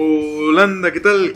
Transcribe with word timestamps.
Holanda, 0.00 0.92
¿qué 0.92 1.00
tal? 1.00 1.34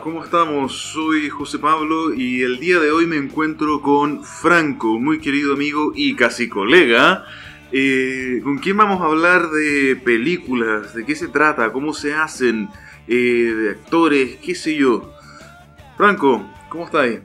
¿Cómo 0.00 0.22
estamos? 0.22 0.72
Soy 0.92 1.28
José 1.28 1.58
Pablo 1.58 2.14
y 2.14 2.42
el 2.42 2.60
día 2.60 2.78
de 2.78 2.92
hoy 2.92 3.08
me 3.08 3.16
encuentro 3.16 3.82
con 3.82 4.22
Franco, 4.22 5.00
muy 5.00 5.18
querido 5.18 5.54
amigo 5.54 5.90
y 5.96 6.14
casi 6.14 6.48
colega, 6.48 7.24
eh, 7.72 8.40
con 8.44 8.58
quien 8.58 8.76
vamos 8.76 9.00
a 9.00 9.06
hablar 9.06 9.48
de 9.48 9.96
películas, 9.96 10.94
de 10.94 11.04
qué 11.04 11.16
se 11.16 11.26
trata, 11.26 11.72
cómo 11.72 11.92
se 11.92 12.14
hacen, 12.14 12.68
eh, 13.08 13.14
de 13.14 13.70
actores, 13.70 14.36
qué 14.36 14.54
sé 14.54 14.76
yo. 14.76 15.12
Franco, 15.96 16.48
¿cómo 16.68 16.84
estáis? 16.84 17.18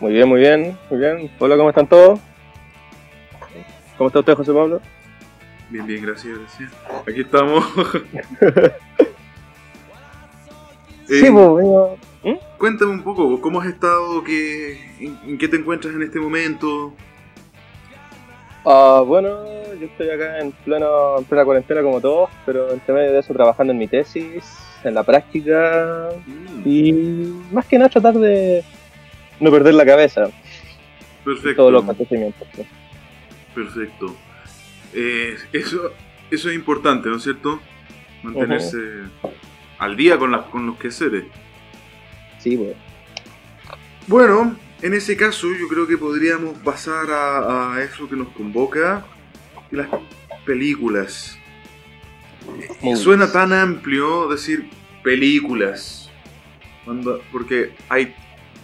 Muy 0.00 0.12
bien, 0.12 0.28
muy 0.28 0.40
bien, 0.40 0.76
muy 0.90 0.98
bien. 0.98 1.30
Hola, 1.38 1.56
¿cómo 1.56 1.70
están 1.70 1.88
todos? 1.88 2.20
¿Cómo 3.96 4.08
está 4.08 4.18
usted, 4.18 4.34
José 4.34 4.52
Pablo? 4.52 4.82
Bien, 5.70 5.86
bien, 5.86 6.02
gracias, 6.04 6.38
gracias. 6.38 6.70
Aquí 7.08 7.22
estamos. 7.22 7.64
sí, 11.06 11.14
Eh, 11.26 11.30
pues, 11.32 11.32
vengo- 11.32 11.96
¿Mm? 12.24 12.34
Cuéntame 12.58 12.90
un 12.92 13.02
poco, 13.02 13.40
¿cómo 13.40 13.60
has 13.60 13.68
estado? 13.68 14.24
¿Qué, 14.24 14.80
en, 15.00 15.18
en 15.26 15.38
qué 15.38 15.46
te 15.48 15.56
encuentras 15.56 15.94
en 15.94 16.02
este 16.02 16.18
momento? 16.18 16.92
Ah, 18.64 19.02
bueno, 19.06 19.44
yo 19.78 19.86
estoy 19.86 20.10
acá 20.10 20.40
en, 20.40 20.50
pleno, 20.50 21.18
en 21.18 21.24
plena 21.24 21.44
cuarentena 21.44 21.82
como 21.82 22.00
todos, 22.00 22.30
pero 22.44 22.72
entre 22.72 22.94
medio 22.94 23.12
de 23.12 23.20
eso 23.20 23.32
trabajando 23.32 23.72
en 23.72 23.78
mi 23.78 23.86
tesis, 23.86 24.44
en 24.82 24.94
la 24.94 25.04
práctica 25.04 26.08
y 26.64 26.92
más 27.52 27.64
que 27.66 27.78
nada 27.78 27.90
tratar 27.90 28.14
de 28.14 28.64
no 29.38 29.50
perder 29.52 29.74
la 29.74 29.86
cabeza 29.86 30.28
Perfecto. 31.24 31.56
todos 31.56 31.72
los 31.72 31.84
acontecimientos. 31.84 32.48
Perfecto. 33.54 34.16
Eh, 34.94 35.36
eso, 35.52 35.92
eso 36.30 36.48
es 36.50 36.56
importante, 36.56 37.08
¿no 37.08 37.16
es 37.16 37.22
cierto? 37.22 37.60
Mantenerse 38.24 38.78
al 39.78 39.96
día 39.96 40.18
con, 40.18 40.30
las, 40.32 40.42
con 40.46 40.66
los 40.66 40.76
quehaceres. 40.78 41.24
Sí, 42.38 42.56
pues. 42.56 42.76
Bueno, 44.06 44.56
en 44.82 44.94
ese 44.94 45.16
caso 45.16 45.48
yo 45.58 45.68
creo 45.68 45.86
que 45.86 45.98
podríamos 45.98 46.56
pasar 46.58 47.10
a, 47.10 47.74
a 47.74 47.82
eso 47.82 48.08
que 48.08 48.16
nos 48.16 48.28
convoca, 48.28 49.04
las 49.70 49.88
películas. 50.44 51.38
Muy 52.80 52.96
Suena 52.96 53.32
tan 53.32 53.52
amplio 53.52 54.28
decir 54.28 54.70
películas, 55.02 56.10
cuando- 56.84 57.20
porque 57.32 57.74
hay 57.88 58.14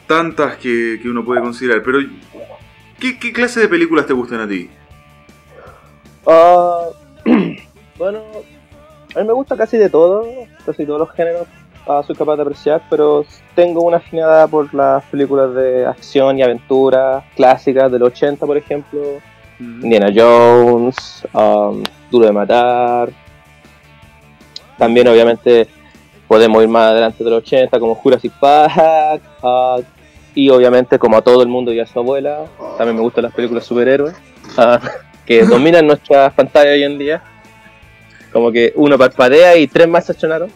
tantas 0.06 0.56
que, 0.56 1.00
que 1.02 1.08
uno 1.08 1.24
puede 1.24 1.40
considerar, 1.40 1.82
pero 1.82 1.98
¿qué, 3.00 3.18
qué 3.18 3.32
clase 3.32 3.60
de 3.60 3.68
películas 3.68 4.06
te 4.06 4.12
gustan 4.12 4.40
a 4.40 4.48
ti? 4.48 4.68
Ah, 6.26 6.86
bueno, 7.98 8.22
a 9.14 9.20
mí 9.20 9.26
me 9.26 9.32
gusta 9.32 9.56
casi 9.56 9.76
de 9.76 9.90
todo, 9.90 10.24
casi 10.64 10.86
todos 10.86 11.00
los 11.00 11.10
géneros 11.12 11.46
ah, 11.86 12.02
soy 12.06 12.16
capaz 12.16 12.36
de 12.36 12.42
apreciar, 12.42 12.82
pero 12.88 13.24
tengo 13.54 13.82
una 13.82 13.98
afinidad 13.98 14.48
por 14.48 14.72
las 14.74 15.04
películas 15.04 15.54
de 15.54 15.86
acción 15.86 16.38
y 16.38 16.42
aventura 16.42 17.24
clásicas 17.36 17.90
del 17.90 18.02
80, 18.02 18.46
por 18.46 18.56
ejemplo, 18.56 19.00
Indiana 19.58 20.10
Jones, 20.14 21.26
um, 21.32 21.82
Duro 22.10 22.26
de 22.26 22.32
Matar. 22.32 23.10
También, 24.78 25.06
obviamente, 25.08 25.68
podemos 26.26 26.62
ir 26.62 26.68
más 26.68 26.90
adelante 26.92 27.22
del 27.22 27.34
80, 27.34 27.78
como 27.78 27.94
Jurassic 27.94 28.32
Park. 28.40 29.22
ah, 29.42 29.78
y 30.34 30.48
obviamente, 30.48 30.98
como 30.98 31.16
a 31.16 31.22
todo 31.22 31.42
el 31.42 31.48
mundo 31.48 31.72
y 31.72 31.80
a 31.80 31.86
su 31.86 31.98
abuela, 31.98 32.46
también 32.78 32.96
me 32.96 33.02
gustan 33.02 33.24
las 33.24 33.34
películas 33.34 33.64
superhéroes, 33.64 34.14
ah, 34.56 34.80
que 35.26 35.44
dominan 35.44 35.86
nuestras 35.86 36.32
pantallas 36.32 36.72
hoy 36.72 36.84
en 36.84 36.98
día. 36.98 37.22
Como 38.32 38.50
que 38.50 38.72
uno 38.76 38.96
parpadea 38.96 39.56
y 39.56 39.66
tres 39.66 39.88
más 39.88 40.06
se 40.06 40.12
estrenaron. 40.12 40.50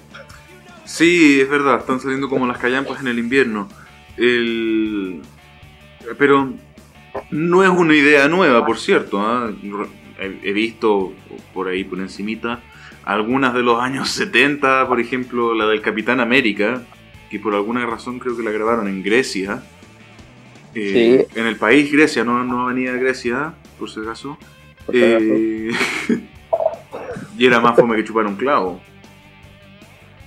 Sí, 0.85 1.41
es 1.41 1.49
verdad, 1.49 1.81
están 1.81 2.01
saliendo 2.01 2.29
como 2.29 2.47
las 2.47 2.59
callampas 2.59 3.01
en 3.01 3.09
el 3.09 3.19
invierno. 3.19 3.69
El... 4.17 5.21
Pero 6.17 6.55
no 7.31 7.65
es 7.65 7.71
una 7.71 7.95
idea 7.95 8.29
nueva, 8.29 8.65
por 8.65 8.79
cierto. 8.79 9.21
¿ah? 9.21 9.51
He, 10.19 10.53
visto 10.53 11.13
por 11.53 11.69
ahí, 11.69 11.85
por 11.85 11.99
encimita, 11.99 12.63
algunas 13.05 13.53
de 13.53 13.63
los 13.63 13.81
años 13.81 14.09
70, 14.11 14.89
por 14.89 15.01
ejemplo, 15.01 15.55
la 15.55 15.67
del 15.67 15.83
Capitán 15.83 16.21
América, 16.21 16.83
que 17.31 17.39
por 17.39 17.55
alguna 17.55 17.85
razón 17.85 18.19
creo 18.19 18.37
que 18.37 18.43
la 18.43 18.53
grabaron 18.53 18.89
en 18.89 19.03
Grecia. 19.03 19.63
Eh, 20.75 21.27
En 21.35 21.47
el 21.47 21.57
país 21.57 21.91
Grecia, 21.91 22.25
no, 22.25 22.45
no 22.45 22.67
venía 22.67 22.93
Grecia, 22.93 23.55
por 23.79 23.91
si 23.91 24.01
acaso. 24.01 24.39
por 24.85 24.95
si 24.95 25.03
acaso. 25.03 25.25
Eh, 25.29 25.71
y 27.37 27.47
era 27.47 27.61
más 27.61 27.77
fome 27.77 27.97
que 27.97 28.05
chupar 28.05 28.27
un 28.27 28.37
clavo. 28.37 28.81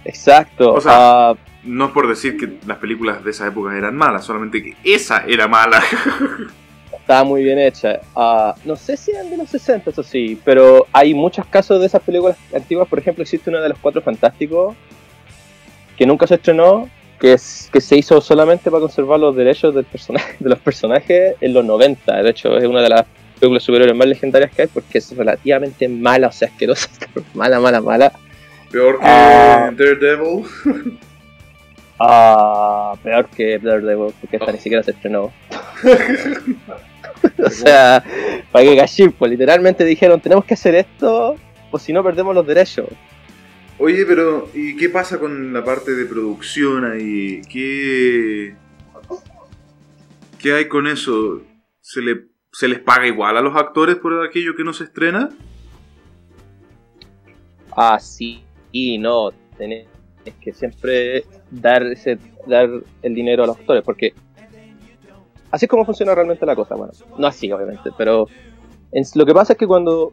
Exacto. 0.05 0.73
o 0.73 0.81
sea, 0.81 1.29
ah, 1.31 1.35
No 1.63 1.85
es 1.85 1.91
por 1.91 2.07
decir 2.07 2.37
que 2.37 2.57
las 2.65 2.77
películas 2.77 3.23
de 3.23 3.31
esa 3.31 3.47
época 3.47 3.75
eran 3.77 3.95
malas, 3.95 4.25
solamente 4.25 4.63
que 4.63 4.75
esa 4.83 5.25
era 5.25 5.47
mala. 5.47 5.81
Estaba 6.91 7.23
muy 7.23 7.43
bien 7.43 7.59
hecha. 7.59 8.01
Ah, 8.15 8.55
no 8.65 8.75
sé 8.75 8.95
si 8.95 9.11
eran 9.11 9.29
de 9.29 9.37
los 9.37 9.49
60, 9.49 9.89
eso 9.89 10.03
sí, 10.03 10.39
pero 10.45 10.85
hay 10.93 11.13
muchos 11.13 11.45
casos 11.47 11.79
de 11.79 11.87
esas 11.87 12.01
películas 12.01 12.37
antiguas. 12.55 12.87
Por 12.87 12.99
ejemplo, 12.99 13.23
existe 13.23 13.49
una 13.49 13.61
de 13.61 13.69
los 13.69 13.79
Cuatro 13.79 14.01
Fantásticos 14.01 14.75
que 15.97 16.05
nunca 16.05 16.27
se 16.27 16.35
estrenó, 16.35 16.89
que, 17.19 17.33
es, 17.33 17.69
que 17.73 17.81
se 17.81 17.97
hizo 17.97 18.21
solamente 18.21 18.71
para 18.71 18.81
conservar 18.81 19.19
los 19.19 19.35
derechos 19.35 19.75
del 19.75 19.85
personaje, 19.85 20.37
de 20.39 20.49
los 20.49 20.59
personajes 20.59 21.35
en 21.41 21.53
los 21.53 21.65
90. 21.65 22.23
De 22.23 22.29
hecho, 22.29 22.57
es 22.57 22.65
una 22.65 22.81
de 22.81 22.89
las 22.89 23.05
películas 23.39 23.63
superiores 23.63 23.95
más 23.95 24.07
legendarias 24.07 24.51
que 24.51 24.63
hay 24.63 24.67
porque 24.67 24.97
es 24.97 25.15
relativamente 25.15 25.87
mala, 25.87 26.27
o 26.27 26.31
sea, 26.31 26.47
asquerosa, 26.49 26.89
mala, 27.33 27.59
mala, 27.59 27.81
mala. 27.81 28.11
Peor 28.71 28.99
que 28.99 29.05
Ah. 29.05 29.71
Daredevil. 29.75 30.45
Ah, 32.01 32.93
peor 33.03 33.27
que 33.27 33.59
Daredevil, 33.59 34.13
porque 34.21 34.37
esta 34.37 34.53
ni 34.53 34.57
siquiera 34.57 34.81
se 34.81 34.91
estrenó. 34.91 35.33
o 37.37 37.49
sea, 37.49 38.01
para 38.53 38.65
que 38.65 38.77
cachín, 38.77 39.11
pues 39.11 39.31
literalmente 39.31 39.83
dijeron, 39.83 40.21
tenemos 40.21 40.45
que 40.45 40.53
hacer 40.53 40.75
esto, 40.75 41.35
o 41.71 41.77
si 41.79 41.91
no 41.91 42.01
perdemos 42.01 42.33
los 42.33 42.47
derechos. 42.47 42.87
Oye, 43.79 44.05
pero 44.05 44.49
¿y 44.53 44.75
qué 44.77 44.87
pasa 44.89 45.19
con 45.19 45.51
la 45.51 45.63
parte 45.63 45.91
de 45.91 46.05
producción 46.05 46.89
ahí? 46.89 47.41
¿Qué, 47.49 48.53
qué 50.37 50.53
hay 50.53 50.67
con 50.69 50.87
eso? 50.87 51.41
¿Se, 51.81 52.01
le, 52.01 52.28
¿Se 52.59 52.67
les 52.67 52.79
paga 52.79 53.07
igual 53.07 53.37
a 53.37 53.41
los 53.41 53.55
actores 53.55 53.95
por 53.95 54.21
aquello 54.21 54.53
que 54.53 54.65
no 54.65 54.73
se 54.73 54.83
estrena? 54.83 55.29
Ah, 57.71 57.97
sí, 58.01 58.43
y 58.73 58.97
no, 58.97 59.31
tenés 59.57 59.87
que 60.41 60.51
siempre 60.51 61.23
dar, 61.49 61.83
ese, 61.83 62.19
dar 62.45 62.69
el 63.01 63.15
dinero 63.15 63.45
a 63.45 63.47
los 63.47 63.55
actores, 63.55 63.81
porque 63.81 64.13
así 65.51 65.67
es 65.67 65.69
como 65.69 65.85
funciona 65.85 66.13
realmente 66.13 66.45
la 66.45 66.53
cosa. 66.53 66.75
Bueno, 66.75 66.91
no 67.17 67.27
así, 67.27 67.49
obviamente, 67.49 67.91
pero 67.97 68.27
en- 68.91 69.05
lo 69.15 69.25
que 69.25 69.33
pasa 69.33 69.53
es 69.53 69.59
que 69.59 69.65
cuando 69.65 70.11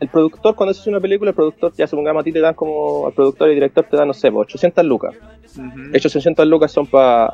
el 0.00 0.08
productor, 0.10 0.54
cuando 0.56 0.72
haces 0.72 0.86
una 0.86 1.00
película, 1.00 1.30
el 1.30 1.34
productor, 1.34 1.72
ya 1.78 1.86
supongamos 1.86 2.20
a 2.20 2.24
ti 2.24 2.32
te 2.32 2.40
dan 2.40 2.52
como, 2.54 3.06
al 3.06 3.14
productor 3.14 3.48
y 3.50 3.54
director 3.54 3.86
te 3.90 3.96
dan, 3.96 4.08
no 4.08 4.12
sé, 4.12 4.30
pues, 4.30 4.48
800 4.48 4.84
lucas. 4.84 5.14
Estos 5.94 6.12
800 6.12 6.46
lucas 6.46 6.70
son 6.72 6.86
para. 6.86 7.32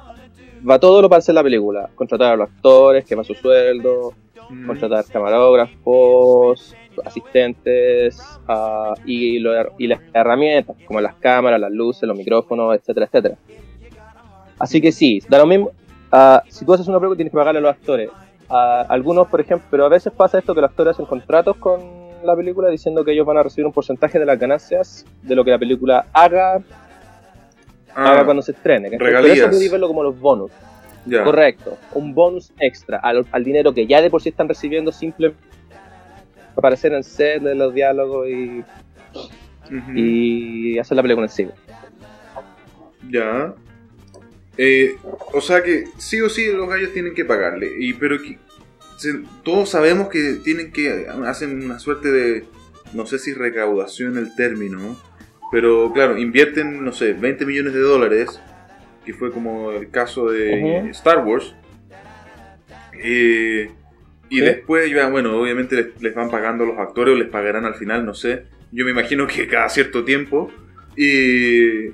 Va 0.68 0.78
todo 0.78 1.00
lo 1.02 1.08
para 1.08 1.18
hacer 1.18 1.34
la 1.34 1.42
película. 1.42 1.88
Contratar 1.94 2.32
a 2.32 2.36
los 2.36 2.48
actores, 2.50 3.04
que 3.04 3.14
va 3.14 3.24
su 3.24 3.34
sueldo, 3.34 4.12
Mm. 4.48 4.66
contratar 4.66 5.04
camarógrafos, 5.06 6.74
asistentes 7.04 8.40
ah, 8.48 8.94
y, 9.04 9.38
lo- 9.38 9.52
y 9.78 9.86
las 9.86 10.00
herramientas, 10.12 10.76
como 10.86 11.00
las 11.00 11.14
cámaras, 11.16 11.60
las 11.60 11.70
luces, 11.70 12.02
los 12.08 12.16
micrófonos, 12.16 12.74
etcétera, 12.74 13.06
etcétera. 13.06 13.36
Así 14.58 14.80
que 14.80 14.92
sí, 14.92 15.20
da 15.28 15.38
lo 15.38 15.46
mismo. 15.46 15.70
ah, 16.12 16.42
si 16.48 16.64
tú 16.64 16.72
haces 16.74 16.88
una 16.88 16.98
película, 16.98 17.16
tienes 17.16 17.30
que 17.30 17.36
pagarle 17.38 17.58
a 17.58 17.62
los 17.62 17.70
actores. 17.70 18.10
A 18.48 18.80
algunos, 18.88 19.28
por 19.28 19.40
ejemplo, 19.40 19.68
pero 19.70 19.84
a 19.86 19.88
veces 19.88 20.12
pasa 20.12 20.38
esto 20.38 20.52
que 20.56 20.60
los 20.60 20.68
actores 20.70 20.90
hacen 20.96 21.06
contratos 21.06 21.56
con 21.56 21.80
la 22.24 22.34
película 22.34 22.68
diciendo 22.68 23.04
que 23.04 23.12
ellos 23.12 23.24
van 23.24 23.36
a 23.38 23.44
recibir 23.44 23.64
un 23.66 23.72
porcentaje 23.72 24.18
de 24.18 24.26
las 24.26 24.36
ganancias 24.38 25.06
de 25.22 25.34
lo 25.36 25.44
que 25.44 25.52
la 25.52 25.58
película 25.60 26.06
haga 26.12 26.60
Ah, 28.00 28.12
haga 28.12 28.24
cuando 28.24 28.42
se 28.42 28.52
estrene. 28.52 28.88
Pero 28.90 29.18
eso 29.32 29.50
podéis 29.50 29.70
verlo 29.72 29.88
como 29.88 30.02
los 30.02 30.18
bonus. 30.18 30.50
Correcto. 31.24 31.78
Un 31.94 32.14
bonus 32.14 32.52
extra 32.60 32.98
al, 32.98 33.26
al 33.32 33.44
dinero 33.44 33.72
que 33.72 33.86
ya 33.86 34.02
de 34.02 34.10
por 34.10 34.20
sí 34.22 34.28
están 34.28 34.48
recibiendo 34.48 34.92
simplemente 34.92 35.40
para 36.54 36.68
aparecer 36.68 36.92
en 36.92 37.02
set 37.04 37.42
de 37.42 37.54
los 37.54 37.72
diálogos 37.72 38.28
y, 38.28 38.64
y 39.94 40.78
hacer 40.78 40.96
la 40.96 41.02
película 41.02 41.26
en 41.26 41.32
sí. 41.32 41.48
Ya. 43.08 43.54
Eh, 44.58 44.96
o 45.32 45.40
sea 45.40 45.62
que 45.62 45.84
sí 45.96 46.20
o 46.20 46.28
sí 46.28 46.52
los 46.52 46.68
gallos 46.68 46.92
tienen 46.92 47.14
que 47.14 47.24
pagarle. 47.24 47.70
Y, 47.78 47.94
pero 47.94 48.20
que- 48.20 48.38
se- 48.98 49.22
todos 49.42 49.70
sabemos 49.70 50.08
que 50.08 50.34
tienen 50.44 50.70
que. 50.72 51.06
hacen 51.26 51.64
una 51.64 51.78
suerte 51.78 52.10
de. 52.10 52.44
No 52.92 53.06
sé 53.06 53.18
si 53.18 53.32
recaudación 53.32 54.18
el 54.18 54.34
término. 54.34 54.96
Pero 55.52 55.92
claro, 55.92 56.16
invierten, 56.16 56.84
no 56.84 56.92
sé, 56.92 57.12
20 57.14 57.44
millones 57.46 57.72
de 57.74 57.80
dólares. 57.80 58.40
Que 59.04 59.14
fue 59.14 59.32
como 59.32 59.72
el 59.72 59.90
caso 59.90 60.30
de. 60.30 60.88
Star 60.90 61.24
Wars. 61.24 61.54
Eh, 63.02 63.70
y 64.28 64.38
Sí. 64.38 64.40
después, 64.44 64.90
ya, 64.90 65.08
bueno, 65.08 65.36
obviamente 65.40 65.74
les, 65.76 66.02
les 66.02 66.14
van 66.14 66.30
pagando 66.30 66.64
los 66.64 66.78
actores 66.78 67.14
o 67.14 67.18
les 67.18 67.28
pagarán 67.28 67.64
al 67.64 67.74
final, 67.74 68.04
no 68.04 68.14
sé. 68.14 68.44
Yo 68.72 68.84
me 68.84 68.90
imagino 68.92 69.26
que 69.26 69.46
cada 69.48 69.68
cierto 69.68 70.04
tiempo. 70.04 70.50
Y, 70.96 71.86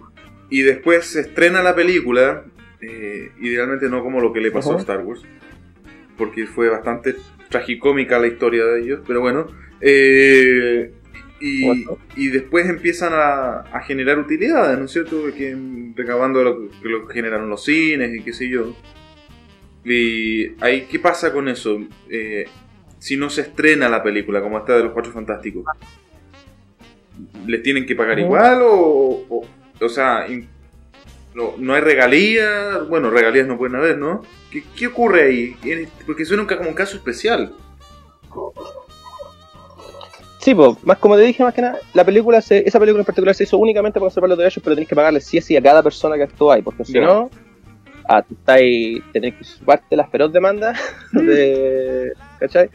y 0.50 0.62
después 0.62 1.06
se 1.06 1.20
estrena 1.20 1.62
la 1.62 1.74
película, 1.74 2.44
eh, 2.80 3.30
idealmente 3.40 3.88
no 3.88 4.02
como 4.02 4.20
lo 4.20 4.32
que 4.32 4.40
le 4.40 4.50
pasó 4.50 4.74
a 4.74 4.78
Star 4.80 5.00
Wars, 5.04 5.22
porque 6.18 6.46
fue 6.46 6.68
bastante 6.68 7.14
tragicómica 7.48 8.18
la 8.18 8.26
historia 8.26 8.64
de 8.64 8.80
ellos, 8.80 9.00
pero 9.06 9.20
bueno. 9.20 9.46
eh, 9.80 10.92
y, 11.40 11.64
Bueno. 11.66 11.98
y 12.16 12.28
después 12.28 12.68
empiezan 12.68 13.12
a, 13.12 13.60
a 13.60 13.80
generar 13.82 14.18
utilidades, 14.18 14.78
¿no 14.78 14.84
es 14.86 14.90
cierto? 14.92 15.22
Que, 15.36 15.56
recabando 15.94 16.42
lo 16.42 16.58
que, 16.70 16.88
lo 16.88 17.06
que 17.06 17.14
generaron 17.14 17.48
los 17.50 17.64
cines 17.64 18.14
y 18.14 18.22
qué 18.22 18.32
sé 18.32 18.48
yo. 18.48 18.74
Y 19.84 20.52
ahí, 20.62 20.86
¿qué 20.90 20.98
pasa 20.98 21.32
con 21.32 21.48
eso? 21.48 21.78
Eh, 22.08 22.46
si 22.98 23.16
no 23.16 23.30
se 23.30 23.42
estrena 23.42 23.88
la 23.88 24.02
película 24.02 24.40
como 24.40 24.58
esta 24.58 24.76
de 24.76 24.84
los 24.84 24.92
Cuatro 24.92 25.12
Fantásticos, 25.12 25.64
¿les 27.46 27.62
tienen 27.62 27.86
que 27.86 27.94
pagar 27.94 28.18
igual 28.18 28.60
o, 28.62 29.24
o, 29.28 29.46
o 29.80 29.88
sea, 29.88 30.26
in- 30.28 30.48
no, 31.34 31.54
no 31.58 31.74
hay 31.74 31.82
regalías? 31.82 32.88
Bueno, 32.88 33.10
regalías 33.10 33.46
no 33.46 33.58
pueden 33.58 33.76
haber, 33.76 33.98
¿no? 33.98 34.22
¿Qué, 34.50 34.64
qué 34.76 34.86
ocurre 34.88 35.22
ahí? 35.24 35.56
Este- 35.62 36.04
Porque 36.04 36.24
suena 36.24 36.46
como 36.46 36.68
un 36.70 36.74
caso 36.74 36.96
especial. 36.96 37.54
Sí, 40.46 40.54
pues, 40.54 40.76
más 40.84 40.98
como 40.98 41.16
te 41.16 41.22
dije, 41.22 41.42
más 41.42 41.52
que 41.52 41.60
nada, 41.60 41.76
la 41.92 42.04
película 42.04 42.40
se, 42.40 42.58
esa 42.68 42.78
película 42.78 43.00
en 43.00 43.04
particular 43.04 43.34
se 43.34 43.42
hizo 43.42 43.58
únicamente 43.58 43.94
para 43.98 44.04
conservar 44.04 44.28
los 44.28 44.38
derechos, 44.38 44.62
pero 44.62 44.76
tenés 44.76 44.88
que 44.88 44.94
pagarle 44.94 45.20
sí 45.20 45.38
o 45.38 45.42
sí 45.42 45.56
a 45.56 45.60
cada 45.60 45.82
persona 45.82 46.14
que 46.16 46.22
actúa 46.22 46.54
ahí, 46.54 46.62
porque 46.62 46.84
si 46.84 47.00
no, 47.00 47.28
ah, 48.08 48.22
tú 48.22 48.34
estás 48.34 48.54
ahí, 48.54 49.02
tenés 49.12 49.34
que 49.34 49.42
subarte 49.42 49.96
las 49.96 50.08
feroz 50.08 50.32
demandas 50.32 50.78
de. 51.12 52.12
¿Cachai? 52.38 52.70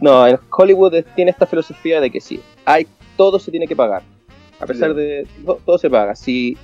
No, 0.00 0.26
en 0.26 0.36
Hollywood 0.50 1.04
tiene 1.14 1.30
esta 1.30 1.46
filosofía 1.46 2.00
de 2.00 2.10
que 2.10 2.20
sí, 2.20 2.40
hay, 2.64 2.88
todo 3.16 3.38
se 3.38 3.52
tiene 3.52 3.68
que 3.68 3.76
pagar. 3.76 4.02
A 4.58 4.66
pesar 4.66 4.94
de. 4.94 5.28
to- 5.46 5.60
Todo 5.64 5.78
se 5.78 5.88
paga. 5.88 6.16
Si. 6.16 6.56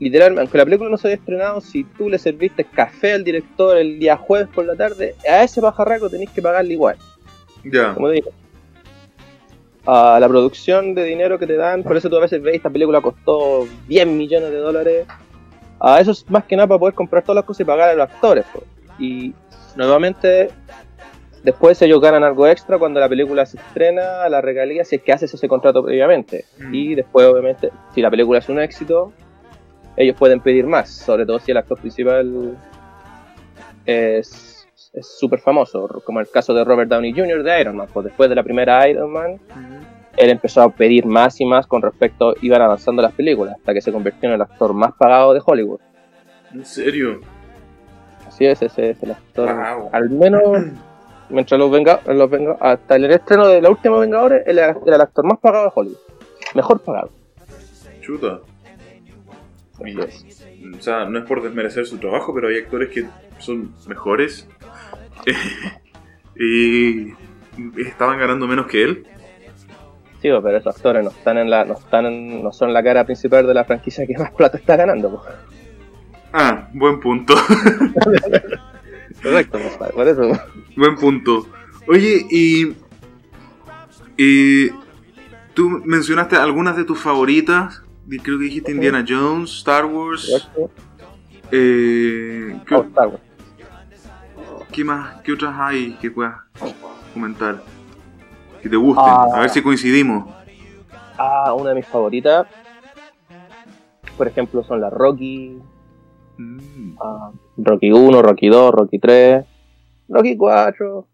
Literalmente, 0.00 0.40
aunque 0.40 0.58
la 0.58 0.64
película 0.64 0.90
no 0.90 0.96
se 0.98 1.06
haya 1.06 1.16
estrenado, 1.16 1.60
si 1.60 1.84
tú 1.84 2.08
le 2.08 2.18
serviste 2.18 2.64
café 2.64 3.12
al 3.12 3.22
director 3.22 3.76
el 3.76 4.00
día 4.00 4.16
jueves 4.16 4.48
por 4.52 4.66
la 4.66 4.74
tarde, 4.74 5.14
a 5.28 5.44
ese 5.44 5.60
pajarraco 5.60 6.10
tenés 6.10 6.28
que 6.30 6.42
pagarle 6.42 6.72
igual. 6.74 6.96
Ya. 7.62 7.94
Como 7.94 8.08
te 8.08 8.14
digo. 8.14 8.30
A 9.90 10.20
la 10.20 10.28
producción 10.28 10.94
de 10.94 11.02
dinero 11.02 11.38
que 11.38 11.46
te 11.46 11.56
dan, 11.56 11.82
por 11.82 11.96
eso 11.96 12.10
tú 12.10 12.16
a 12.18 12.20
veces 12.20 12.42
ves 12.42 12.56
esta 12.56 12.68
película 12.68 13.00
costó 13.00 13.66
10 13.88 14.06
millones 14.06 14.50
de 14.50 14.58
dólares. 14.58 15.06
A 15.80 15.98
eso 15.98 16.10
es 16.10 16.28
más 16.28 16.44
que 16.44 16.56
nada 16.56 16.66
para 16.66 16.78
poder 16.78 16.94
comprar 16.94 17.22
todas 17.22 17.36
las 17.36 17.44
cosas 17.46 17.60
y 17.60 17.64
pagar 17.64 17.88
a 17.88 17.94
los 17.94 18.10
actores. 18.10 18.44
po. 18.52 18.62
Y 18.98 19.32
nuevamente, 19.76 20.50
después 21.42 21.80
ellos 21.80 22.02
ganan 22.02 22.22
algo 22.22 22.46
extra 22.46 22.78
cuando 22.78 23.00
la 23.00 23.08
película 23.08 23.46
se 23.46 23.56
estrena, 23.56 24.28
la 24.28 24.42
regalía, 24.42 24.84
si 24.84 24.96
es 24.96 25.02
que 25.02 25.10
haces 25.10 25.32
ese 25.32 25.48
contrato 25.48 25.82
previamente. 25.82 26.44
Mm. 26.58 26.74
Y 26.74 26.94
después, 26.94 27.26
obviamente, 27.26 27.70
si 27.94 28.02
la 28.02 28.10
película 28.10 28.40
es 28.40 28.48
un 28.50 28.60
éxito, 28.60 29.14
ellos 29.96 30.16
pueden 30.18 30.40
pedir 30.40 30.66
más, 30.66 30.90
sobre 30.90 31.24
todo 31.24 31.38
si 31.38 31.50
el 31.50 31.56
actor 31.56 31.80
principal 31.80 32.58
es 33.86 34.57
es 34.98 35.18
súper 35.18 35.40
famoso, 35.40 36.02
como 36.04 36.20
el 36.20 36.28
caso 36.28 36.54
de 36.54 36.64
Robert 36.64 36.90
Downey 36.90 37.12
Jr. 37.12 37.42
de 37.42 37.60
Iron 37.60 37.76
Man. 37.76 37.88
Pues 37.92 38.04
después 38.04 38.28
de 38.28 38.36
la 38.36 38.42
primera 38.42 38.88
Iron 38.88 39.12
Man, 39.12 39.40
él 40.16 40.30
empezó 40.30 40.62
a 40.62 40.70
pedir 40.70 41.06
más 41.06 41.40
y 41.40 41.44
más 41.44 41.66
con 41.66 41.82
respecto, 41.82 42.34
iban 42.42 42.62
avanzando 42.62 43.02
las 43.02 43.12
películas, 43.12 43.56
hasta 43.56 43.72
que 43.72 43.80
se 43.80 43.92
convirtió 43.92 44.28
en 44.28 44.34
el 44.34 44.42
actor 44.42 44.72
más 44.74 44.92
pagado 44.98 45.34
de 45.34 45.40
Hollywood. 45.44 45.80
¿En 46.52 46.64
serio? 46.64 47.20
Así 48.26 48.46
es, 48.46 48.60
ese 48.62 48.90
es 48.90 49.02
el 49.02 49.12
actor. 49.12 49.54
Wow. 49.54 49.90
Al 49.92 50.10
menos, 50.10 50.42
mientras 51.28 51.58
los 51.58 51.70
venga, 51.70 52.00
los 52.06 52.30
venga, 52.30 52.56
hasta 52.60 52.96
el 52.96 53.10
estreno 53.10 53.48
de 53.48 53.62
la 53.62 53.70
última 53.70 53.98
Vengadores, 53.98 54.42
él 54.46 54.58
era, 54.58 54.76
era 54.86 54.96
el 54.96 55.02
actor 55.02 55.24
más 55.24 55.38
pagado 55.38 55.64
de 55.64 55.72
Hollywood. 55.74 55.98
Mejor 56.54 56.80
pagado. 56.80 57.10
Chuta. 58.00 58.40
O 59.80 60.80
sea, 60.80 61.04
no 61.04 61.18
es 61.20 61.24
por 61.24 61.42
desmerecer 61.42 61.86
su 61.86 61.98
trabajo, 61.98 62.34
pero 62.34 62.48
hay 62.48 62.58
actores 62.58 62.88
que 62.90 63.06
son 63.38 63.72
mejores 63.86 64.48
y 66.36 67.12
estaban 67.80 68.18
ganando 68.18 68.46
menos 68.46 68.66
que 68.66 68.82
él. 68.82 69.06
Sí, 70.20 70.28
pero 70.42 70.56
esos 70.56 70.74
actores 70.74 71.04
no 71.04 71.10
están 71.10 71.38
en 71.38 71.48
la, 71.50 71.64
no 71.64 71.74
están 71.74 72.06
en- 72.06 72.42
no 72.42 72.52
son 72.52 72.72
la 72.72 72.82
cara 72.82 73.04
principal 73.04 73.46
de 73.46 73.54
la 73.54 73.64
franquicia 73.64 74.04
que 74.06 74.18
más 74.18 74.32
plata 74.32 74.56
está 74.58 74.76
ganando. 74.76 75.10
po. 75.10 75.22
Ah, 76.32 76.68
buen 76.74 76.98
punto. 77.00 77.34
Correcto, 79.22 79.58
por 79.94 80.06
eso. 80.08 80.22
buen 80.76 80.96
punto. 80.96 81.46
Oye, 81.86 82.26
y, 82.30 82.74
y 84.16 84.70
tú 85.54 85.68
mencionaste 85.84 86.36
algunas 86.36 86.76
de 86.76 86.84
tus 86.84 86.98
favoritas. 87.00 87.82
Creo 88.22 88.38
que 88.38 88.44
dijiste 88.44 88.72
Indiana 88.72 89.04
Jones, 89.06 89.50
Star 89.58 89.84
Wars. 89.86 90.48
Eh, 91.50 92.56
¿qué, 92.66 92.74
Oh, 92.74 92.82
Star 92.84 93.08
Wars. 93.08 93.20
Qué 94.78 94.84
más? 94.84 95.20
¿Qué 95.22 95.32
otras 95.32 95.54
hay 95.58 95.94
que 95.94 96.08
puedas 96.08 96.36
comentar? 97.12 97.60
Que 98.62 98.68
te 98.68 98.76
gusten. 98.76 99.04
Ah. 99.08 99.26
A 99.34 99.40
ver 99.40 99.50
si 99.50 99.60
coincidimos. 99.60 100.32
Ah, 101.18 101.52
una 101.52 101.70
de 101.70 101.74
mis 101.76 101.86
favoritas. 101.86 102.46
Por 104.16 104.28
ejemplo, 104.28 104.62
son 104.62 104.80
las 104.80 104.92
Rocky. 104.92 105.58
Mm. 106.36 106.92
ah, 107.02 107.32
Rocky 107.56 107.90
1, 107.90 108.22
Rocky 108.22 108.48
2, 108.48 108.72
Rocky 108.72 108.98
3, 109.00 109.44
Rocky 110.10 110.36
4. 110.36 111.08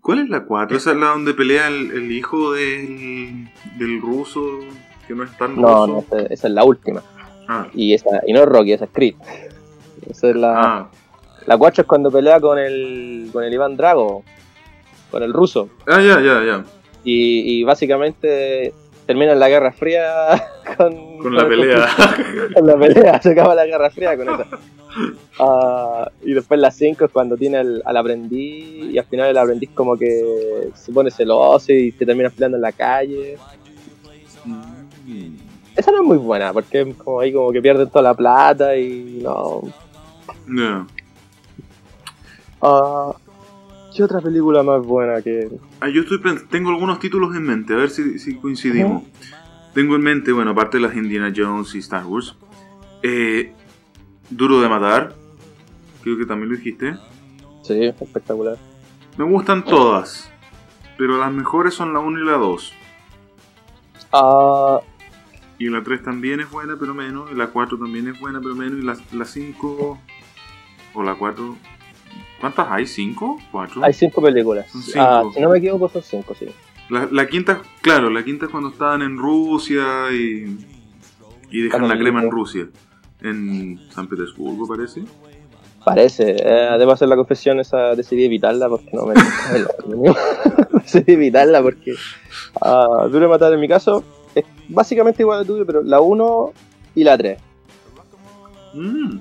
¿Cuál 0.00 0.20
es 0.20 0.28
la 0.28 0.44
4? 0.44 0.76
¿Esa 0.76 0.92
es 0.92 0.96
la 0.98 1.06
donde 1.08 1.34
pelea 1.34 1.66
el, 1.66 1.90
el 1.90 2.12
hijo 2.12 2.52
del, 2.52 3.48
del 3.76 4.00
ruso 4.00 4.40
que 5.08 5.14
no 5.16 5.24
es 5.24 5.36
tan 5.36 5.60
No, 5.60 5.84
ruso? 5.84 5.86
no, 5.88 5.98
esa, 6.18 6.32
esa 6.32 6.46
es 6.46 6.54
la 6.54 6.62
última. 6.62 7.02
Ah, 7.48 7.66
Y, 7.74 7.92
esa, 7.92 8.20
y 8.24 8.32
no 8.32 8.42
es 8.42 8.46
Rocky, 8.46 8.72
esa 8.72 8.84
es 8.84 8.90
Creed. 8.92 9.16
Esa 10.08 10.30
es 10.30 10.36
la, 10.36 10.60
ah. 10.62 10.90
La 11.46 11.56
4 11.56 11.82
es 11.82 11.86
cuando 11.86 12.10
pelea 12.10 12.40
con 12.40 12.58
el, 12.58 13.30
con 13.32 13.44
el 13.44 13.52
Iván 13.52 13.76
Drago, 13.76 14.24
con 15.10 15.22
el 15.22 15.32
ruso. 15.32 15.68
Ah, 15.86 16.00
ya, 16.00 16.20
ya, 16.20 16.44
ya. 16.44 16.64
Y, 17.04 17.60
y 17.60 17.64
básicamente 17.64 18.72
termina 19.06 19.34
la 19.34 19.48
Guerra 19.48 19.72
Fría 19.72 20.26
con, 20.76 21.18
Con 21.18 21.34
la 21.34 21.48
pelea. 21.48 21.86
con 22.54 22.66
la 22.66 22.76
pelea, 22.76 23.22
se 23.22 23.30
acaba 23.30 23.54
la 23.54 23.66
Guerra 23.66 23.90
Fría 23.90 24.16
con 24.16 24.28
esa. 24.28 24.46
Ah, 25.38 26.10
y 26.22 26.32
después 26.32 26.58
la 26.58 26.70
5 26.70 27.04
es 27.04 27.10
cuando 27.10 27.36
tiene 27.36 27.58
al, 27.58 27.82
al 27.84 27.96
aprendiz 27.98 28.94
y 28.94 28.96
al 28.96 29.04
final 29.04 29.28
el 29.28 29.36
aprendiz 29.36 29.68
como 29.74 29.94
que 29.94 30.70
se 30.74 30.90
pone 30.90 31.10
celoso 31.10 31.70
y 31.70 31.92
se 31.92 32.06
termina 32.06 32.30
peleando 32.30 32.56
en 32.56 32.62
la 32.62 32.72
calle. 32.72 33.36
Mm. 34.46 35.34
Esa 35.76 35.92
no 35.92 35.98
es 35.98 36.04
muy 36.04 36.16
buena 36.16 36.54
porque 36.54 36.94
como 36.94 37.20
ahí 37.20 37.30
como 37.30 37.52
que 37.52 37.60
pierden 37.60 37.90
toda 37.90 38.00
la 38.00 38.14
plata 38.14 38.74
y 38.74 39.20
no. 39.22 39.60
Ya. 40.48 40.86
Ah, 42.68 43.12
¿Qué 43.94 44.02
otra 44.02 44.20
película 44.20 44.62
más 44.64 44.84
buena 44.84 45.22
que.? 45.22 45.48
Ah, 45.80 45.88
yo 45.88 46.02
estoy 46.02 46.20
tengo 46.50 46.70
algunos 46.70 46.98
títulos 46.98 47.34
en 47.36 47.44
mente, 47.44 47.72
a 47.72 47.76
ver 47.76 47.90
si, 47.90 48.18
si 48.18 48.36
coincidimos. 48.36 49.04
Tengo 49.72 49.94
en 49.94 50.02
mente, 50.02 50.32
bueno, 50.32 50.50
aparte 50.50 50.78
de 50.78 50.82
las 50.86 50.96
Indiana 50.96 51.32
Jones 51.34 51.74
y 51.74 51.78
Star 51.78 52.04
Wars, 52.06 52.36
eh, 53.02 53.52
Duro 54.30 54.60
de 54.60 54.68
Matar, 54.68 55.14
creo 56.02 56.16
que 56.18 56.26
también 56.26 56.50
lo 56.50 56.56
dijiste. 56.56 56.96
Sí, 57.62 57.84
espectacular. 57.84 58.56
Me 59.16 59.24
gustan 59.24 59.64
todas, 59.64 60.30
pero 60.98 61.18
las 61.18 61.32
mejores 61.32 61.74
son 61.74 61.92
la 61.92 62.00
1 62.00 62.20
y 62.20 62.24
la 62.24 62.32
2. 62.32 62.72
Ah, 64.12 64.80
Y 65.58 65.68
la 65.68 65.82
3 65.82 66.02
también 66.02 66.40
es 66.40 66.50
buena, 66.50 66.76
pero 66.78 66.94
menos. 66.94 67.30
Y 67.30 67.34
la 67.34 67.46
4 67.48 67.78
también 67.78 68.08
es 68.08 68.18
buena, 68.20 68.40
pero 68.40 68.54
menos. 68.54 68.78
Y 68.78 68.82
la, 68.82 68.96
la 69.12 69.24
5 69.24 69.98
o 70.94 71.02
la 71.02 71.14
4... 71.14 71.56
¿Cuántas 72.40 72.66
hay? 72.70 72.84
¿5? 72.84 73.50
¿4? 73.52 73.80
hay 73.82 73.92
cinco 73.92 74.22
películas. 74.22 74.66
Cinco. 74.70 74.98
Ah, 75.00 75.24
si 75.32 75.40
no 75.40 75.50
me 75.50 75.58
equivoco, 75.58 75.88
son 75.88 76.02
cinco, 76.02 76.34
sí. 76.34 76.46
La, 76.88 77.08
la 77.10 77.26
quinta, 77.26 77.62
claro, 77.80 78.10
la 78.10 78.24
quinta 78.24 78.46
es 78.46 78.50
cuando 78.50 78.70
estaban 78.70 79.02
en 79.02 79.16
Rusia 79.16 80.12
y, 80.12 80.56
y 81.50 81.62
dejan 81.62 81.80
Cuando 81.80 81.94
la 81.94 82.00
crema 82.00 82.22
en. 82.22 82.30
Rusia. 82.30 82.68
En 83.22 83.80
San 83.90 84.06
Petersburgo, 84.08 84.68
parece. 84.68 85.02
Parece. 85.84 86.36
Eh, 86.38 86.78
debo 86.78 86.92
hacer 86.92 87.08
la 87.08 87.16
confesión 87.16 87.60
esa, 87.60 87.94
decidí 87.94 88.24
evitarla 88.24 88.68
porque 88.68 88.90
no 88.92 89.06
me 89.06 89.14
Decidí 90.82 91.12
evitarla 91.12 91.62
porque 91.62 91.94
ah, 92.60 93.08
Duro 93.10 93.28
Matar 93.28 93.52
en 93.54 93.60
mi 93.60 93.68
caso 93.68 94.04
es 94.34 94.44
básicamente 94.68 95.22
igual 95.22 95.38
al 95.40 95.46
tuyo, 95.46 95.64
pero 95.64 95.82
la 95.82 96.00
1 96.00 96.52
y 96.94 97.04
la 97.04 97.16
3. 97.16 97.38
Mm, 98.74 99.18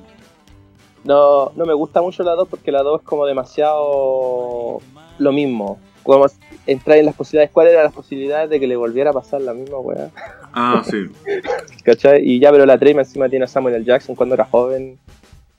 No, 1.06 1.52
no 1.56 1.66
me 1.66 1.74
gusta 1.74 2.02
mucho 2.02 2.24
la 2.24 2.34
2 2.34 2.48
porque 2.50 2.72
la 2.72 2.82
2 2.82 3.02
es 3.02 3.08
como 3.08 3.26
demasiado 3.26 4.82
lo 5.20 5.32
mismo. 5.32 5.80
Como 6.04 6.26
entrar 6.66 6.98
en 6.98 7.06
las 7.06 7.16
posibilidades, 7.16 7.52
¿cuáles 7.52 7.74
eran 7.74 7.86
las 7.86 7.94
posibilidades 7.94 8.50
de 8.50 8.60
que 8.60 8.68
le 8.68 8.76
volviera 8.76 9.12
a 9.12 9.14
pasar 9.14 9.42
la 9.42 9.54
misma 9.54 9.78
weá? 9.80 10.10
Ah, 10.52 10.84
sí. 10.84 11.06
¿Cachai? 11.84 12.28
Y 12.28 12.40
ya, 12.40 12.52
pero 12.52 12.66
la 12.66 12.78
3 12.78 12.96
más 12.96 13.08
encima 13.08 13.30
tiene 13.30 13.46
a 13.46 13.48
Samuel 13.48 13.76
L. 13.76 13.86
Jackson 13.86 14.16
cuando 14.16 14.34
era 14.34 14.46
joven, 14.46 14.98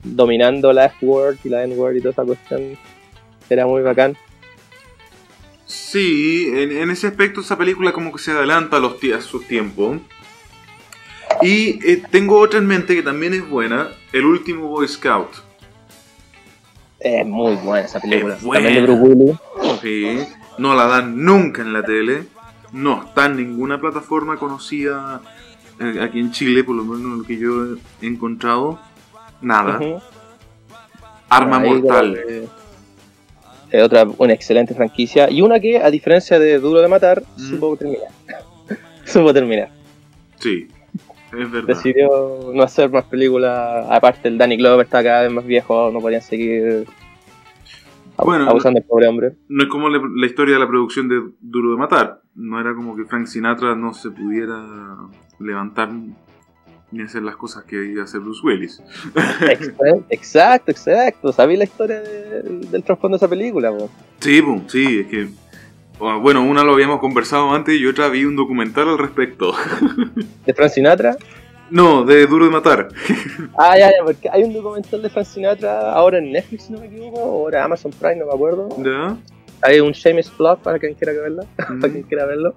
dominando 0.02 0.72
la 0.72 0.86
F-Word 0.86 1.38
y 1.44 1.48
la 1.48 1.62
N-Word 1.62 1.96
y 1.96 2.00
toda 2.00 2.10
esa 2.10 2.24
cuestión. 2.24 2.76
Era 3.48 3.66
muy 3.66 3.82
bacán. 3.82 4.16
Sí, 5.66 6.48
en, 6.52 6.76
en 6.76 6.90
ese 6.90 7.06
aspecto 7.06 7.40
esa 7.40 7.56
película 7.56 7.92
como 7.92 8.12
que 8.12 8.18
se 8.18 8.32
adelanta 8.32 8.76
a, 8.76 8.80
los 8.80 8.96
a 9.14 9.20
sus 9.20 9.46
tiempos. 9.46 9.98
Y 11.42 11.78
eh, 11.90 12.02
tengo 12.10 12.38
otra 12.38 12.58
en 12.58 12.66
mente 12.66 12.94
que 12.94 13.02
también 13.02 13.34
es 13.34 13.48
buena, 13.48 13.88
El 14.12 14.24
último 14.24 14.68
Boy 14.68 14.88
Scout. 14.88 15.28
Es 16.98 17.26
muy 17.26 17.54
buena 17.56 17.86
esa 17.86 18.00
película. 18.00 18.34
Es 18.36 18.42
buena. 18.42 18.64
También 18.64 18.86
de 18.86 18.92
Bruce 18.94 19.14
Willis. 19.14 19.36
Sí, 19.82 20.18
no 20.58 20.74
la 20.74 20.86
dan 20.86 21.22
nunca 21.24 21.62
en 21.62 21.72
la 21.72 21.82
tele. 21.82 22.24
No 22.72 23.04
está 23.04 23.26
en 23.26 23.36
ninguna 23.36 23.80
plataforma 23.80 24.38
conocida 24.38 25.20
eh, 25.78 26.00
aquí 26.02 26.18
en 26.20 26.32
Chile, 26.32 26.64
por 26.64 26.74
lo 26.74 26.84
menos 26.84 27.18
lo 27.18 27.24
que 27.24 27.36
yo 27.38 27.76
he 28.02 28.06
encontrado. 28.06 28.80
Nada. 29.40 29.78
Arma 31.28 31.58
Ahí 31.58 31.70
Mortal. 31.70 32.14
que 32.26 32.48
Es 33.78 33.82
otra, 33.82 34.06
una 34.18 34.32
excelente 34.32 34.74
franquicia. 34.74 35.30
Y 35.30 35.42
una 35.42 35.60
que, 35.60 35.78
a 35.78 35.90
diferencia 35.90 36.38
de 36.38 36.58
Duro 36.58 36.80
de 36.80 36.88
Matar, 36.88 37.22
Mm. 37.36 37.50
supo 37.50 37.76
terminar. 37.76 38.08
supo 39.04 39.32
terminar. 39.34 39.70
Sí, 40.38 40.68
es 41.38 41.50
verdad. 41.50 41.68
Decidió 41.68 42.50
no 42.52 42.62
hacer 42.62 42.90
más 42.90 43.04
películas. 43.04 43.86
Aparte, 43.90 44.28
el 44.28 44.38
Danny 44.38 44.56
Glover 44.56 44.84
está 44.86 45.02
cada 45.02 45.22
vez 45.22 45.32
más 45.32 45.44
viejo, 45.46 45.90
no 45.92 46.00
podían 46.00 46.22
seguir 46.22 46.86
Bueno, 48.18 48.48
abusando 48.48 48.80
del 48.80 48.88
pobre 48.88 49.08
hombre. 49.08 49.32
No 49.48 49.64
es 49.64 49.68
como 49.68 49.88
la, 49.88 50.26
historia 50.26 50.54
de 50.54 50.60
la 50.60 50.68
producción 50.68 51.08
de 51.08 51.22
Duro 51.40 51.70
de 51.72 51.76
Matar. 51.76 52.20
No 52.34 52.60
era 52.60 52.74
como 52.74 52.96
que 52.96 53.04
Frank 53.04 53.26
Sinatra 53.26 53.74
no 53.74 53.92
se 53.94 54.10
pudiera 54.10 54.96
levantar 55.38 55.90
ni 56.92 57.02
hacer 57.02 57.22
las 57.22 57.36
cosas 57.36 57.64
que 57.64 57.84
iba 57.84 58.02
a 58.02 58.04
hacer 58.04 58.20
Bruce 58.20 58.40
Willis. 58.44 58.82
Exacto, 60.10 60.70
exacto. 60.70 61.32
¿Sabéis 61.32 61.58
la 61.58 61.64
historia 61.64 62.00
de- 62.00 62.42
del 62.70 62.82
trasfondo 62.82 63.16
de 63.16 63.24
esa 63.24 63.28
película? 63.28 63.70
po? 63.70 63.90
Sí, 64.20 64.40
pum, 64.40 64.62
sí, 64.68 65.00
es 65.00 65.06
que. 65.08 65.28
O, 65.98 66.20
Bueno, 66.20 66.42
una 66.44 66.62
lo 66.64 66.72
habíamos 66.74 67.00
conversado 67.00 67.52
antes 67.52 67.78
y 67.78 67.86
otra 67.86 68.08
vi 68.08 68.24
un 68.24 68.36
documental 68.36 68.88
al 68.88 68.98
respecto. 68.98 69.52
¿De 70.46 70.54
Frank 70.54 70.70
Sinatra? 70.70 71.16
No, 71.70 72.04
de 72.04 72.26
Duro 72.26 72.44
de 72.44 72.50
Matar. 72.52 72.88
Ah, 73.58 73.76
ya, 73.78 73.88
ya, 73.90 74.04
porque 74.04 74.28
hay 74.30 74.42
un 74.44 74.52
documental 74.52 75.02
de 75.02 75.08
Frank 75.10 75.26
Sinatra 75.26 75.92
ahora 75.92 76.18
en 76.18 76.30
Netflix, 76.32 76.64
si 76.64 76.72
no 76.72 76.80
me 76.80 76.86
equivoco, 76.86 77.20
o 77.20 77.44
ahora 77.44 77.64
Amazon 77.64 77.90
Prime, 77.92 78.16
no 78.16 78.26
me 78.26 78.32
acuerdo. 78.32 78.68
¿Ya? 78.84 79.16
Hay 79.62 79.80
un 79.80 79.92
Shameless 79.92 80.30
Plug 80.30 80.58
para 80.58 80.78
quien 80.78 80.94
quiera 80.94 81.12
verlo. 81.14 81.44
para 81.56 81.78
quien 81.92 82.04
Mm. 82.04 82.08
quiera 82.08 82.26
verlo. 82.26 82.54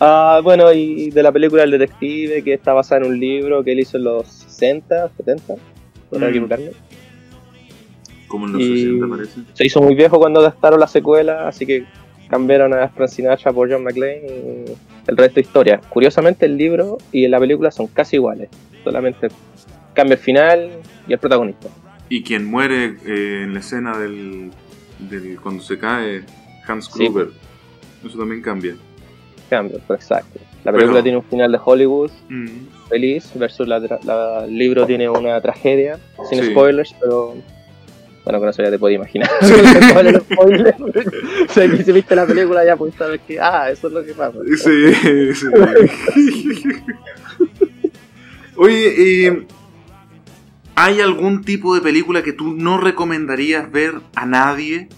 Ah, 0.00 0.40
bueno, 0.42 0.72
y 0.72 1.10
de 1.10 1.22
la 1.22 1.32
película 1.32 1.62
El 1.62 1.70
Detective, 1.70 2.42
que 2.42 2.54
está 2.54 2.72
basada 2.72 3.02
en 3.02 3.12
un 3.12 3.20
libro 3.20 3.62
que 3.64 3.72
él 3.72 3.80
hizo 3.80 3.96
en 3.96 4.04
los 4.04 4.26
60, 4.26 5.08
70, 5.16 5.54
por 6.10 6.18
no 6.20 6.26
Mm. 6.26 6.30
equivocarme. 6.30 6.70
Como 8.28 8.46
en 8.46 8.52
los 8.54 8.62
Y- 8.62 8.82
60 8.82 9.06
parece. 9.08 9.40
Se 9.54 9.66
hizo 9.66 9.80
muy 9.80 9.94
viejo 9.94 10.18
cuando 10.18 10.40
adaptaron 10.40 10.80
la 10.80 10.88
secuela, 10.88 11.46
así 11.48 11.64
que 11.64 11.84
cambiaron 12.28 12.74
a 12.74 12.88
Frank 12.88 13.08
Sinatra 13.08 13.52
por 13.52 13.70
John 13.70 13.84
McClane 13.84 14.22
y 14.26 14.64
el 15.06 15.16
resto 15.16 15.34
de 15.36 15.40
historia. 15.42 15.80
Curiosamente, 15.88 16.46
el 16.46 16.56
libro 16.56 16.98
y 17.12 17.26
la 17.28 17.38
película 17.38 17.70
son 17.70 17.86
casi 17.86 18.16
iguales, 18.16 18.48
solamente 18.84 19.28
cambia 19.94 20.14
el 20.14 20.20
final 20.20 20.70
y 21.08 21.12
el 21.12 21.18
protagonista. 21.18 21.68
Y 22.08 22.22
quien 22.22 22.44
muere 22.44 22.96
eh, 23.06 23.42
en 23.44 23.54
la 23.54 23.60
escena 23.60 23.98
del, 23.98 24.50
del. 24.98 25.38
cuando 25.40 25.62
se 25.62 25.78
cae, 25.78 26.22
Hans 26.66 26.86
Sí. 26.86 27.04
Gruber. 27.04 27.28
Eso 28.04 28.18
también 28.18 28.42
cambia. 28.42 28.76
Cambia, 29.50 29.78
pues, 29.86 30.00
exacto. 30.00 30.38
La 30.64 30.72
película 30.72 30.94
Pero- 30.94 31.02
tiene 31.04 31.18
un 31.18 31.24
final 31.24 31.52
de 31.52 31.58
Hollywood 31.64 32.10
Mm. 32.28 32.46
feliz 32.88 33.30
versus 33.36 33.66
la 33.68 34.46
libro 34.48 34.84
tiene 34.86 35.08
una 35.08 35.40
tragedia, 35.40 35.98
sin 36.28 36.42
Sí. 36.42 36.50
spoilers, 36.50 36.94
pero 37.00 37.34
bueno, 38.26 38.40
con 38.40 38.48
eso 38.48 38.60
ya 38.60 38.70
te 38.70 38.78
puedes 38.78 38.96
imaginar. 38.96 39.30
O 41.48 41.52
sea, 41.52 41.70
que 41.70 41.84
si 41.84 41.92
viste 41.92 42.16
la 42.16 42.26
película 42.26 42.64
ya 42.64 42.76
puedes 42.76 42.96
saber 42.96 43.20
que, 43.20 43.38
ah, 43.40 43.70
eso 43.70 43.86
es 43.86 43.92
lo 43.92 44.04
que 44.04 44.14
pasa. 44.14 44.38
Sí, 44.56 44.92
sí. 45.32 45.46
Oye, 48.56 49.28
eh, 49.28 49.46
¿hay 50.74 51.00
algún 51.00 51.44
tipo 51.44 51.76
de 51.76 51.80
película 51.80 52.22
que 52.22 52.32
tú 52.32 52.54
no 52.54 52.78
recomendarías 52.78 53.70
ver 53.70 53.92
a 54.16 54.26
nadie? 54.26 54.88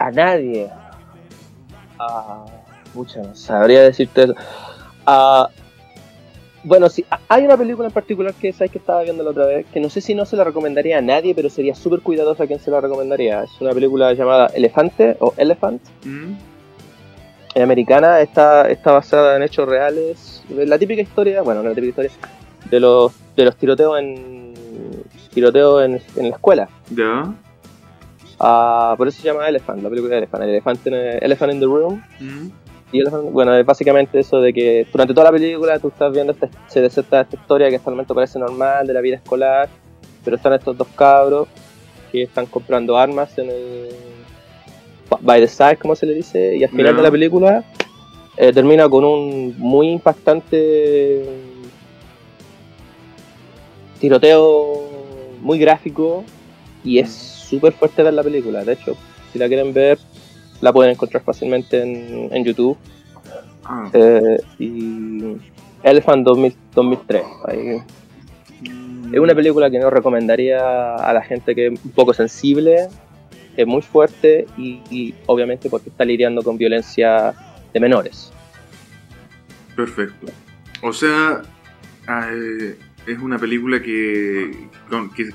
A 0.00 0.10
nadie. 0.10 0.68
Ah, 2.00 2.44
pucha, 2.92 3.22
no 3.22 3.36
sabría 3.36 3.82
decirte 3.82 4.24
eso. 4.24 4.34
Ah, 5.06 5.48
bueno, 6.64 6.88
sí, 6.88 7.04
hay 7.28 7.44
una 7.44 7.56
película 7.56 7.88
en 7.88 7.94
particular 7.94 8.34
que 8.34 8.52
sabes 8.52 8.70
que 8.70 8.78
estaba 8.78 9.02
viendo 9.02 9.22
la 9.22 9.30
otra 9.30 9.46
vez, 9.46 9.66
que 9.72 9.80
no 9.80 9.90
sé 9.90 10.00
si 10.00 10.14
no 10.14 10.24
se 10.24 10.36
la 10.36 10.44
recomendaría 10.44 10.98
a 10.98 11.02
nadie, 11.02 11.34
pero 11.34 11.50
sería 11.50 11.74
súper 11.74 12.00
cuidadosa 12.00 12.44
a 12.44 12.46
quien 12.46 12.60
se 12.60 12.70
la 12.70 12.80
recomendaría. 12.80 13.44
Es 13.44 13.60
una 13.60 13.72
película 13.72 14.12
llamada 14.12 14.46
Elefante 14.48 15.16
o 15.20 15.34
Elephant. 15.36 15.82
¿Mm? 16.04 16.32
es 17.54 17.62
americana, 17.62 18.20
está, 18.20 18.70
está 18.70 18.92
basada 18.92 19.36
en 19.36 19.42
hechos 19.42 19.68
reales. 19.68 20.42
La 20.48 20.78
típica 20.78 21.02
historia, 21.02 21.42
bueno, 21.42 21.62
no 21.62 21.68
la 21.68 21.74
típica 21.74 21.90
historia, 21.90 22.10
de 22.70 22.80
los, 22.80 23.12
de 23.36 23.44
los 23.44 23.56
tiroteos 23.56 23.98
en 23.98 24.54
tiroteos 25.34 25.84
en, 25.84 26.00
en 26.16 26.30
la 26.30 26.36
escuela. 26.36 26.68
¿Ya? 26.90 27.32
Ah, 28.38 28.94
por 28.96 29.08
eso 29.08 29.20
se 29.20 29.28
llama 29.28 29.48
Elephant, 29.48 29.82
la 29.82 29.88
película 29.88 30.12
de 30.12 30.18
Elephant. 30.18 30.42
El 30.42 30.50
elefante 30.50 31.24
Elephant 31.24 31.52
in 31.52 31.60
the 31.60 31.66
Room. 31.66 32.02
¿Mm? 32.20 32.48
Y 32.92 33.02
bueno, 33.30 33.56
es 33.56 33.64
básicamente 33.64 34.20
eso 34.20 34.38
de 34.40 34.52
que 34.52 34.86
durante 34.92 35.14
toda 35.14 35.24
la 35.24 35.32
película 35.32 35.78
tú 35.78 35.88
estás 35.88 36.12
viendo, 36.12 36.32
esta, 36.32 36.48
se 36.66 36.82
desata 36.82 37.22
esta 37.22 37.36
historia 37.36 37.70
que 37.70 37.76
hasta 37.76 37.88
el 37.90 37.96
momento 37.96 38.14
parece 38.14 38.38
normal 38.38 38.86
de 38.86 38.92
la 38.92 39.00
vida 39.00 39.16
escolar, 39.16 39.70
pero 40.22 40.36
están 40.36 40.52
estos 40.52 40.76
dos 40.76 40.88
cabros 40.94 41.48
que 42.12 42.24
están 42.24 42.44
comprando 42.44 42.98
armas 42.98 43.36
en 43.38 43.48
el 43.48 43.88
by 45.20 45.40
the 45.40 45.48
side, 45.48 45.76
como 45.76 45.96
se 45.96 46.04
le 46.04 46.14
dice, 46.14 46.56
y 46.56 46.64
al 46.64 46.70
final 46.70 46.96
de 46.96 47.02
la 47.02 47.10
película 47.10 47.64
eh, 48.36 48.52
termina 48.52 48.88
con 48.88 49.04
un 49.04 49.54
muy 49.58 49.88
impactante 49.88 51.24
tiroteo 53.98 54.82
muy 55.40 55.58
gráfico 55.58 56.24
y 56.84 56.98
es 56.98 57.10
súper 57.12 57.72
fuerte 57.72 58.02
ver 58.02 58.14
la 58.14 58.22
película. 58.22 58.64
De 58.64 58.72
hecho, 58.74 58.96
si 59.32 59.38
la 59.38 59.48
quieren 59.48 59.72
ver, 59.72 59.98
la 60.62 60.72
pueden 60.72 60.92
encontrar 60.92 61.22
fácilmente 61.22 61.82
en, 61.82 62.34
en 62.34 62.44
YouTube. 62.44 62.78
Ah, 63.64 63.90
Eh, 63.92 64.38
y 64.58 65.36
Elephant 65.82 66.24
2000 66.24 66.56
2003. 66.74 67.22
ahí. 67.48 67.76
mm, 68.70 69.14
Es 69.14 69.20
una 69.20 69.34
película 69.34 69.70
que 69.70 69.78
no 69.78 69.90
recomendaría 69.90 70.94
a 70.96 71.12
la 71.12 71.22
gente 71.22 71.54
que 71.54 71.66
es 71.66 71.84
un 71.84 71.90
poco 71.90 72.14
sensible, 72.14 72.88
es 73.56 73.66
muy 73.66 73.82
fuerte 73.82 74.46
y, 74.56 74.80
y 74.90 75.14
obviamente 75.26 75.68
porque 75.68 75.90
está 75.90 76.04
lidiando 76.06 76.42
con 76.42 76.56
violencia 76.56 77.34
de 77.74 77.80
menores. 77.80 78.32
Perfecto. 79.76 80.26
O 80.82 80.92
sea, 80.92 81.42
eh, 82.08 82.76
es 83.06 83.18
una 83.18 83.38
película 83.38 83.80
que, 83.82 84.68
con- 84.88 85.10
que 85.10 85.30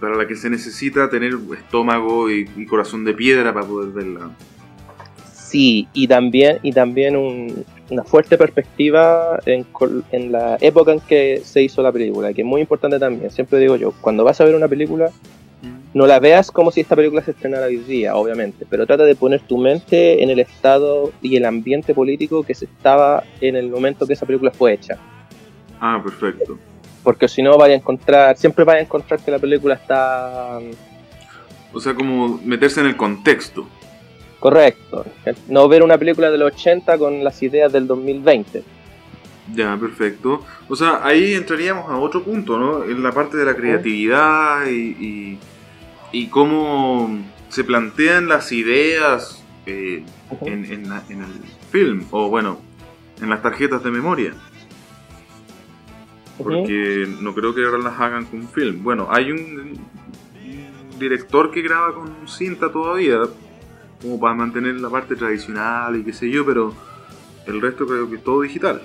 para 0.00 0.14
la 0.16 0.26
que 0.28 0.36
se 0.36 0.48
necesita 0.48 1.10
tener 1.10 1.32
estómago 1.56 2.30
y, 2.30 2.48
y 2.56 2.66
corazón 2.66 3.04
de 3.04 3.14
piedra 3.14 3.52
para 3.52 3.66
poder 3.66 3.90
verla. 3.92 4.30
Sí, 5.48 5.88
y 5.94 6.06
también, 6.06 6.58
y 6.62 6.72
también 6.72 7.16
un- 7.16 7.64
una 7.90 8.04
fuerte 8.04 8.36
perspectiva 8.36 9.40
en, 9.46 9.64
en 10.12 10.32
la 10.32 10.58
época 10.60 10.92
en 10.92 11.00
que 11.00 11.40
se 11.42 11.62
hizo 11.62 11.82
la 11.82 11.90
película, 11.90 12.34
que 12.34 12.42
es 12.42 12.46
muy 12.46 12.60
importante 12.60 12.98
también. 12.98 13.30
Siempre 13.30 13.58
digo 13.58 13.76
yo, 13.76 13.92
cuando 14.02 14.24
vas 14.24 14.38
a 14.40 14.44
ver 14.44 14.54
una 14.54 14.68
película, 14.68 15.10
no 15.94 16.06
la 16.06 16.20
veas 16.20 16.50
como 16.50 16.70
si 16.70 16.82
esta 16.82 16.94
película 16.94 17.22
se 17.22 17.30
estrenara 17.30 17.64
hoy 17.66 17.78
día, 17.78 18.14
obviamente, 18.14 18.66
pero 18.68 18.86
trata 18.86 19.04
de 19.04 19.14
poner 19.16 19.40
tu 19.40 19.56
mente 19.56 20.22
en 20.22 20.28
el 20.28 20.38
estado 20.38 21.12
y 21.22 21.36
el 21.36 21.46
ambiente 21.46 21.94
político 21.94 22.42
que 22.42 22.54
se 22.54 22.66
estaba 22.66 23.24
en 23.40 23.56
el 23.56 23.70
momento 23.70 24.06
que 24.06 24.12
esa 24.12 24.26
película 24.26 24.50
fue 24.50 24.74
hecha. 24.74 24.98
Ah, 25.80 25.98
perfecto. 26.04 26.58
Porque 27.02 27.26
si 27.26 27.40
no, 27.42 27.56
vaya 27.56 27.72
a 27.72 27.78
encontrar, 27.78 28.36
siempre 28.36 28.64
vaya 28.64 28.80
a 28.80 28.82
encontrar 28.82 29.18
que 29.20 29.30
la 29.30 29.38
película 29.38 29.74
está 29.74 30.58
O 31.72 31.80
sea, 31.80 31.94
como 31.94 32.38
meterse 32.44 32.80
en 32.80 32.86
el 32.86 32.96
contexto. 32.96 33.66
Correcto. 34.40 35.04
No 35.48 35.68
ver 35.68 35.82
una 35.82 35.98
película 35.98 36.30
de 36.30 36.38
los 36.38 36.52
80 36.52 36.98
con 36.98 37.22
las 37.24 37.42
ideas 37.42 37.72
del 37.72 37.86
2020. 37.86 38.62
Ya, 39.54 39.76
perfecto. 39.78 40.44
O 40.68 40.76
sea, 40.76 41.00
ahí 41.02 41.34
entraríamos 41.34 41.88
a 41.90 41.96
otro 41.96 42.22
punto, 42.22 42.58
¿no? 42.58 42.84
En 42.84 43.02
la 43.02 43.12
parte 43.12 43.36
de 43.38 43.44
la 43.46 43.54
creatividad 43.54 44.66
y, 44.66 44.70
y, 44.72 45.38
y 46.12 46.26
cómo 46.28 47.18
se 47.48 47.64
plantean 47.64 48.28
las 48.28 48.52
ideas 48.52 49.42
eh, 49.64 50.04
en, 50.42 50.64
en 50.70 50.88
la- 50.90 51.02
en 51.08 51.22
el 51.22 51.32
film, 51.70 52.04
o 52.10 52.28
bueno, 52.28 52.60
en 53.22 53.30
las 53.30 53.40
tarjetas 53.42 53.82
de 53.82 53.90
memoria. 53.90 54.34
Porque 56.36 57.08
no 57.20 57.34
creo 57.34 57.54
que 57.54 57.64
ahora 57.64 57.78
las 57.78 57.98
hagan 57.98 58.24
con 58.26 58.46
film. 58.48 58.82
Bueno, 58.84 59.08
hay 59.10 59.32
un, 59.32 59.38
un 60.92 60.98
director 60.98 61.50
que 61.50 61.62
graba 61.62 61.94
con 61.94 62.28
cinta 62.28 62.70
todavía, 62.70 63.18
como 64.02 64.18
para 64.18 64.34
mantener 64.34 64.76
la 64.76 64.88
parte 64.88 65.16
tradicional 65.16 65.96
y 65.96 66.04
qué 66.04 66.12
sé 66.12 66.30
yo, 66.30 66.44
pero 66.44 66.72
el 67.46 67.60
resto 67.60 67.86
creo 67.86 68.08
que 68.08 68.16
es 68.16 68.24
todo 68.24 68.42
digital. 68.42 68.80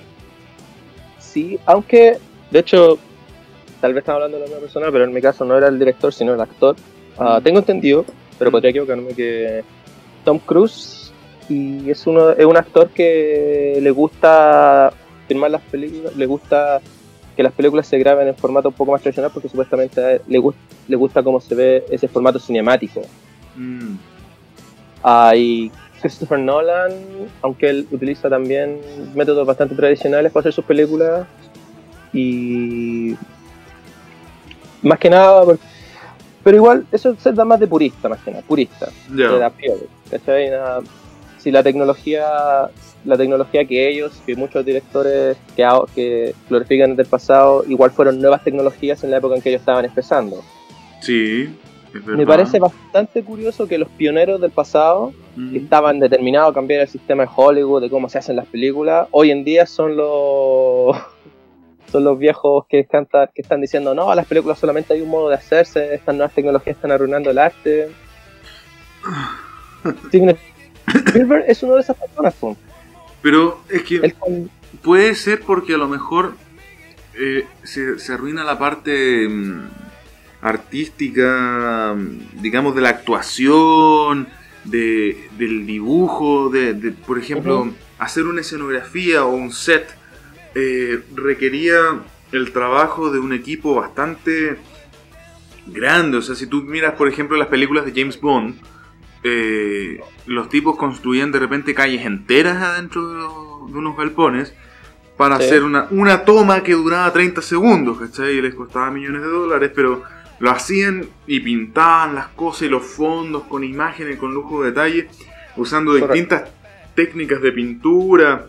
Sí, 1.18 1.58
aunque, 1.66 2.18
de 2.50 2.58
hecho, 2.58 2.98
tal 3.80 3.92
vez 3.92 4.02
estamos 4.02 4.22
hablando 4.22 4.38
de 4.38 4.44
la 4.44 4.48
misma 4.48 4.60
persona, 4.60 4.86
pero 4.90 5.04
en 5.04 5.12
mi 5.12 5.20
caso 5.20 5.44
no 5.44 5.56
era 5.56 5.68
el 5.68 5.78
director, 5.78 6.12
sino 6.12 6.34
el 6.34 6.40
actor. 6.40 6.76
Mm. 7.18 7.42
tengo 7.42 7.58
entendido, 7.60 8.04
pero 8.38 8.50
podría 8.50 8.70
equivocarme, 8.70 9.14
que 9.14 9.62
Tom 10.24 10.38
Cruise 10.38 11.12
y 11.48 11.90
es, 11.90 12.06
uno, 12.06 12.30
es 12.30 12.44
un 12.44 12.56
actor 12.56 12.88
que 12.88 13.78
le 13.80 13.90
gusta 13.90 14.92
filmar 15.28 15.50
las 15.50 15.62
películas, 15.62 16.16
le 16.16 16.26
gusta 16.26 16.80
que 17.36 17.42
las 17.42 17.52
películas 17.52 17.86
se 17.86 17.98
graben 17.98 18.28
en 18.28 18.36
formato 18.36 18.68
un 18.68 18.74
poco 18.74 18.92
más 18.92 19.02
tradicional 19.02 19.30
porque 19.32 19.48
supuestamente 19.48 20.20
le, 20.26 20.38
gusta 20.38 20.60
le 20.88 20.96
gusta 20.96 21.22
cómo 21.22 21.40
se 21.40 21.54
ve 21.54 21.84
ese 21.90 22.08
formato 22.08 22.38
cinemático. 22.38 23.02
Mm. 23.56 23.96
Hay 25.06 25.70
Christopher 26.00 26.38
Nolan, 26.38 26.92
aunque 27.42 27.68
él 27.68 27.86
utiliza 27.90 28.28
también 28.30 28.80
métodos 29.14 29.46
bastante 29.46 29.74
tradicionales 29.74 30.32
para 30.32 30.40
hacer 30.40 30.52
sus 30.54 30.64
películas 30.64 31.26
y 32.12 33.14
más 34.82 34.98
que 34.98 35.10
nada, 35.10 35.44
pero 36.42 36.56
igual 36.56 36.86
eso 36.92 37.14
se 37.18 37.32
da 37.32 37.44
más 37.44 37.60
de 37.60 37.66
purista, 37.66 38.08
más 38.08 38.20
que 38.20 38.30
nada, 38.30 38.42
purista, 38.42 38.88
Ya. 39.14 39.30
de 39.32 39.38
la. 39.38 39.52
Nada- 40.50 40.80
Si 41.38 41.50
la 41.50 41.62
tecnología, 41.62 42.24
la 43.04 43.16
tecnología 43.18 43.66
que 43.66 43.86
ellos, 43.90 44.12
que 44.24 44.34
muchos 44.34 44.64
directores 44.64 45.36
que, 45.54 46.34
glorifican 46.48 46.96
del 46.96 47.04
pasado, 47.04 47.62
igual 47.68 47.90
fueron 47.90 48.18
nuevas 48.18 48.42
tecnologías 48.42 49.04
en 49.04 49.10
la 49.10 49.18
época 49.18 49.34
en 49.36 49.42
que 49.42 49.50
ellos 49.50 49.60
estaban 49.60 49.84
empezando. 49.84 50.42
Sí. 51.00 51.54
Me 52.06 52.26
parece 52.26 52.58
bastante 52.58 53.22
curioso 53.22 53.66
que 53.66 53.78
los 53.78 53.88
pioneros 53.88 54.40
del 54.40 54.50
pasado, 54.50 55.12
Mm. 55.36 55.52
que 55.52 55.58
estaban 55.58 55.98
determinados 55.98 56.52
a 56.52 56.54
cambiar 56.54 56.82
el 56.82 56.88
sistema 56.88 57.24
de 57.24 57.30
Hollywood, 57.34 57.82
de 57.82 57.90
cómo 57.90 58.08
se 58.08 58.18
hacen 58.18 58.36
las 58.36 58.46
películas, 58.46 59.08
hoy 59.10 59.30
en 59.30 59.42
día 59.44 59.66
son 59.66 59.96
los 59.96 60.96
son 61.90 62.04
los 62.04 62.18
viejos 62.18 62.66
que 62.68 62.86
cantan, 62.86 63.28
que 63.34 63.42
están 63.42 63.60
diciendo 63.60 63.94
no, 63.94 64.14
las 64.14 64.26
películas 64.26 64.58
solamente 64.58 64.94
hay 64.94 65.00
un 65.00 65.10
modo 65.10 65.28
de 65.28 65.36
hacerse, 65.36 65.94
estas 65.94 66.14
nuevas 66.14 66.34
tecnologías 66.34 66.76
están 66.76 66.92
arruinando 66.92 67.30
el 67.30 67.38
arte. 67.38 67.90
Steven 70.08 70.36
Spielberg 70.86 71.44
es 71.46 71.62
uno 71.62 71.74
de 71.74 71.80
esas 71.80 71.96
personas, 71.96 72.34
po. 72.34 72.56
Pero 73.22 73.60
es 73.70 73.82
que 73.82 74.14
puede 74.82 75.14
ser 75.14 75.40
porque 75.40 75.74
a 75.74 75.78
lo 75.78 75.88
mejor 75.88 76.34
eh, 77.18 77.44
se, 77.62 77.98
se 77.98 78.12
arruina 78.12 78.44
la 78.44 78.58
parte 78.58 79.28
mm, 79.28 79.68
artística, 80.44 81.96
digamos, 82.40 82.74
de 82.74 82.82
la 82.82 82.90
actuación, 82.90 84.28
de, 84.64 85.28
del 85.38 85.66
dibujo, 85.66 86.48
de, 86.50 86.74
de, 86.74 86.92
por 86.92 87.18
ejemplo, 87.18 87.70
hacer 87.98 88.24
una 88.26 88.40
escenografía 88.42 89.24
o 89.24 89.34
un 89.34 89.52
set 89.52 89.86
eh, 90.54 91.02
requería 91.14 91.74
el 92.32 92.52
trabajo 92.52 93.10
de 93.10 93.18
un 93.18 93.32
equipo 93.32 93.74
bastante 93.74 94.56
grande. 95.66 96.18
O 96.18 96.22
sea, 96.22 96.34
si 96.34 96.46
tú 96.46 96.62
miras, 96.62 96.94
por 96.94 97.08
ejemplo, 97.08 97.36
las 97.36 97.48
películas 97.48 97.84
de 97.86 97.92
James 97.98 98.20
Bond, 98.20 98.56
eh, 99.22 100.00
los 100.26 100.48
tipos 100.50 100.76
construían 100.76 101.32
de 101.32 101.38
repente 101.38 101.74
calles 101.74 102.04
enteras 102.04 102.62
adentro 102.62 103.08
de, 103.08 103.14
los- 103.16 103.72
de 103.72 103.78
unos 103.78 103.96
galpones 103.96 104.52
para 105.16 105.38
Sí. 105.38 105.44
hacer 105.44 105.62
una, 105.64 105.86
una 105.90 106.24
toma 106.24 106.62
que 106.62 106.72
duraba 106.72 107.12
30 107.12 107.40
segundos, 107.40 107.98
¿cachai? 107.98 108.36
Y 108.36 108.42
les 108.42 108.54
costaba 108.54 108.90
millones 108.90 109.22
de 109.22 109.28
dólares, 109.28 109.70
pero 109.74 110.02
lo 110.40 110.50
hacían 110.50 111.06
y 111.26 111.40
pintaban 111.40 112.14
las 112.14 112.28
cosas 112.28 112.62
y 112.62 112.68
los 112.68 112.84
fondos 112.84 113.44
con 113.44 113.62
imágenes, 113.64 114.16
con 114.18 114.34
lujo 114.34 114.62
de 114.62 114.70
detalle, 114.70 115.08
usando 115.56 115.92
Correcto. 115.92 116.12
distintas 116.12 116.50
técnicas 116.94 117.40
de 117.40 117.52
pintura, 117.52 118.46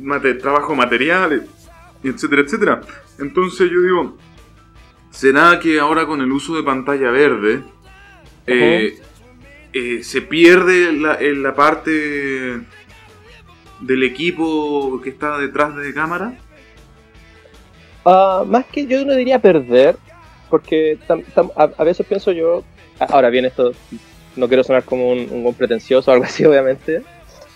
mate- 0.00 0.34
trabajo 0.34 0.74
materiales, 0.74 1.42
etcétera, 2.02 2.42
etcétera. 2.42 2.80
Entonces 3.18 3.70
yo 3.70 3.80
digo, 3.80 4.18
¿será 5.10 5.58
que 5.60 5.78
ahora 5.80 6.06
con 6.06 6.20
el 6.20 6.30
uso 6.32 6.56
de 6.56 6.62
pantalla 6.62 7.10
verde 7.10 7.62
eh, 8.46 8.98
eh, 9.72 10.02
se 10.02 10.22
pierde 10.22 10.92
la, 10.92 11.14
en 11.20 11.42
la 11.42 11.54
parte 11.54 12.60
del 13.80 14.02
equipo 14.02 15.00
que 15.02 15.10
está 15.10 15.38
detrás 15.38 15.76
de 15.76 15.94
cámara? 15.94 16.34
Ah, 18.04 18.44
más 18.46 18.64
que 18.66 18.86
yo 18.86 19.04
no 19.04 19.14
diría 19.14 19.38
perder, 19.38 19.96
porque 20.50 20.98
tam- 21.08 21.24
tam- 21.34 21.52
a, 21.56 21.70
a 21.80 21.84
veces 21.84 22.04
pienso 22.06 22.32
yo, 22.32 22.62
ahora 22.98 23.30
bien 23.30 23.44
esto, 23.46 23.72
no 24.36 24.48
quiero 24.48 24.64
sonar 24.64 24.84
como 24.84 25.08
un, 25.10 25.28
un 25.30 25.42
buen 25.42 25.54
pretencioso 25.54 26.10
o 26.10 26.14
algo 26.14 26.24
así, 26.26 26.44
obviamente, 26.46 27.02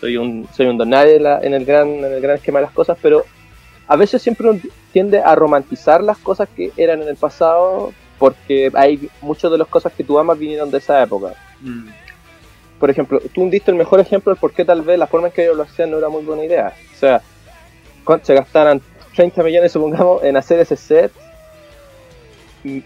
soy 0.00 0.16
un, 0.16 0.48
soy 0.56 0.66
un 0.66 0.78
don 0.78 0.88
nadie 0.90 1.16
en, 1.16 1.22
la- 1.24 1.40
en 1.40 1.54
el 1.54 1.64
gran, 1.64 1.88
en 1.88 2.04
el 2.12 2.20
gran 2.20 2.36
esquema 2.36 2.60
de 2.60 2.66
las 2.66 2.74
cosas, 2.74 2.96
pero 3.02 3.24
a 3.86 3.96
veces 3.96 4.22
siempre 4.22 4.48
uno 4.48 4.60
tiende 4.92 5.20
a 5.20 5.34
romantizar 5.34 6.02
las 6.02 6.16
cosas 6.18 6.48
que 6.56 6.70
eran 6.76 7.02
en 7.02 7.08
el 7.08 7.16
pasado, 7.16 7.92
porque 8.18 8.70
hay 8.74 9.10
muchas 9.20 9.50
de 9.50 9.58
las 9.58 9.66
cosas 9.68 9.92
que 9.92 10.04
tú 10.04 10.18
amas 10.18 10.38
vinieron 10.38 10.70
de 10.70 10.78
esa 10.78 11.02
época. 11.02 11.34
Mm, 11.60 11.88
Por 12.78 12.90
ejemplo, 12.90 13.20
tú 13.34 13.48
diste 13.50 13.70
el 13.70 13.76
mejor 13.76 14.00
ejemplo 14.00 14.32
de 14.32 14.40
por 14.40 14.52
qué 14.52 14.64
tal 14.64 14.82
vez 14.82 14.98
la 14.98 15.06
forma 15.06 15.26
en 15.28 15.32
que 15.32 15.42
ellos 15.42 15.56
lo 15.56 15.64
hacían 15.64 15.90
no 15.90 15.98
era 15.98 16.08
muy 16.08 16.22
buena 16.22 16.44
idea. 16.44 16.72
O 16.94 16.96
sea, 16.96 17.20
se 18.22 18.34
gastaran 18.34 18.80
30 19.14 19.42
millones, 19.42 19.72
supongamos, 19.72 20.22
en 20.22 20.36
hacer 20.36 20.60
ese 20.60 20.76
set, 20.76 21.12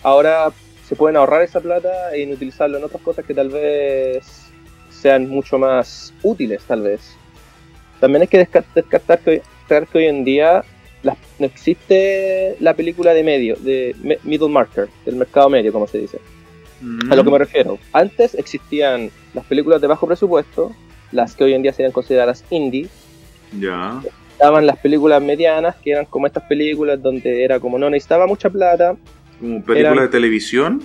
ahora 0.03 0.51
se 0.87 0.97
pueden 0.97 1.17
ahorrar 1.17 1.43
esa 1.43 1.61
plata 1.61 2.15
e 2.15 2.23
inutilizarlo 2.23 2.79
en 2.79 2.85
otras 2.85 3.03
cosas 3.03 3.25
que 3.25 3.35
tal 3.35 3.49
vez 3.51 4.45
sean 4.91 5.29
mucho 5.29 5.59
más 5.59 6.13
útiles, 6.23 6.63
tal 6.67 6.83
vez. 6.83 7.17
También 8.01 8.23
hay 8.23 8.29
que 8.29 8.41
desca- 8.49 8.65
descartar 8.75 9.19
que, 9.21 9.43
que 9.69 9.99
hoy 9.99 10.07
en 10.07 10.25
día 10.25 10.65
la- 11.03 11.17
no 11.39 11.47
existe 11.47 12.57
la 12.61 12.75
película 12.75 13.13
de 13.15 13.23
medio, 13.23 13.57
de 13.57 13.95
middle 14.25 14.49
market, 14.49 14.89
del 15.05 15.17
mercado 15.17 15.49
medio, 15.49 15.73
como 15.73 15.87
se 15.87 15.99
dice. 15.99 16.19
mm, 16.81 17.13
A 17.13 17.17
lo 17.17 17.25
que 17.25 17.31
me 17.31 17.39
refiero. 17.39 17.79
Antes 17.93 18.35
existían 18.35 19.11
las 19.35 19.45
películas 19.45 19.81
de 19.81 19.87
bajo 19.89 20.07
presupuesto, 20.07 20.75
las 21.13 21.35
que 21.35 21.45
hoy 21.45 21.55
en 21.55 21.63
día 21.63 21.73
serían 21.73 21.93
consideradas 21.93 22.45
indie. 22.51 22.89
Ya. 23.59 24.01
Estaban 24.33 24.67
las 24.67 24.79
películas 24.79 25.21
medianas, 25.21 25.77
que 25.77 25.91
eran 25.93 26.05
como 26.07 26.27
estas 26.27 26.45
películas 26.45 27.01
donde 27.03 27.43
era 27.45 27.59
como 27.61 27.79
no 27.79 27.91
necesitaba 27.91 28.27
mucha 28.27 28.49
plata. 28.51 28.97
Como 29.41 29.63
película 29.65 29.93
Eran- 29.93 30.05
de 30.05 30.09
televisión. 30.09 30.83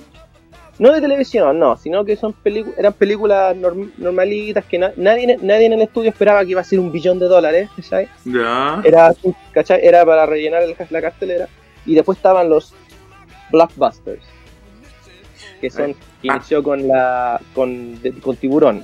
No 0.80 0.92
de 0.92 1.02
televisión, 1.02 1.60
no, 1.60 1.78
sino 1.78 2.04
que 2.04 2.16
son 2.16 2.34
películas 2.34 2.80
eran 2.80 2.94
películas 2.94 3.56
norm- 3.56 3.92
normalitas 3.98 4.66
que 4.66 4.80
na- 4.80 4.92
nadie, 4.98 5.38
nadie 5.40 5.68
en 5.68 5.74
el 5.74 5.82
estudio 5.84 6.10
esperaba 6.10 6.44
que 6.44 6.50
iba 6.52 6.62
a 6.62 6.64
ser 6.64 6.80
un 6.80 6.92
billón 6.92 7.20
de 7.20 7.28
dólares, 7.28 7.70
¿cachai? 7.76 8.08
Ya. 8.26 8.82
Era, 8.84 9.14
¿cachai? 9.52 9.86
Era 9.86 10.04
para 10.04 10.26
rellenar 10.26 10.64
el- 10.64 10.76
la 10.90 11.02
cartelera. 11.02 11.48
Y 11.86 11.94
después 11.94 12.18
estaban 12.18 12.50
los 12.50 12.74
blockbusters, 13.52 14.24
que 15.62 15.70
son 15.70 15.94
que 15.94 16.30
Ah. 16.30 16.36
inició 16.38 16.64
con 16.64 16.88
la 16.88 17.40
con, 17.54 18.02
de- 18.02 18.14
con 18.14 18.36
Tiburón, 18.36 18.84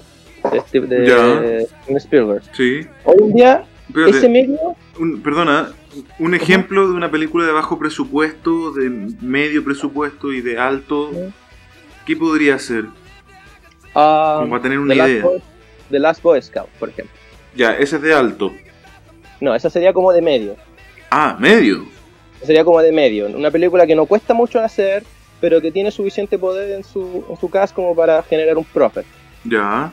de, 0.51 0.58
este- 0.60 0.82
de, 0.82 1.67
Spielberg. 1.97 2.43
Sí. 2.53 2.82
Hoy 3.03 3.15
en 3.19 3.34
día, 3.34 3.63
ese 4.08 4.29
medio, 4.29 4.75
un- 4.99 5.21
perdona, 5.23 5.71
un 6.19 6.36
ejemplo 6.36 6.88
de 6.88 6.93
una 6.93 7.10
película 7.12 7.45
de 7.45 7.52
bajo 7.52 7.80
presupuesto, 7.80 8.71
de 8.71 8.89
medio 9.21 9.63
presupuesto 9.63 10.32
y 10.34 10.41
de 10.41 10.58
alto. 10.60 11.12
¿Qué 12.06 12.15
podría 12.15 12.58
ser? 12.60 12.86
ah, 13.95 14.38
Como 14.39 14.52
para 14.52 14.62
tener 14.63 14.80
una 14.80 14.93
The, 14.93 14.97
Last 14.97 15.10
idea. 15.12 15.23
Boy, 15.23 15.41
The 15.91 15.99
Last 15.99 16.23
Boy 16.23 16.41
Scout, 16.41 16.69
por 16.80 16.89
ejemplo. 16.89 17.15
Ya, 17.56 17.73
ese 17.73 17.95
es 17.97 18.02
de 18.02 18.13
alto. 18.13 18.52
No, 19.41 19.56
esa 19.56 19.69
sería 19.69 19.93
como 19.93 20.12
de 20.12 20.21
medio. 20.21 20.56
Ah, 21.10 21.36
medio. 21.39 21.86
Sería 22.43 22.63
como 22.63 22.82
de 22.82 22.91
medio. 22.91 23.28
Una 23.28 23.52
película 23.52 23.86
que 23.88 23.95
no 23.95 24.06
cuesta 24.06 24.34
mucho 24.34 24.60
hacer, 24.60 25.04
pero 25.41 25.62
que 25.62 25.71
tiene 25.71 25.91
suficiente 25.91 26.38
poder 26.38 26.71
en 26.71 26.84
su, 26.84 27.25
en 27.30 27.38
su 27.38 27.49
cast 27.49 27.73
como 27.75 27.95
para 27.95 28.21
generar 28.23 28.58
un 28.58 28.65
profit. 28.65 29.06
Ya. 29.43 29.91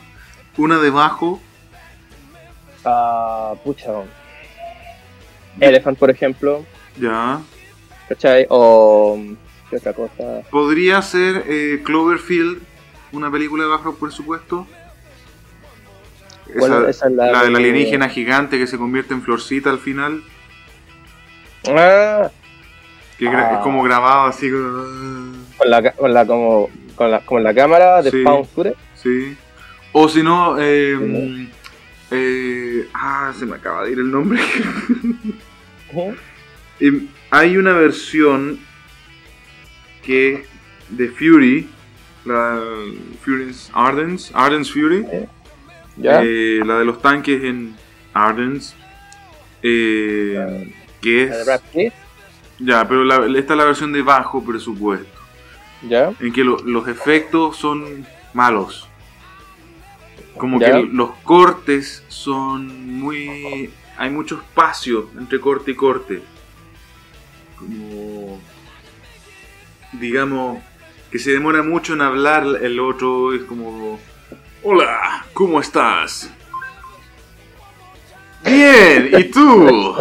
Una 0.57 0.79
de 0.79 0.91
bajo. 0.91 1.41
Ah, 2.85 3.55
pucha. 3.65 3.93
Elephant, 5.61 5.99
por 5.99 6.11
ejemplo, 6.11 6.65
Ya. 7.01 7.41
¿cachai? 8.09 8.47
O. 8.51 9.19
¿Qué 9.71 9.77
otra 9.77 9.93
cosa? 9.93 10.43
Podría 10.51 11.03
ser 11.03 11.45
eh, 11.49 11.83
Cloverfield, 11.85 12.61
una 13.13 13.31
película 13.31 13.65
de 13.65 13.71
bajo 13.71 13.95
presupuesto. 13.97 14.67
Esa, 16.55 16.89
esa 16.89 17.07
es 17.09 17.13
la 17.13 17.33
la 17.33 17.43
del 17.43 17.53
de- 17.55 17.59
alienígena 17.59 18.09
gigante 18.09 18.59
que 18.59 18.67
se 18.69 18.79
convierte 18.79 19.13
en 19.15 19.23
florcita 19.23 19.71
al 19.71 19.79
final. 19.81 20.23
Ah, 21.69 22.31
Que 23.19 23.25
gra- 23.27 23.49
Ah. 23.51 23.55
es 23.55 23.59
como 23.61 23.83
grabado 23.83 24.27
así. 24.29 24.49
con 24.51 25.71
la, 25.71 25.93
con 25.93 26.15
la, 26.15 26.27
como, 26.27 26.71
con 26.95 27.11
la, 27.11 27.21
con 27.25 27.43
la 27.43 27.53
cámara 27.55 28.03
de 28.03 28.11
Sí. 28.13 28.23
Footage. 28.23 28.77
Sí. 28.95 29.37
O 29.93 30.09
si 30.09 30.23
no, 30.23 30.57
eh, 30.61 30.95
Ujú. 30.97 31.51
eh, 32.13 32.89
ah, 32.95 33.33
se 33.37 33.47
me 33.47 33.57
acaba 33.57 33.83
de 33.85 33.93
ir 33.93 33.99
el 33.99 34.11
nombre. 34.13 34.39
Eh, 36.81 37.07
hay 37.31 37.57
una 37.57 37.73
versión 37.73 38.59
que 40.03 40.45
de 40.91 41.09
Fury, 41.09 41.69
la 42.25 42.61
Fury's 43.25 43.71
Ardens, 43.73 44.31
Ardens 44.35 44.71
Fury, 44.73 45.05
¿Ya? 45.97 46.21
eh, 46.23 46.61
la 46.65 46.79
de 46.79 46.85
los 46.85 47.01
tanques 47.01 47.43
en 47.45 47.75
Ardens, 48.13 48.75
eh, 49.63 50.73
que 51.01 51.25
es 51.25 51.31
ya, 52.59 52.87
pero 52.89 53.05
la- 53.05 53.27
esta 53.39 53.53
es 53.55 53.59
la 53.59 53.65
versión 53.65 53.93
de 53.93 54.03
bajo 54.03 54.45
presupuesto, 54.45 55.19
¿Ya? 55.89 56.13
en 56.21 56.33
que 56.33 56.45
lo- 56.45 56.59
los 56.59 56.87
efectos 56.89 57.57
son 57.57 58.07
malos. 58.33 58.89
Como 60.37 60.61
¿Ya? 60.61 60.73
que 60.73 60.83
los 60.93 61.11
cortes 61.23 62.05
son 62.09 62.99
muy... 62.99 63.71
Hay 63.99 64.11
mucho 64.11 64.37
espacio 64.37 65.11
entre 65.19 65.41
corte 65.41 65.71
y 65.71 65.75
corte. 65.75 66.23
Como... 67.59 68.41
Digamos, 69.93 70.63
que 71.11 71.19
se 71.19 71.31
demora 71.33 71.63
mucho 71.63 71.95
en 71.95 72.03
hablar 72.03 72.45
el 72.63 72.79
otro. 72.81 73.33
Es 73.35 73.43
como... 73.45 73.99
Hola, 74.63 75.25
¿cómo 75.33 75.61
estás? 75.61 76.31
Bien, 78.45 79.11
¿y 79.19 79.25
tú? 79.25 79.95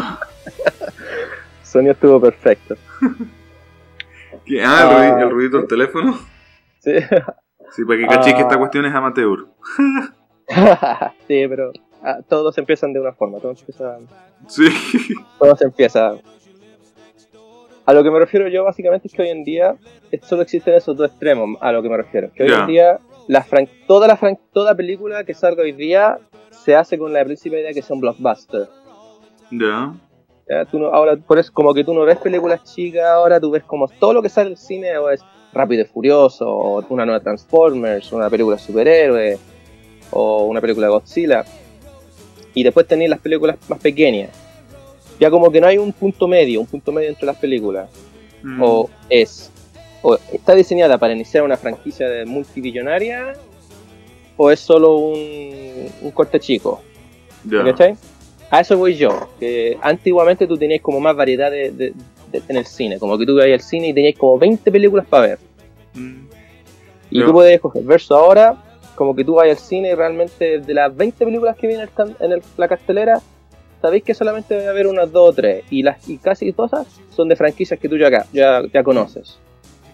Sonido 1.63 1.93
estuvo 1.93 2.19
perfecto. 2.21 2.75
¿Qué? 4.45 4.63
Ah, 4.63 4.81
el, 4.81 4.87
Ah, 4.87 4.91
ruido, 5.11 5.19
el 5.19 5.29
ruidito 5.31 5.57
del 5.57 5.67
teléfono. 5.67 6.19
Sí. 6.79 6.93
Sí, 7.71 7.83
para 7.83 7.99
que 7.99 8.07
cachéis 8.07 8.35
que 8.35 8.41
esta 8.41 8.55
Ah. 8.55 8.59
cuestión 8.59 8.85
es 8.85 8.93
amateur. 8.93 9.47
sí, 11.27 11.45
pero 11.49 11.71
ah, 12.03 12.19
todos 12.27 12.57
empiezan 12.57 12.93
de 12.93 12.99
una 12.99 13.13
forma, 13.13 13.39
todos 13.39 13.59
empiezan, 13.61 14.07
Sí. 14.47 14.65
todo 15.39 15.55
se 15.55 15.65
empieza. 15.65 16.15
A 17.85 17.93
lo 17.93 18.03
que 18.03 18.09
me 18.09 18.17
refiero 18.19 18.47
yo 18.47 18.63
básicamente 18.63 19.07
es 19.07 19.13
que 19.13 19.21
hoy 19.21 19.29
en 19.29 19.43
día 19.43 19.75
es- 20.11 20.25
solo 20.25 20.41
existen 20.41 20.73
esos 20.73 20.97
dos 20.97 21.09
extremos, 21.11 21.57
a 21.61 21.71
lo 21.71 21.83
que 21.83 21.89
me 21.89 21.97
refiero. 21.97 22.31
Que 22.33 22.43
hoy 22.43 22.51
en 22.51 22.67
día 22.67 22.99
la 23.27 23.43
fran- 23.43 23.69
toda, 23.87 24.07
la 24.07 24.17
fran- 24.17 24.39
toda 24.53 24.73
película 24.75 25.23
que 25.23 25.33
salga 25.33 25.61
hoy 25.63 25.71
día 25.71 26.17
se 26.49 26.75
hace 26.75 26.97
con 26.97 27.13
la 27.13 27.23
principal 27.23 27.59
idea 27.59 27.73
que 27.73 27.81
sea 27.83 27.93
un 27.93 28.01
blockbuster. 28.01 28.67
Ya. 29.51 29.93
¿ya? 30.49 30.65
Tú 30.65 30.79
no- 30.79 30.87
ahora, 30.87 31.15
por 31.15 31.37
eso, 31.37 31.51
como 31.53 31.73
que 31.75 31.83
tú 31.83 31.93
no 31.93 32.01
ves 32.05 32.17
películas 32.17 32.63
chicas, 32.63 33.05
ahora 33.05 33.39
tú 33.39 33.51
ves 33.51 33.63
como 33.63 33.87
todo 33.87 34.13
lo 34.13 34.21
que 34.23 34.29
sale 34.29 34.47
en 34.47 34.51
el 34.53 34.57
cine 34.57 34.97
o 34.97 35.09
es 35.11 35.21
Rápido 35.53 35.83
y 35.83 35.85
Furioso, 35.85 36.49
o 36.49 36.83
una 36.89 37.05
nueva 37.05 37.19
Transformers, 37.21 38.11
una 38.11 38.29
película 38.29 38.57
de 38.57 38.61
superhéroes, 38.63 39.39
o 40.11 40.45
una 40.45 40.59
película 40.59 40.87
de 40.87 40.91
Godzilla. 40.93 41.45
Y 42.55 42.63
después 42.63 42.87
tenéis 42.87 43.11
las 43.11 43.19
películas 43.19 43.57
más 43.67 43.79
pequeñas. 43.79 44.31
Ya 45.19 45.29
como 45.29 45.51
que 45.51 45.61
no 45.61 45.67
hay 45.67 45.77
un 45.77 45.93
punto 45.93 46.27
medio, 46.27 46.59
un 46.61 46.65
punto 46.65 46.91
medio 46.91 47.09
entre 47.09 47.25
las 47.27 47.37
películas. 47.37 47.87
Mm. 48.41 48.61
O 48.63 48.89
es, 49.09 49.51
o 50.01 50.17
está 50.33 50.55
diseñada 50.55 50.97
para 50.97 51.13
iniciar 51.13 51.43
una 51.43 51.57
franquicia 51.57 52.09
de 52.09 52.25
multibillonaria, 52.25 53.33
o 54.37 54.49
es 54.51 54.59
solo 54.59 54.95
un, 54.97 55.87
un 56.01 56.11
corte 56.11 56.39
chico. 56.39 56.81
¿Cachai? 57.49 57.95
A 58.49 58.61
eso 58.61 58.77
voy 58.77 58.95
yo, 58.95 59.29
que 59.39 59.77
antiguamente 59.81 60.47
tú 60.47 60.57
tenías 60.57 60.81
como 60.81 60.99
más 60.99 61.15
variedad 61.15 61.49
de, 61.51 61.71
de- 61.71 61.93
de- 62.31 62.41
en 62.47 62.57
el 62.57 62.65
cine, 62.65 62.97
como 62.99 63.17
que 63.17 63.25
tú 63.25 63.33
ibas 63.33 63.45
al 63.45 63.61
cine 63.61 63.89
y 63.89 63.93
tenías 63.93 64.15
como 64.17 64.37
20 64.37 64.71
películas 64.71 65.05
para 65.07 65.27
ver, 65.27 65.39
Mm. 65.93 66.27
y 67.09 67.23
tú 67.23 67.31
podías 67.31 67.53
escoger, 67.55 67.83
versus 67.83 68.11
ahora, 68.11 68.74
como 68.95 69.15
que 69.15 69.23
tú 69.23 69.35
vas 69.35 69.49
al 69.49 69.57
cine 69.57 69.91
y 69.91 69.93
realmente 69.95 70.59
de 70.59 70.73
las 70.73 70.95
20 70.95 71.25
películas 71.25 71.55
que 71.57 71.67
vienen 71.67 71.87
en, 71.97 72.07
el- 72.07 72.15
en 72.19 72.31
el- 72.31 72.43
la 72.57 72.67
cartelera, 72.67 73.21
sabéis 73.81 74.03
que 74.03 74.13
solamente 74.13 74.57
va 74.57 74.67
a 74.67 74.69
haber 74.71 74.87
unas 74.87 75.11
dos 75.11 75.29
o 75.29 75.33
tres, 75.33 75.63
y, 75.69 75.83
las, 75.83 76.07
y 76.09 76.17
casi 76.17 76.51
todas 76.53 76.87
son 77.15 77.27
de 77.29 77.35
franquicias 77.35 77.79
que 77.79 77.87
tú 77.89 77.97
ya, 77.97 78.07
acá- 78.07 78.25
ya, 78.33 78.61
ya 78.73 78.83
conoces. 78.83 79.37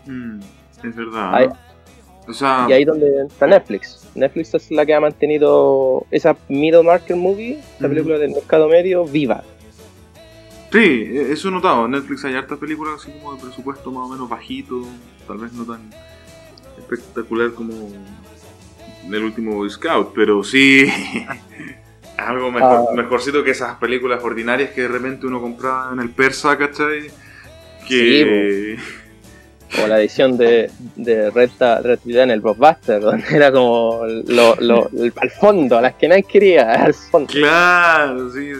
Mm, 0.05 0.39
Es 0.83 0.95
verdad. 0.95 1.35
Ahí- 1.35 1.49
o 2.27 2.33
sea, 2.33 2.65
Y 2.69 2.73
ahí 2.73 2.85
donde 2.85 3.23
está 3.27 3.47
Netflix. 3.47 4.07
Netflix 4.15 4.53
es 4.53 4.71
la 4.71 4.85
que 4.85 4.93
ha 4.93 4.99
mantenido 4.99 6.05
esa 6.11 6.37
middle 6.49 6.83
market 6.83 7.17
movie, 7.17 7.59
esa 7.77 7.87
película 7.89 8.17
del 8.19 8.31
mercado 8.31 8.67
medio, 8.69 9.05
viva. 9.05 9.43
sí, 10.71 10.77
e- 10.79 11.31
eso 11.33 11.49
he 11.49 11.51
notado. 11.51 11.85
En 11.85 11.91
Netflix 11.91 12.23
hay 12.25 12.35
hartas 12.35 12.57
películas 12.59 12.93
así 13.01 13.11
como 13.11 13.33
de 13.35 13.41
presupuesto 13.41 13.91
más 13.91 14.05
o 14.05 14.09
menos 14.09 14.29
bajito, 14.29 14.83
tal 15.27 15.37
vez 15.39 15.51
no 15.53 15.65
tan 15.65 15.89
espectacular 16.77 17.51
como 17.53 17.73
el 19.09 19.23
último 19.23 19.55
Boy 19.55 19.69
Scout, 19.69 20.11
pero 20.13 20.43
sí 20.43 20.85
algo 22.17 22.51
mejor, 22.51 22.87
Ah. 22.91 22.95
mejorcito 22.95 23.43
que 23.43 23.51
esas 23.51 23.75
películas 23.77 24.23
ordinarias 24.23 24.71
que 24.71 24.81
de 24.81 24.87
repente 24.87 25.25
uno 25.27 25.41
compraba 25.41 25.91
en 25.93 25.99
el 25.99 26.09
persa, 26.11 26.57
¿cachai? 26.57 27.09
Que... 27.87 28.77
o 29.83 29.87
la 29.87 29.99
edición 29.99 30.37
de, 30.37 30.69
de 30.95 31.31
Red, 31.31 31.49
Ta- 31.57 31.81
Red 31.81 31.99
Dead 32.03 32.23
en 32.23 32.31
el 32.31 32.41
Blockbuster, 32.41 33.01
donde 33.01 33.25
era 33.35 33.51
como 33.51 34.01
lo, 34.27 34.55
lo- 34.59 34.89
el- 34.89 35.13
al 35.15 35.29
fondo, 35.31 35.81
las 35.81 35.95
que 35.95 36.07
nadie 36.07 36.23
quería, 36.23 36.71
al 36.85 36.93
fondo. 36.93 37.27
Claro, 37.33 38.29
sí, 38.31 38.51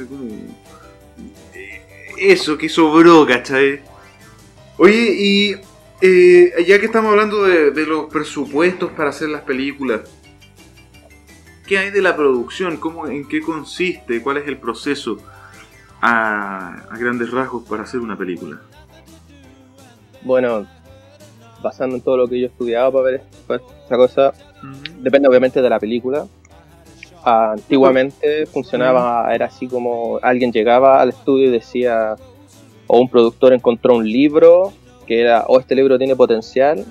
eh, 1.54 1.82
Eso 2.18 2.58
que 2.58 2.68
sobró, 2.70 3.26
¿cachai? 3.26 3.82
Oye, 4.78 5.14
y 5.18 5.56
eh, 6.02 6.54
ya 6.66 6.80
que 6.80 6.88
estamos 6.88 7.12
hablando 7.12 7.44
de, 7.44 7.72
de 7.72 7.86
los 7.86 8.06
presupuestos 8.12 8.92
para 8.92 9.10
hacer 9.10 9.30
las 9.30 9.42
películas, 9.42 10.02
¿qué 11.72 11.78
hay 11.78 11.90
de 11.90 12.02
la 12.02 12.18
producción? 12.18 12.76
¿Cómo, 12.76 13.08
¿En 13.08 13.26
qué 13.26 13.40
consiste? 13.40 14.22
¿Cuál 14.22 14.36
es 14.36 14.48
el 14.50 14.58
proceso 14.58 15.20
a, 16.02 16.84
a 16.92 16.98
grandes 16.98 17.32
rasgos 17.32 17.64
para 17.64 17.84
hacer 17.84 18.02
una 18.02 18.18
película? 18.18 18.60
Bueno, 20.22 20.68
basando 21.64 21.96
en 21.96 22.02
todo 22.02 22.18
lo 22.18 22.28
que 22.28 22.42
yo 22.42 22.48
he 22.48 22.50
estudiado 22.50 22.92
para 22.92 23.04
ver 23.06 23.24
esta 23.48 23.96
cosa, 23.96 24.34
depende 24.98 25.30
obviamente 25.30 25.62
de 25.62 25.70
la 25.70 25.80
película. 25.80 26.28
Antiguamente 27.24 28.46
funcionaba, 28.48 29.34
era 29.34 29.46
así 29.46 29.66
como 29.70 30.20
alguien 30.22 30.52
llegaba 30.52 31.02
al 31.02 31.08
estudio 31.08 31.48
y 31.48 31.52
decía, 31.52 32.16
o 32.88 33.00
un 33.00 33.08
productor 33.08 33.54
encontró 33.54 33.96
un 33.96 34.06
libro 34.06 34.74
que 35.08 35.22
era, 35.22 35.46
o 35.48 35.58
este 35.58 35.76
libro 35.76 35.98
tiene 35.98 36.18
potencial, 36.18 36.84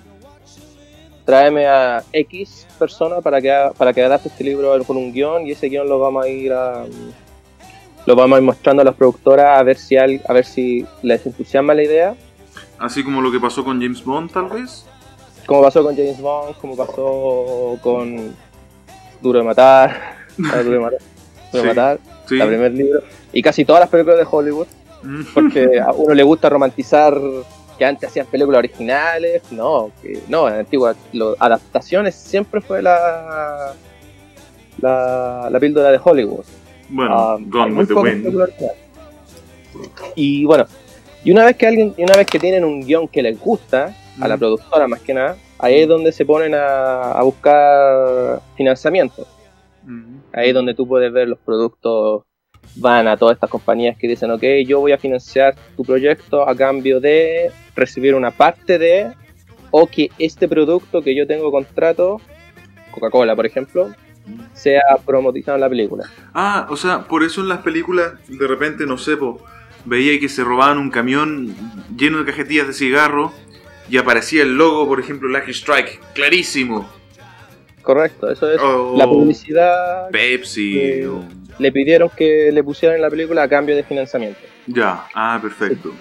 tráeme 1.31 1.67
a 1.67 2.03
X 2.13 2.67
persona 2.79 3.21
para 3.21 3.41
que, 3.41 3.51
haga- 3.53 3.73
para 3.73 3.93
que 3.93 4.03
adapte 4.03 4.29
este 4.29 4.43
libro 4.45 4.73
con 4.85 4.97
un 4.97 5.13
guion 5.13 5.47
y 5.47 5.53
ese 5.53 5.69
guion 5.69 5.89
lo 5.89 5.99
vamos 6.01 6.25
a 6.25 6.29
ir 6.29 6.53
a, 6.53 6.85
lo 8.07 8.17
vamos 8.17 8.37
a 8.37 8.41
ir 8.41 8.45
mostrando 8.45 8.83
a 8.83 8.85
las 8.85 8.95
productoras 8.97 9.59
a 9.59 9.63
ver 9.63 9.77
si 9.79 9.97
al- 9.97 10.21
a 10.29 10.33
ver 10.33 10.45
si 10.45 10.85
les 11.03 11.25
entusiasma 11.25 11.73
la 11.75 11.83
idea 11.85 12.15
Así 12.79 13.05
como 13.05 13.21
lo 13.21 13.31
que 13.31 13.39
pasó 13.39 13.63
con 13.63 13.81
James 13.81 14.03
Bond, 14.05 14.33
tal 14.33 14.47
vez. 14.49 14.87
como 15.47 15.63
pasó 15.63 15.83
con 15.85 15.95
James 15.95 16.21
Bond, 16.21 16.57
como 16.57 16.77
pasó 16.77 17.79
con 17.83 18.35
Duro 19.21 19.39
de 19.39 19.45
Matar, 19.45 20.17
ah, 20.53 20.63
Duro 20.63 20.71
de 20.73 20.79
Matar, 20.81 20.99
Duro 21.53 21.53
de 21.53 21.61
Sí, 21.63 21.67
Matar, 21.69 21.99
Sí. 22.27 22.37
la 22.37 22.47
primer 22.47 22.73
libro, 22.73 23.01
y 23.33 23.43
casi 23.43 23.65
todas 23.65 23.81
las 23.81 23.89
películas 23.91 24.19
de 24.19 24.27
Hollywood, 24.31 24.67
Mm. 25.03 25.23
porque 25.33 25.81
a 25.81 25.93
uno 25.93 26.13
le 26.15 26.23
gusta 26.23 26.49
romantizar 26.51 27.19
que 27.81 27.87
antes 27.87 28.11
hacían 28.11 28.27
películas 28.27 28.59
originales, 28.59 29.41
no, 29.53 29.91
que 30.03 30.21
no, 30.29 30.47
en 30.49 30.57
antiguas 30.57 30.99
adaptaciones 31.39 32.15
siempre 32.15 32.61
fue 32.61 32.83
la 32.83 33.73
la, 34.83 35.49
la 35.51 35.59
píldora 35.59 35.91
de 35.91 35.99
Hollywood. 36.05 36.45
Bueno, 36.91 37.15
Ah, 37.19 37.39
Gone 37.41 37.73
with 37.79 37.87
the 37.89 37.95
Wind. 37.95 38.27
Y 40.15 40.45
bueno, 40.45 40.67
y 41.25 41.31
una 41.33 41.47
vez 41.47 41.57
que 41.57 41.67
alguien, 41.67 41.95
y 41.97 42.03
una 42.03 42.17
vez 42.17 42.27
que 42.27 42.39
tienen 42.39 42.65
un 42.67 42.83
guion 42.83 43.09
que 43.09 43.23
les 43.23 43.41
gusta, 43.41 43.97
a 44.21 44.29
la 44.29 44.37
Mm. 44.37 44.41
productora 44.41 44.87
más 44.87 45.01
que 45.01 45.15
nada, 45.15 45.37
ahí 45.59 45.81
es 45.81 45.89
donde 45.89 46.13
se 46.13 46.27
ponen 46.27 46.55
a, 46.55 47.13
a 47.13 47.23
buscar 47.23 48.43
financiamiento. 48.59 49.27
Mm. 49.85 50.19
Ahí 50.35 50.49
es 50.51 50.55
donde 50.55 50.75
tú 50.75 50.87
puedes 50.87 51.11
ver 51.11 51.29
los 51.29 51.39
productos, 51.39 52.25
van 52.77 53.09
a 53.09 53.17
todas 53.17 53.35
estas 53.35 53.51
compañías 53.51 53.97
que 53.99 54.07
dicen, 54.09 54.31
ok, 54.31 54.43
yo 54.67 54.81
voy 54.81 54.93
a 54.93 54.99
financiar 54.99 55.55
tu 55.77 55.85
proyecto 55.85 56.49
a 56.49 56.55
cambio 56.55 57.01
de 57.01 57.51
recibir 57.75 58.15
una 58.15 58.31
parte 58.31 58.79
de, 58.79 59.13
o 59.71 59.87
que 59.87 60.11
este 60.19 60.49
producto 60.49 61.03
que 61.03 61.15
yo 61.17 61.27
tengo 61.27 61.51
contrato, 61.51 62.21
Coca-Cola 62.93 63.35
por 63.37 63.47
ejemplo, 63.47 63.93
sea 64.55 64.83
promotizado 65.05 65.57
en 65.57 65.61
la 65.63 65.69
película. 65.69 66.05
Ah, 66.35 66.67
o 66.71 66.77
sea, 66.77 67.03
por 67.03 67.23
eso 67.25 67.41
en 67.41 67.49
las 67.49 67.59
películas 67.59 68.13
de 68.29 68.47
repente, 68.47 68.87
no 68.87 68.97
sé, 68.99 69.17
po, 69.17 69.43
veía 69.85 70.19
que 70.21 70.29
se 70.29 70.45
robaban 70.45 70.79
un 70.79 70.91
camión 70.91 71.55
lleno 71.97 72.19
de 72.19 72.25
cajetillas 72.27 72.67
de 72.69 72.73
cigarro 72.73 73.33
y 73.89 73.97
aparecía 73.97 74.43
el 74.43 74.57
logo, 74.57 74.87
por 74.87 75.01
ejemplo, 75.01 75.29
Lucky 75.29 75.51
Strike, 75.51 76.01
clarísimo. 76.15 76.89
Correcto, 77.83 78.31
eso 78.31 78.49
es 78.51 78.61
O 78.61 78.95
la 78.97 79.07
publicidad. 79.07 80.11
Pepsi. 80.11 80.73
que- 80.75 81.09
o- 81.09 81.25
Le 81.61 81.71
pidieron 81.73 82.09
que 82.17 82.51
le 82.53 82.65
pusieran 82.65 82.97
en 82.97 83.03
la 83.03 83.11
película 83.11 83.43
a 83.43 83.49
cambio 83.49 83.77
de 83.77 83.83
financiamiento. 83.85 84.41
Ya, 84.67 85.05
ah, 85.15 85.39
perfecto. 85.41 85.93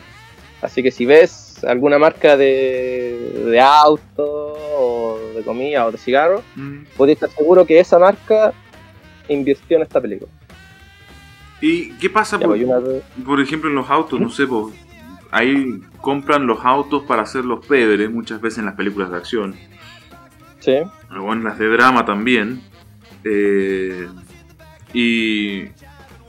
Así 0.61 0.81
que 0.83 0.91
si 0.91 1.05
ves 1.05 1.63
alguna 1.63 1.97
marca 1.99 2.35
de, 2.37 3.43
de 3.45 3.59
auto 3.59 4.25
o 4.77 5.19
de 5.35 5.41
comida 5.43 5.85
o 5.85 5.91
de 5.91 5.97
cigarro, 5.97 6.41
Mm. 6.55 6.83
podéis 6.97 7.17
estar 7.17 7.29
seguro 7.29 7.65
que 7.65 7.79
esa 7.79 7.99
marca 7.99 8.53
invirtió 9.27 9.77
en 9.77 9.83
esta 9.83 9.99
película. 10.01 10.31
¿Y 11.61 11.91
qué 11.97 12.09
pasa, 12.09 12.37
Ya, 12.39 12.45
por, 12.47 12.55
pues, 12.57 12.67
una- 12.67 13.25
por 13.25 13.41
ejemplo, 13.41 13.69
en 13.69 13.75
los 13.75 13.89
autos? 13.89 14.19
No 14.19 14.29
sé, 14.29 14.47
po, 14.47 14.71
ahí 15.31 15.81
compran 16.01 16.47
los 16.47 16.63
autos 16.63 17.03
para 17.03 17.23
hacer 17.23 17.43
los 17.43 17.65
péveres, 17.65 18.09
muchas 18.09 18.39
veces 18.39 18.59
en 18.59 18.65
las 18.65 18.75
películas 18.75 19.11
de 19.11 19.17
acción. 19.17 19.55
sí, 20.59 20.75
o 21.17 21.33
en 21.33 21.43
las 21.43 21.57
de 21.59 21.67
drama 21.67 22.05
también. 22.05 22.61
Eh, 23.23 24.07
y 24.93 25.65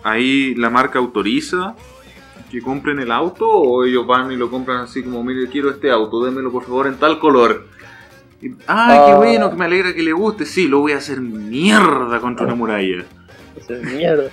ahí 0.05 0.55
la 0.55 0.71
marca 0.71 0.99
autoriza 0.99 1.75
que 2.51 2.61
compren 2.61 2.99
el 2.99 3.13
auto 3.13 3.49
o 3.49 3.85
ellos 3.85 4.07
van 4.07 4.33
y 4.33 4.37
lo 4.37 4.51
compran 4.51 4.79
así 4.79 5.03
como, 5.03 5.23
mire, 5.23 5.49
quiero 5.49 5.71
este 5.71 5.91
auto, 5.91 6.25
démelo 6.25 6.51
por 6.51 6.65
favor 6.65 6.87
en 6.89 6.97
tal 6.97 7.19
color. 7.19 7.67
Y- 8.43 8.51
ah, 8.67 9.05
qué 9.07 9.13
Ah. 9.13 9.17
bueno, 9.17 9.51
que 9.51 9.57
me 9.57 9.65
alegra 9.67 9.95
que 9.95 10.03
le 10.03 10.13
guste. 10.13 10.47
Sí, 10.47 10.67
lo 10.67 10.81
voy 10.81 10.93
a 10.93 10.97
hacer 10.97 11.21
mierda 11.21 12.19
contra 12.21 12.47
una 12.47 12.55
muralla. 12.55 13.05
Ese 13.57 13.75
es 13.75 13.83
mierda. 13.83 14.31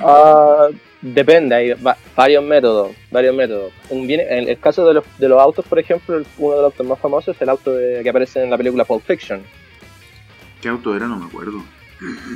Ah, 0.00 0.68
depende, 1.02 1.54
hay 1.54 1.70
va- 1.74 1.96
varios 2.16 2.44
métodos, 2.44 2.92
varios 3.10 3.34
métodos. 3.34 3.72
Un 3.90 4.06
bien- 4.06 4.20
en 4.28 4.48
el 4.48 4.58
caso 4.58 4.86
de 4.86 4.94
los, 4.94 5.04
de 5.18 5.28
los 5.28 5.40
autos, 5.40 5.64
por 5.66 5.78
ejemplo, 5.78 6.22
uno 6.38 6.54
de 6.54 6.62
los 6.62 6.72
autos 6.72 6.86
más 6.86 6.98
famosos 6.98 7.34
es 7.36 7.42
el 7.42 7.48
auto 7.48 7.72
de- 7.74 8.02
que 8.02 8.08
aparece 8.08 8.42
en 8.42 8.50
la 8.50 8.56
película 8.56 8.84
Pulp 8.84 9.02
Fiction. 9.04 9.42
¿Qué 10.62 10.68
auto 10.68 10.94
era? 10.94 11.06
No 11.08 11.16
me 11.16 11.26
acuerdo. 11.26 11.62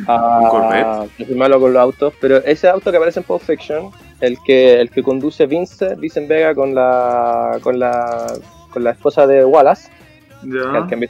Ah, 0.07 0.46
Corvette? 0.50 1.27
soy 1.27 1.35
malo 1.37 1.61
con 1.61 1.72
los 1.72 1.81
autos, 1.83 2.14
pero 2.20 2.38
ese 2.38 2.68
auto 2.68 2.90
que 2.90 2.96
aparece 2.96 3.20
en 3.20 3.24
Pulp 3.24 3.42
Fiction, 3.42 3.90
el 4.20 4.38
que 4.44 4.81
el 4.81 4.90
que 4.90 5.03
conduce 5.03 5.46
Vince, 5.46 5.94
Vincent 5.96 6.29
Vega 6.29 6.55
con 6.55 6.74
la 6.74 7.59
con 7.62 7.79
la 7.79 8.27
con 8.72 8.85
la 8.85 8.90
esposa 8.90 9.27
de 9.27 9.44
Wallace, 9.44 9.90
Ya. 10.42 10.87
que 10.87 11.09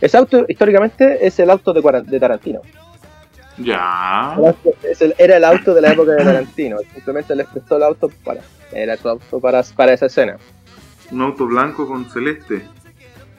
ese 0.00 0.16
auto 0.16 0.44
históricamente 0.48 1.26
es 1.26 1.38
el 1.40 1.50
auto 1.50 1.72
de, 1.72 2.20
Tarantino. 2.20 2.62
Ya. 3.58 4.36
Era 5.18 5.36
el 5.36 5.44
auto 5.44 5.74
de 5.74 5.80
la 5.82 5.92
época 5.92 6.12
de 6.12 6.24
Tarantino. 6.24 6.78
Simplemente 6.94 7.36
les 7.36 7.46
prestó 7.48 7.76
el 7.76 7.82
auto 7.82 8.10
para 8.24 8.40
era 8.72 8.96
su 8.96 9.08
auto 9.08 9.40
para, 9.40 9.62
para 9.76 9.92
esa 9.92 10.06
escena. 10.06 10.38
Un 11.10 11.22
auto 11.22 11.46
blanco 11.46 11.86
con 11.86 12.08
celeste. 12.08 12.62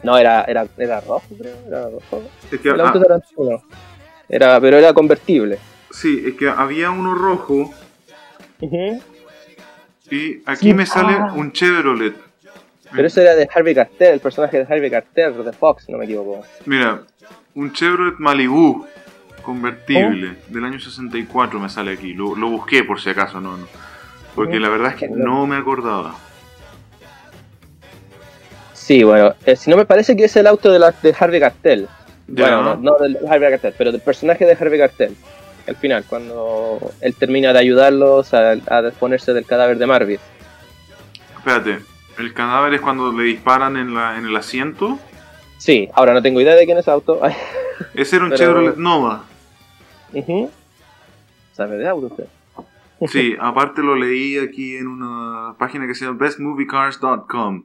No, 0.04 0.18
era 0.18 0.44
era 0.44 0.68
era 0.78 1.00
rojo, 1.02 1.24
creo, 1.40 1.56
era 1.68 1.84
rojo. 1.90 2.24
Es 2.52 2.60
que, 2.60 2.70
El 2.70 2.82
auto 2.82 2.98
ah, 2.98 3.00
de 3.00 3.06
Tarantino. 3.06 3.64
Era, 4.32 4.60
pero 4.62 4.78
era 4.78 4.94
convertible. 4.94 5.60
sí, 5.92 6.24
es 6.26 6.36
que 6.36 6.48
había 6.50 6.90
uno 6.90 7.14
rojo 7.14 7.70
y 10.10 10.42
aquí 10.46 10.70
Sí, 10.70 10.74
me 10.74 10.86
sale 10.86 11.14
ah. 11.14 11.34
un 11.36 11.52
Chevrolet. 11.52 12.16
Pero 12.94 13.08
eso 13.08 13.22
era 13.22 13.36
de 13.36 13.48
Harvey 13.54 13.74
Keitel, 13.74 14.14
el 14.14 14.20
personaje 14.20 14.58
de 14.58 14.74
Harvey 14.74 14.90
Keitel 14.90 15.44
de 15.46 15.54
Fox, 15.54 15.88
no 15.90 15.98
me 15.98 16.06
equivoco. 16.06 16.44
Mira, 16.66 17.02
un 17.56 17.72
Chevrolet 17.72 18.16
Malibu 18.20 18.86
convertible 19.42 20.36
del 20.48 20.66
año 20.66 20.80
64 20.80 21.60
me 21.60 21.70
sale 21.70 21.94
aquí. 21.94 22.14
Lo, 22.14 22.36
lo 22.36 22.50
busqué 22.50 22.84
por 22.84 23.02
si 23.02 23.10
acaso, 23.10 23.40
no, 23.40 23.58
no. 23.58 23.68
Porque 24.36 24.60
la 24.60 24.70
verdad 24.70 24.92
es 24.92 24.96
que 24.96 25.10
no 25.10 25.46
me 25.46 25.58
acordaba. 25.58 26.16
Sí, 28.74 29.04
bueno, 29.04 29.36
eh, 29.46 29.56
si 29.56 29.70
no 29.70 29.78
me 29.78 29.86
parece 29.86 30.16
que 30.16 30.26
es 30.26 30.36
el 30.36 30.48
auto 30.48 30.72
de, 30.72 30.80
la, 30.80 30.92
de 30.92 31.16
Harvey 31.18 31.40
Keitel. 31.40 31.88
Bueno, 32.32 32.64
no, 32.64 32.76
no 32.76 32.98
del 32.98 33.18
Harvey 33.30 33.60
pero 33.78 33.92
del 33.92 34.02
personaje 34.02 34.46
de 34.46 34.54
Harvey 34.54 34.80
Keitel. 34.80 35.16
Al 35.68 35.76
final, 35.76 36.04
cuando 36.08 36.80
él 37.02 37.16
termina 37.16 37.54
de 37.54 37.60
ayudarlos 37.60 38.34
a, 38.34 38.52
a 38.68 38.82
desponerse 38.82 39.34
del 39.34 39.46
cadáver 39.46 39.78
de 39.78 39.86
Marvin. 39.86 40.20
Espérate, 41.38 41.80
el 42.18 42.34
cadáver 42.34 42.74
es 42.74 42.82
cuando 42.82 43.12
le 43.12 43.24
disparan 43.26 43.78
en, 43.78 43.94
la, 43.94 44.18
en 44.18 44.26
el 44.26 44.36
asiento. 44.36 45.00
Sí, 45.58 45.88
ahora 45.94 46.14
no 46.14 46.22
tengo 46.22 46.42
idea 46.42 46.56
de 46.56 46.66
quién 46.66 46.78
es 46.78 46.88
el 46.88 46.94
auto. 46.94 47.22
Ese 47.94 48.16
era 48.16 48.26
un 48.26 48.32
Pero- 48.32 48.44
Chevrolet 48.44 48.78
Nova. 48.78 49.24
ujú. 50.14 50.50
¿Sabe 51.54 51.78
de 51.78 51.88
auto 51.88 52.08
usted? 52.08 52.26
Sí, 53.08 53.36
aparte 53.40 53.82
lo 53.82 53.96
leí 53.96 54.38
aquí 54.40 54.76
en 54.78 54.88
una 54.88 55.54
página 55.60 55.86
que 55.86 55.94
se 55.96 56.06
llama 56.06 56.18
bestmoviecars.com. 56.20 57.64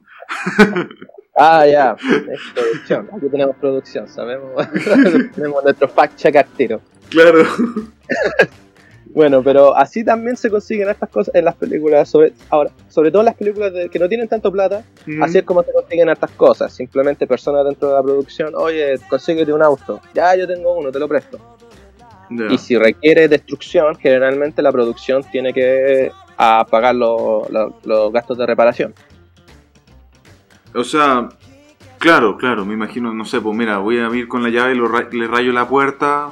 Ah, 1.37 1.65
ya, 1.67 1.95
es 2.31 2.39
producción. 2.53 3.09
Aquí 3.15 3.29
tenemos 3.29 3.55
producción, 3.57 4.07
sabemos. 4.07 4.51
tenemos 5.35 5.63
nuestro 5.63 5.87
fact 5.87 6.15
check 6.17 6.35
al 6.35 6.45
tiro. 6.47 6.81
Claro. 7.09 7.43
Bueno, 9.13 9.41
pero 9.41 9.75
así 9.75 10.03
también 10.03 10.35
se 10.37 10.49
consiguen 10.49 10.89
estas 10.89 11.09
cosas 11.09 11.33
en 11.33 11.45
las 11.45 11.55
películas, 11.55 12.07
sobre, 12.09 12.33
ahora, 12.49 12.69
sobre 12.89 13.09
todo 13.09 13.21
en 13.21 13.25
las 13.27 13.35
películas 13.35 13.73
de- 13.73 13.89
que 13.89 13.97
no 13.97 14.07
tienen 14.07 14.27
tanto 14.27 14.51
plata, 14.51 14.83
Mm. 15.07 15.23
así 15.23 15.37
es 15.39 15.43
como 15.43 15.63
se 15.63 15.71
consiguen 15.71 16.09
estas 16.09 16.29
cosas. 16.31 16.71
Simplemente 16.73 17.25
personas 17.25 17.65
dentro 17.65 17.87
de 17.89 17.95
la 17.95 18.03
producción, 18.03 18.53
oye, 18.55 18.99
consíguete 19.09 19.51
un 19.53 19.63
auto, 19.63 20.01
ya 20.13 20.35
yo 20.35 20.45
tengo 20.45 20.75
uno, 20.77 20.91
te 20.91 20.99
lo 20.99 21.07
presto. 21.07 21.39
Y 22.49 22.57
si 22.57 22.77
requiere 22.77 23.27
destrucción, 23.29 23.95
generalmente 23.95 24.61
la 24.61 24.71
producción 24.71 25.23
tiene 25.31 25.53
que 25.53 26.11
ah, 26.37 26.67
pagar 26.69 26.93
lo- 26.93 27.47
lo- 27.49 27.79
los 27.85 28.11
gastos 28.11 28.37
de 28.37 28.45
reparación. 28.45 28.93
O 30.77 30.83
sea, 30.83 31.29
claro, 31.97 32.37
claro, 32.37 32.65
me 32.65 32.73
imagino, 32.73 33.13
no 33.13 33.25
sé, 33.25 33.41
pues 33.41 33.55
mira, 33.57 33.79
voy 33.79 33.97
a 33.99 34.07
ir 34.15 34.27
con 34.27 34.43
la 34.43 34.49
llave 34.49 34.73
y 34.73 34.77
lo 34.77 34.87
ra- 34.87 35.09
le 35.11 35.27
rayo 35.27 35.51
la 35.51 35.67
puerta. 35.67 36.29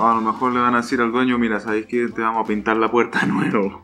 A 0.00 0.14
lo 0.14 0.20
mejor 0.22 0.52
le 0.54 0.60
van 0.60 0.74
a 0.74 0.78
decir 0.78 1.00
al 1.00 1.12
dueño, 1.12 1.36
mira, 1.38 1.60
¿sabéis 1.60 1.86
que 1.86 2.08
te 2.08 2.22
vamos 2.22 2.44
a 2.44 2.48
pintar 2.48 2.76
la 2.78 2.90
puerta 2.90 3.20
de 3.20 3.26
nuevo? 3.32 3.82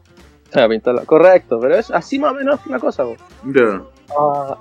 Ah, 0.54 0.66
pintarla. 0.68 1.04
Correcto, 1.04 1.58
pero 1.60 1.76
es 1.76 1.90
así 1.90 2.18
más 2.18 2.32
o 2.32 2.34
menos 2.36 2.60
una 2.66 2.78
cosa. 2.78 3.04
po. 3.04 3.16
Ya. 3.44 3.82
Ah, 4.18 4.56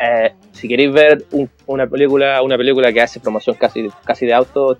eh, 0.00 0.34
si 0.52 0.68
queréis 0.68 0.92
ver 0.92 1.24
un- 1.30 1.48
una 1.66 1.86
película 1.86 2.42
una 2.42 2.56
película 2.58 2.92
que 2.92 3.00
hace 3.00 3.20
promoción 3.20 3.56
casi, 3.58 3.88
casi 4.04 4.26
de 4.26 4.34
auto, 4.34 4.76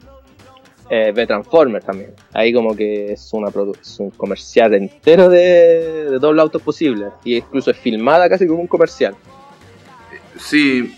eh, 0.90 1.12
ve 1.14 1.27
Transformers 1.27 1.85
también. 1.85 2.12
Ahí 2.33 2.53
como 2.53 2.75
que 2.75 3.12
es, 3.12 3.31
una 3.33 3.49
es 3.81 4.01
un 4.01 4.11
comercial 4.11 4.75
entero 4.75 5.29
de, 5.29 6.11
de 6.11 6.20
todos 6.20 6.35
los 6.35 6.42
autos 6.42 6.62
posibles. 6.62 7.09
Y 7.25 7.37
incluso 7.37 7.70
es 7.70 7.77
filmada 7.79 8.29
casi 8.29 8.46
como 8.46 8.61
un 8.61 8.66
comercial. 8.66 9.14
Sí, 10.38 10.94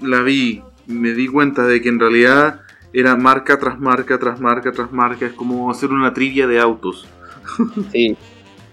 la 0.00 0.22
vi, 0.22 0.62
me 0.86 1.12
di 1.12 1.28
cuenta 1.28 1.62
de 1.66 1.80
que 1.80 1.88
en 1.88 2.00
realidad 2.00 2.60
era 2.92 3.16
marca 3.16 3.58
tras 3.58 3.78
marca, 3.78 4.18
tras 4.18 4.40
marca, 4.40 4.72
tras 4.72 4.90
marca, 4.92 5.26
es 5.26 5.32
como 5.32 5.70
hacer 5.70 5.90
una 5.90 6.12
trivia 6.12 6.46
de 6.46 6.58
autos. 6.58 7.06
Sí. 7.92 8.16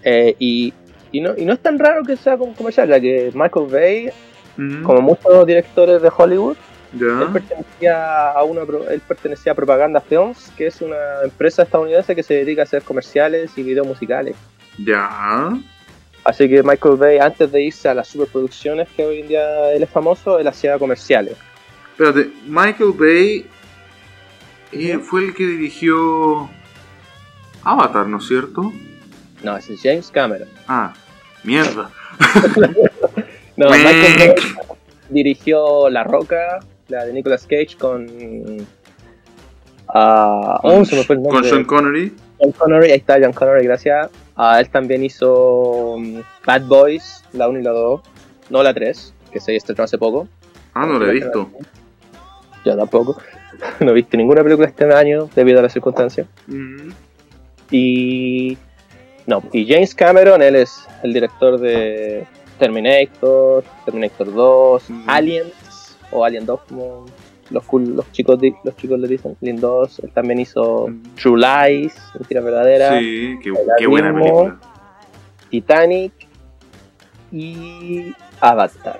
Eh, 0.04 0.36
y, 0.38 0.72
y, 1.10 1.20
no, 1.20 1.32
y 1.36 1.44
no 1.44 1.54
es 1.54 1.60
tan 1.60 1.78
raro 1.78 2.04
que 2.04 2.16
sea 2.16 2.36
como 2.36 2.54
comercial, 2.54 2.88
ya 2.88 3.00
que 3.00 3.32
Michael 3.34 3.66
Bay, 3.68 4.10
Mm, 4.56 4.82
como 4.82 5.02
muchos 5.02 5.46
directores 5.46 6.00
de 6.00 6.10
Hollywood, 6.16 6.56
él 7.00 7.28
pertenecía 7.32 8.30
a 8.30 8.42
una 8.44 8.62
él 8.90 9.02
pertenecía 9.06 9.52
a 9.52 9.54
Propaganda 9.54 10.00
Films, 10.00 10.52
que 10.56 10.66
es 10.66 10.80
una 10.80 10.96
empresa 11.24 11.62
estadounidense 11.62 12.14
que 12.14 12.22
se 12.22 12.34
dedica 12.34 12.62
a 12.62 12.64
hacer 12.64 12.82
comerciales 12.82 13.50
y 13.56 13.62
videos 13.62 13.86
musicales. 13.86 14.36
¿Ya? 14.78 15.58
Así 16.24 16.48
que 16.48 16.62
Michael 16.62 16.96
Bay, 16.96 17.18
antes 17.18 17.52
de 17.52 17.62
irse 17.62 17.88
a 17.88 17.94
las 17.94 18.08
superproducciones 18.08 18.88
que 18.96 19.04
hoy 19.04 19.20
en 19.20 19.28
día 19.28 19.72
él 19.72 19.82
es 19.82 19.90
famoso, 19.90 20.38
él 20.38 20.48
hacía 20.48 20.78
comerciales. 20.78 21.36
Espérate, 21.92 22.30
Michael 22.46 22.92
Bay 22.98 23.46
eh, 24.72 24.98
fue 24.98 25.26
el 25.26 25.34
que 25.34 25.46
dirigió 25.46 26.50
Avatar, 27.62 28.06
¿no 28.06 28.18
es 28.18 28.26
cierto? 28.26 28.72
No, 29.42 29.56
ese 29.56 29.74
es 29.74 29.80
James 29.82 30.10
Cameron. 30.10 30.48
Ah, 30.66 30.92
mierda. 31.44 31.90
No, 33.56 33.70
Michael 33.70 34.18
Bay 34.18 34.34
dirigió 35.08 35.88
La 35.88 36.04
Roca, 36.04 36.60
la 36.88 37.04
de 37.04 37.12
Nicolas 37.12 37.46
Cage 37.46 37.76
con... 37.78 38.06
oh, 39.88 40.84
se 40.84 40.96
me 40.96 41.02
fue 41.04 41.16
el 41.16 41.22
nombre. 41.22 41.40
Con 41.40 41.44
Sean 41.44 41.64
Connery. 41.64 42.12
John 42.38 42.52
Connery, 42.52 42.90
ahí 42.90 42.98
está 42.98 43.18
John 43.20 43.32
Connery, 43.32 43.64
gracias. 43.64 44.10
Ah, 44.36 44.60
él 44.60 44.68
también 44.68 45.02
hizo 45.02 45.96
mm, 45.98 46.20
Bad 46.46 46.62
Boys, 46.66 47.24
la 47.32 47.48
1 47.48 47.60
y 47.60 47.62
la 47.62 47.70
2, 47.70 48.00
no 48.50 48.62
la 48.62 48.74
3, 48.74 49.14
que 49.32 49.40
se 49.40 49.56
estrenó 49.56 49.84
hace 49.84 49.96
poco. 49.96 50.28
Ah, 50.74 50.84
no 50.86 50.98
lo 50.98 51.08
he 51.08 51.12
visto. 51.14 51.48
Yo 52.64 52.76
tampoco. 52.76 53.16
no 53.80 53.90
he 53.90 53.94
visto 53.94 54.16
ninguna 54.18 54.42
película 54.42 54.68
este 54.68 54.92
año 54.92 55.30
debido 55.34 55.60
a 55.60 55.62
las 55.62 55.72
circunstancias. 55.72 56.26
Mm, 56.46 56.90
Y. 57.70 58.58
No, 59.26 59.42
y 59.52 59.66
James 59.66 59.92
Cameron, 59.94 60.40
él 60.42 60.54
es 60.54 60.86
el 61.02 61.12
director 61.12 61.58
de 61.58 62.24
Terminator, 62.60 63.64
Terminator 63.84 64.32
2, 64.32 64.90
Mm. 64.90 65.04
Aliens, 65.10 65.52
o 66.16 66.24
Alien 66.24 66.46
2, 66.46 66.60
como 66.68 67.04
los, 67.50 67.64
cool- 67.64 67.94
los, 67.94 68.10
chicos, 68.12 68.38
los 68.64 68.76
chicos 68.76 68.98
le 68.98 69.08
dicen, 69.08 69.36
Alien 69.40 69.60
2. 69.60 69.98
Él 70.00 70.10
también 70.12 70.40
hizo 70.40 70.88
Mm. 70.88 71.02
True 71.14 71.38
Lies, 71.38 71.94
Mentira 72.18 72.40
Verdadera, 72.40 72.98
Sí, 72.98 73.38
qué, 73.42 73.86
buena 73.86 74.12
película. 74.14 74.58
Titanic 75.50 76.12
y 77.32 78.12
Avatar. 78.40 78.98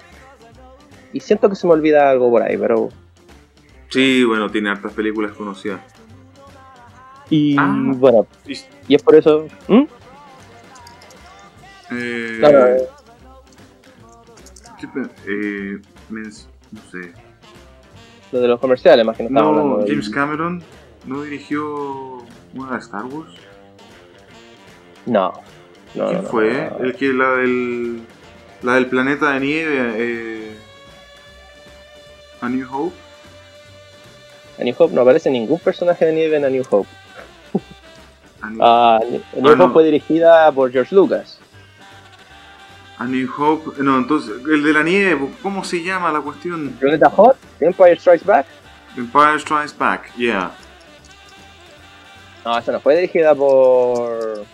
Y 1.13 1.21
siento 1.21 1.49
que 1.49 1.55
se 1.57 1.67
me 1.67 1.73
olvida 1.73 2.11
algo 2.11 2.31
por 2.31 2.43
ahí, 2.43 2.57
pero. 2.57 2.91
Sí, 3.89 4.25
bueno, 4.25 4.51
tiene 4.51 4.71
hartas 4.71 4.93
películas 4.93 5.33
conocidas. 5.33 5.81
Y 7.31 7.57
Ah. 7.59 7.75
bueno, 7.97 8.27
Y- 8.47 8.57
y 8.89 8.95
es 8.95 9.03
por 9.03 9.15
eso. 9.17 9.47
¿Mm? 9.69 9.83
eh, 11.93 12.41
eh, 12.43 12.87
¿qué 14.81 14.89
pe- 14.89 15.11
eh, 15.27 15.79
no 16.77 16.91
sé. 16.91 17.13
lo 18.33 18.41
de 18.41 18.49
los 18.49 18.61
comerciales, 18.61 19.05
más 19.07 19.17
que 19.17 19.23
no 19.25 19.31
No, 19.31 19.49
hablando 19.49 19.79
de- 19.79 19.89
James 19.91 20.11
Cameron 20.11 20.63
no 21.07 21.23
dirigió 21.23 22.25
una 22.55 22.73
de 22.73 22.79
Star 22.79 23.05
Wars. 23.05 23.33
No. 25.07 25.33
no 25.95 26.09
¿Quién 26.09 26.23
no, 26.23 26.29
fue? 26.29 26.71
El 26.81 26.95
que 26.97 27.13
la 27.13 27.31
del 27.37 28.03
la 28.63 28.75
del 28.75 28.87
planeta 28.87 29.31
de 29.33 29.41
nieve. 29.41 29.93
Eh, 29.97 30.57
A 32.41 32.49
New 32.49 32.67
Hope. 32.71 32.95
A 34.59 34.65
New 34.65 34.75
Hope 34.77 34.95
no 34.95 35.03
aparece 35.03 35.31
ningún 35.31 35.59
personaje 35.61 36.05
de 36.07 36.13
nieve 36.13 36.37
en 36.37 36.45
A 36.45 36.49
New 36.51 36.65
Hope. 36.69 36.89
A 38.43 38.51
New- 38.51 38.59
Ah, 38.63 38.99
New 39.35 39.49
Ah. 39.49 39.65
Hope 39.65 39.73
fue 39.73 39.85
dirigida 39.85 40.51
por 40.53 40.73
George 40.73 40.95
Lucas. 40.95 41.39
A 42.99 43.05
New 43.07 43.29
Hope. 43.37 43.83
No, 43.83 43.99
entonces, 43.99 44.41
el 44.51 44.63
de 44.63 44.73
la 44.73 44.83
nieve, 44.83 45.29
¿cómo 45.43 45.63
se 45.65 45.83
llama 45.83 46.11
la 46.13 46.21
cuestión? 46.21 46.71
Planeta 46.81 47.11
Hot, 47.11 47.37
Empire 47.61 47.99
Strikes 47.99 48.25
Back. 48.25 48.47
Empire 48.97 49.39
Strikes 49.39 49.75
Back, 49.79 50.15
yeah. 50.17 50.51
No, 52.45 52.57
esa 52.57 52.73
no 52.73 52.81
fue 52.81 52.95
dirigida 52.97 53.35
por. 53.35 54.45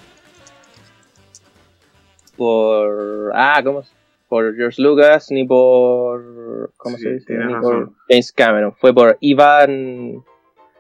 Por. 2.37 3.31
Ah, 3.35 3.61
¿cómo? 3.63 3.85
Por 4.29 4.57
George 4.57 4.81
Lucas 4.83 5.27
ni 5.31 5.45
por. 5.47 6.73
¿Cómo 6.77 6.97
Sí, 6.97 7.03
se 7.03 7.11
dice? 7.15 7.27
tienes 7.27 7.47
Ni 7.49 7.55
razón. 7.55 7.87
por 7.87 7.95
James 8.09 8.33
Cameron. 8.33 8.75
Fue 8.81 8.95
por 8.95 9.19
Ivan 9.21 10.25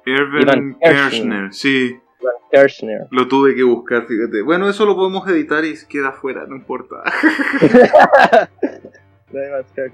Irvin 0.06 0.42
Ivan 0.42 0.78
Kershner. 0.80 1.52
sí. 1.54 1.98
Kirchner. 2.50 3.06
Lo 3.10 3.28
tuve 3.28 3.54
que 3.54 3.62
buscar, 3.62 4.06
fíjate. 4.06 4.42
Bueno, 4.42 4.68
eso 4.68 4.84
lo 4.84 4.94
podemos 4.94 5.26
editar 5.28 5.64
y 5.64 5.74
queda 5.88 6.12
fuera, 6.12 6.46
no 6.46 6.56
importa. 6.56 6.96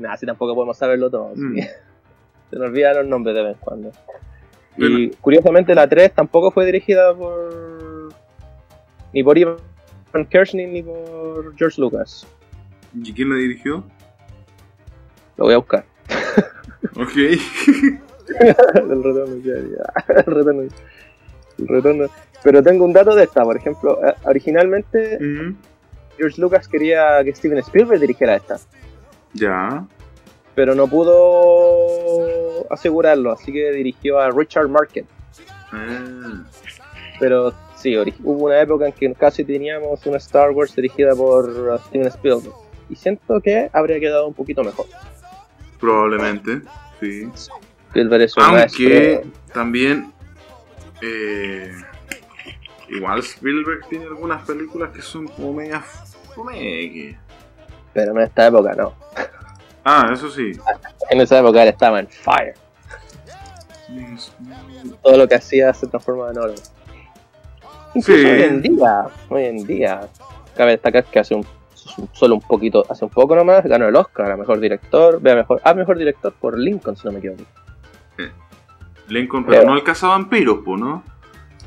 Nah, 0.01 0.17
si 0.17 0.27
tampoco 0.27 0.53
podemos 0.53 0.77
saberlo 0.77 1.09
todo. 1.09 1.33
sí. 1.37 1.43
Mm. 1.43 1.59
Se 2.51 2.57
nos 2.57 2.71
olvidan 2.71 2.97
los 2.97 3.07
nombres 3.07 3.37
de 3.37 3.43
vez 3.43 3.55
en 3.55 3.61
cuando. 3.61 3.93
Bueno. 4.77 4.99
Y 4.99 5.11
curiosamente 5.21 5.75
la 5.75 5.87
3 5.87 6.13
tampoco 6.13 6.51
fue 6.51 6.67
dirigida 6.67 7.15
por. 7.15 8.13
Ni 9.13 9.23
por 9.23 9.39
Ivan 9.39 9.59
Kirchner 10.29 10.69
ni 10.69 10.83
por 10.83 11.55
George 11.57 11.81
Lucas. 11.81 12.27
¿Y 12.95 13.13
quién 13.13 13.31
la 13.31 13.37
dirigió? 13.37 13.85
Lo 15.37 15.45
voy 15.45 15.55
a 15.55 15.59
buscar. 15.59 15.85
Ok. 16.97 17.15
el 18.75 19.03
retorno, 19.03 19.37
ya, 19.37 19.55
ya. 19.55 20.15
El 20.15 20.25
retorno. 20.25 20.63
El 21.59 21.69
retorno. 21.69 22.07
Pero 22.43 22.63
tengo 22.63 22.85
un 22.85 22.93
dato 22.93 23.15
de 23.15 23.25
esta, 23.25 23.43
por 23.43 23.57
ejemplo, 23.57 23.99
eh, 24.07 24.15
originalmente 24.25 25.17
Ujú. 25.17 25.55
George 26.17 26.41
Lucas 26.41 26.69
quería 26.69 27.23
que 27.25 27.35
Steven 27.35 27.59
Spielberg 27.59 28.01
dirigiera 28.01 28.37
esta, 28.37 28.59
Ya. 29.35 29.85
pero 30.55 30.75
no 30.75 30.87
pudo 30.89 32.67
asegurarlo, 32.71 33.33
así 33.33 33.53
que 33.53 33.71
dirigió 33.73 34.19
a 34.21 34.31
Richard 34.31 34.69
Market. 34.69 35.07
Ah. 35.73 36.45
Pero 37.21 37.53
sí, 37.77 37.97
hubo 37.97 38.47
una 38.47 38.61
época 38.61 38.87
en 38.87 38.93
que 38.93 39.13
casi 39.15 39.45
teníamos 39.45 40.05
una 40.07 40.19
Star 40.19 40.51
Wars 40.51 40.75
dirigida 40.75 41.15
por 41.15 41.49
uh, 41.51 41.79
Steven 41.89 42.07
Spielberg. 42.09 42.55
Y 42.89 42.95
siento 42.97 43.41
que 43.41 43.69
habría 43.73 43.99
quedado 44.01 44.27
un 44.29 44.35
poquito 44.35 44.63
mejor. 44.65 44.87
Probablemente, 45.81 46.63
sí. 47.01 47.29
Spielberg 47.89 48.23
es 48.23 48.37
un 48.37 48.43
Aunque 48.45 48.59
maestro. 48.59 49.31
también. 49.53 50.13
Eh, 51.03 51.73
igual 52.89 53.21
Spielberg 53.21 53.87
tiene 53.89 54.07
algunas 54.07 54.45
películas 54.47 54.91
que 54.91 55.03
son 55.03 55.27
como 55.29 55.53
medias. 55.55 55.85
fomeque. 56.35 57.17
Pero 57.93 58.13
en 58.13 58.19
esta 58.21 58.47
época 58.47 58.75
no. 58.75 58.95
Ah, 59.85 60.11
eso 60.13 60.31
sí. 60.31 60.53
En 61.11 61.21
esa 61.21 61.39
época 61.39 61.63
él 61.63 61.69
estaba 61.71 61.99
en 62.01 62.09
fire. 62.09 62.55
todo 65.03 65.17
lo 65.17 65.27
que 65.27 65.35
hacía 65.37 65.73
se 65.73 65.87
transformaba 65.87 66.31
en 66.31 66.39
oro. 66.39 66.55
Incluso 67.95 68.21
Sí. 68.21 68.27
hoy 68.27 68.43
en 68.43 68.63
día, 68.63 69.05
hoy 69.31 69.45
en 69.45 69.67
día, 69.67 70.01
cabe 70.57 70.73
destacar 70.73 71.05
que 71.05 71.19
hace 71.19 71.35
un 71.35 71.47
solo 72.13 72.35
un 72.35 72.43
poquito, 72.43 72.85
hace 72.91 73.05
un 73.07 73.11
poco 73.11 73.35
nomás, 73.35 73.65
ganó 73.65 73.89
el 73.89 73.97
Oscar 73.97 74.31
a 74.31 74.37
mejor 74.37 74.61
director, 74.61 75.21
vea 75.23 75.35
mejor, 75.35 75.61
a 75.65 75.73
mejor 75.73 75.97
director 75.97 76.33
por 76.35 76.59
Lincoln, 76.59 76.97
si 76.97 77.07
no 77.07 77.13
me 77.13 77.19
equivoco. 77.19 77.43
Lincoln, 79.09 79.45
pero 79.45 79.65
no 79.65 79.75
el 79.75 79.83
cazavampiros, 79.83 80.59
po, 80.65 80.77
¿no? 80.77 81.03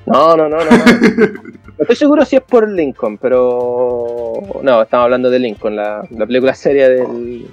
No, 0.06 0.36
no, 0.36 0.50
no, 0.50 0.58
no. 0.58 0.72
No, 1.78 1.84
estoy 1.84 1.96
seguro 1.96 2.26
si 2.26 2.36
es 2.36 2.44
por 2.44 2.70
Lincoln, 2.70 3.18
pero. 3.18 4.34
No, 4.62 4.82
estamos 4.84 5.06
hablando 5.06 5.32
de 5.32 5.40
Lincoln, 5.40 5.76
la, 5.76 6.08
la 6.12 6.28
película 6.28 6.54
seria 6.54 6.88
del, 6.88 7.48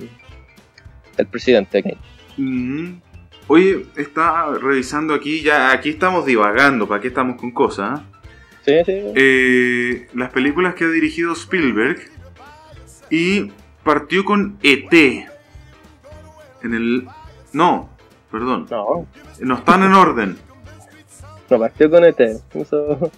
del 1.16 1.26
presidente. 1.28 1.82
Kennedy. 1.82 2.00
Ujú. 2.36 3.00
Oye, 3.46 3.86
está 3.96 4.52
revisando 4.60 5.14
aquí, 5.14 5.40
ya 5.40 5.72
aquí 5.72 5.90
estamos 5.90 6.26
divagando, 6.26 6.86
¿para 6.86 7.00
qué 7.00 7.08
estamos 7.08 7.40
con 7.40 7.50
cosas? 7.50 8.00
Sí, 8.66 8.74
sí. 8.84 9.00
Eh, 9.14 10.08
las 10.12 10.30
películas 10.30 10.74
que 10.74 10.84
ha 10.84 10.88
dirigido 10.88 11.32
Spielberg 11.32 11.98
y 13.08 13.50
partió 13.82 14.26
con 14.26 14.58
E.T. 14.62 15.26
En 16.62 16.74
el... 16.74 17.08
No, 17.54 17.88
perdón, 18.30 18.66
No, 18.70 19.06
no 19.40 19.54
están 19.54 19.82
en 19.82 19.94
orden. 19.94 20.38
no 21.50 21.58
partió 21.58 21.90
con 21.90 22.04
ET. 22.04 22.20
Eso- 22.54 23.10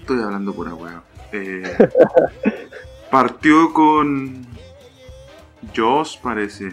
Estoy 0.00 0.22
hablando 0.22 0.52
por 0.54 0.68
agua. 0.68 1.02
Eh, 1.32 1.62
partió 3.10 3.72
con... 3.72 4.46
Jaws, 5.74 6.18
parece. 6.22 6.70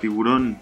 Tiburón. 0.00 0.58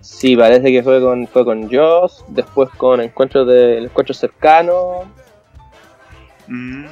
Sí, 0.00 0.36
parece 0.36 0.70
que 0.72 0.82
fue 0.82 1.00
con, 1.00 1.26
fue 1.28 1.44
con 1.44 1.68
Joss, 1.72 2.24
después 2.28 2.68
con 2.70 3.00
Encuentro 3.00 3.44
de 3.44 3.78
el 3.78 3.84
Encuentro 3.84 4.14
Cercano. 4.14 5.04
Mm, 6.48 6.84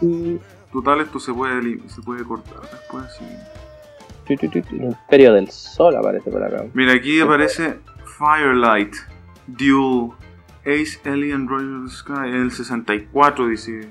y- 0.00 0.40
total, 0.72 1.00
esto 1.00 1.18
se 1.20 1.32
puede, 1.32 1.78
se 1.88 2.02
puede 2.02 2.24
cortar 2.24 2.60
después. 2.62 3.04
sí. 3.18 4.36
tu. 4.36 4.58
Imperio 4.76 5.34
del 5.34 5.50
Sol 5.50 5.96
aparece 5.96 6.30
por 6.30 6.42
acá. 6.42 6.64
Mira, 6.74 6.92
aquí 6.92 7.20
aparece 7.20 7.78
Firelight, 8.18 8.94
Duel, 9.46 10.10
Ace 10.60 11.00
Alien 11.04 11.48
Royal 11.48 11.88
Sky, 11.90 12.28
en 12.28 12.42
el 12.42 12.50
64, 12.50 13.48
dice. 13.48 13.88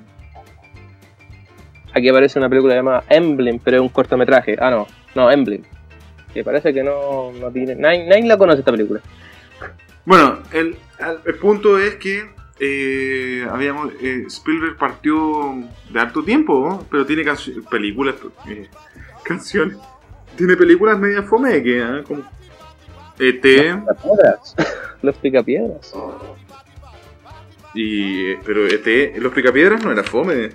Aquí 1.93 2.07
aparece 2.07 2.39
una 2.39 2.49
película 2.49 2.75
llamada 2.75 3.03
Emblem, 3.09 3.59
pero 3.59 3.77
es 3.77 3.81
un 3.81 3.89
cortometraje. 3.89 4.55
Ah, 4.59 4.69
no, 4.69 4.87
no, 5.15 5.31
Emblem. 5.31 5.63
Que 6.33 6.43
parece 6.43 6.73
que 6.73 6.83
no, 6.83 7.31
no 7.31 7.51
tiene. 7.51 7.75
Nadie, 7.75 8.07
nadie 8.07 8.27
la 8.27 8.37
conoce 8.37 8.59
esta 8.59 8.71
película. 8.71 9.01
Bueno, 10.05 10.39
el, 10.53 10.77
el 11.25 11.35
punto 11.35 11.79
es 11.79 11.95
que 11.95 12.29
eh, 12.59 13.47
habíamos 13.49 13.93
eh, 14.01 14.23
Spielberg 14.27 14.77
partió 14.77 15.55
de 15.89 15.99
harto 15.99 16.23
tiempo, 16.23 16.67
¿no? 16.69 16.85
pero 16.89 17.05
tiene 17.05 17.23
películas, 17.69 18.15
eh, 18.47 18.67
canciones. 19.23 19.77
Tiene 20.35 20.55
películas 20.55 20.97
medias 20.99 21.25
fome 21.25 21.61
que, 21.63 21.81
¿ah? 21.81 22.03
como 22.05 22.23
ET. 23.17 23.45
Los 25.01 25.17
picapiedras. 25.21 25.93
y 27.73 28.31
eh, 28.31 28.39
pero 28.45 28.65
ET, 28.67 29.17
los 29.17 29.33
picapiedras 29.33 29.83
no 29.83 29.91
era 29.91 30.03
fome. 30.03 30.51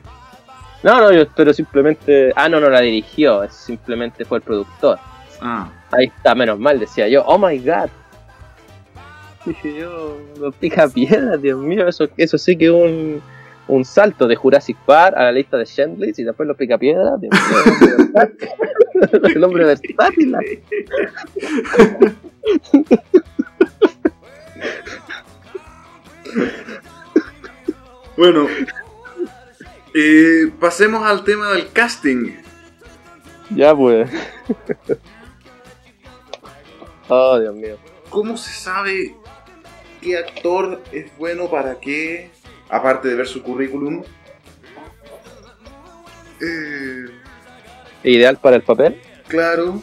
No, 0.82 1.00
no, 1.00 1.12
yo, 1.12 1.26
pero 1.34 1.52
simplemente. 1.54 2.32
Ah, 2.36 2.48
no, 2.48 2.60
no 2.60 2.68
la 2.68 2.80
dirigió, 2.80 3.48
simplemente 3.50 4.24
fue 4.24 4.38
el 4.38 4.44
productor. 4.44 4.98
Ah, 5.40 5.70
Ahí 5.90 6.06
está, 6.06 6.34
menos 6.34 6.58
mal, 6.58 6.78
decía 6.78 7.08
yo. 7.08 7.22
Oh 7.24 7.38
my 7.38 7.58
god. 7.58 7.88
Dije 9.46 9.74
yo, 9.80 10.18
los 10.38 10.54
picapiedras, 10.56 11.40
Dios 11.42 11.58
mío, 11.60 11.86
eso, 11.88 12.08
eso 12.16 12.38
sí 12.38 12.56
que 12.56 12.66
es 12.66 12.70
un, 12.70 13.20
un 13.68 13.84
salto 13.84 14.26
de 14.26 14.36
Jurassic 14.36 14.76
Park 14.86 15.14
a 15.16 15.24
la 15.24 15.32
lista 15.32 15.58
de 15.58 15.64
Shendley 15.66 16.12
y 16.16 16.22
después 16.22 16.46
los 16.46 16.56
picapiedras. 16.56 17.20
Dios 17.20 17.32
mío, 17.32 17.40
el 19.34 19.44
hombre 19.44 19.64
versátil. 19.66 20.32
la- 20.32 20.40
bueno. 28.16 28.46
eh, 29.94 30.50
pasemos 30.60 31.04
al 31.04 31.24
tema 31.24 31.50
del 31.52 31.68
casting. 31.70 32.32
Ya 33.50 33.74
pues. 33.74 34.10
Oh, 37.08 37.38
Dios 37.38 37.54
mío. 37.54 37.76
¿Cómo 38.08 38.36
se 38.36 38.52
sabe 38.52 39.14
qué 40.04 40.18
actor 40.18 40.82
es 40.92 41.06
bueno 41.16 41.50
para 41.50 41.80
qué? 41.80 42.30
Aparte 42.68 43.08
de 43.08 43.14
ver 43.14 43.26
su 43.26 43.42
currículum. 43.42 44.02
Eh, 46.40 47.06
Ideal 48.04 48.36
para 48.36 48.56
el 48.56 48.62
papel. 48.62 49.00
claro. 49.26 49.82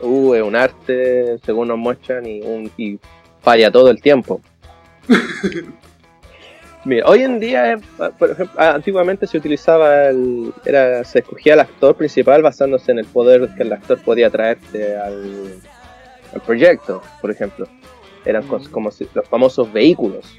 Uh, 0.00 0.34
es 0.34 0.42
un 0.42 0.56
arte, 0.56 1.38
según 1.44 1.68
nos 1.68 1.78
muestran, 1.78 2.26
y, 2.26 2.40
un, 2.40 2.68
y 2.76 2.98
falla 3.40 3.70
todo 3.70 3.88
el 3.88 4.02
tiempo. 4.02 4.40
Mira, 6.84 7.06
hoy 7.06 7.22
en 7.22 7.38
día, 7.38 7.74
eh, 7.74 7.78
por 8.18 8.32
ejemplo, 8.32 8.60
ah, 8.60 8.72
antiguamente 8.74 9.28
se 9.28 9.38
utilizaba 9.38 10.08
el, 10.08 10.52
era, 10.64 11.04
se 11.04 11.20
escogía 11.20 11.54
el 11.54 11.60
actor 11.60 11.94
principal 11.94 12.42
basándose 12.42 12.90
en 12.90 12.98
el 12.98 13.04
poder 13.04 13.48
que 13.56 13.62
el 13.62 13.72
actor 13.72 14.00
podía 14.02 14.28
traerte 14.28 14.96
al, 14.96 15.60
al 16.34 16.40
proyecto, 16.40 17.00
por 17.20 17.30
ejemplo. 17.30 17.68
Eran 18.24 18.42
como 18.70 18.90
si- 18.90 19.08
los 19.14 19.28
famosos 19.28 19.72
vehículos. 19.72 20.38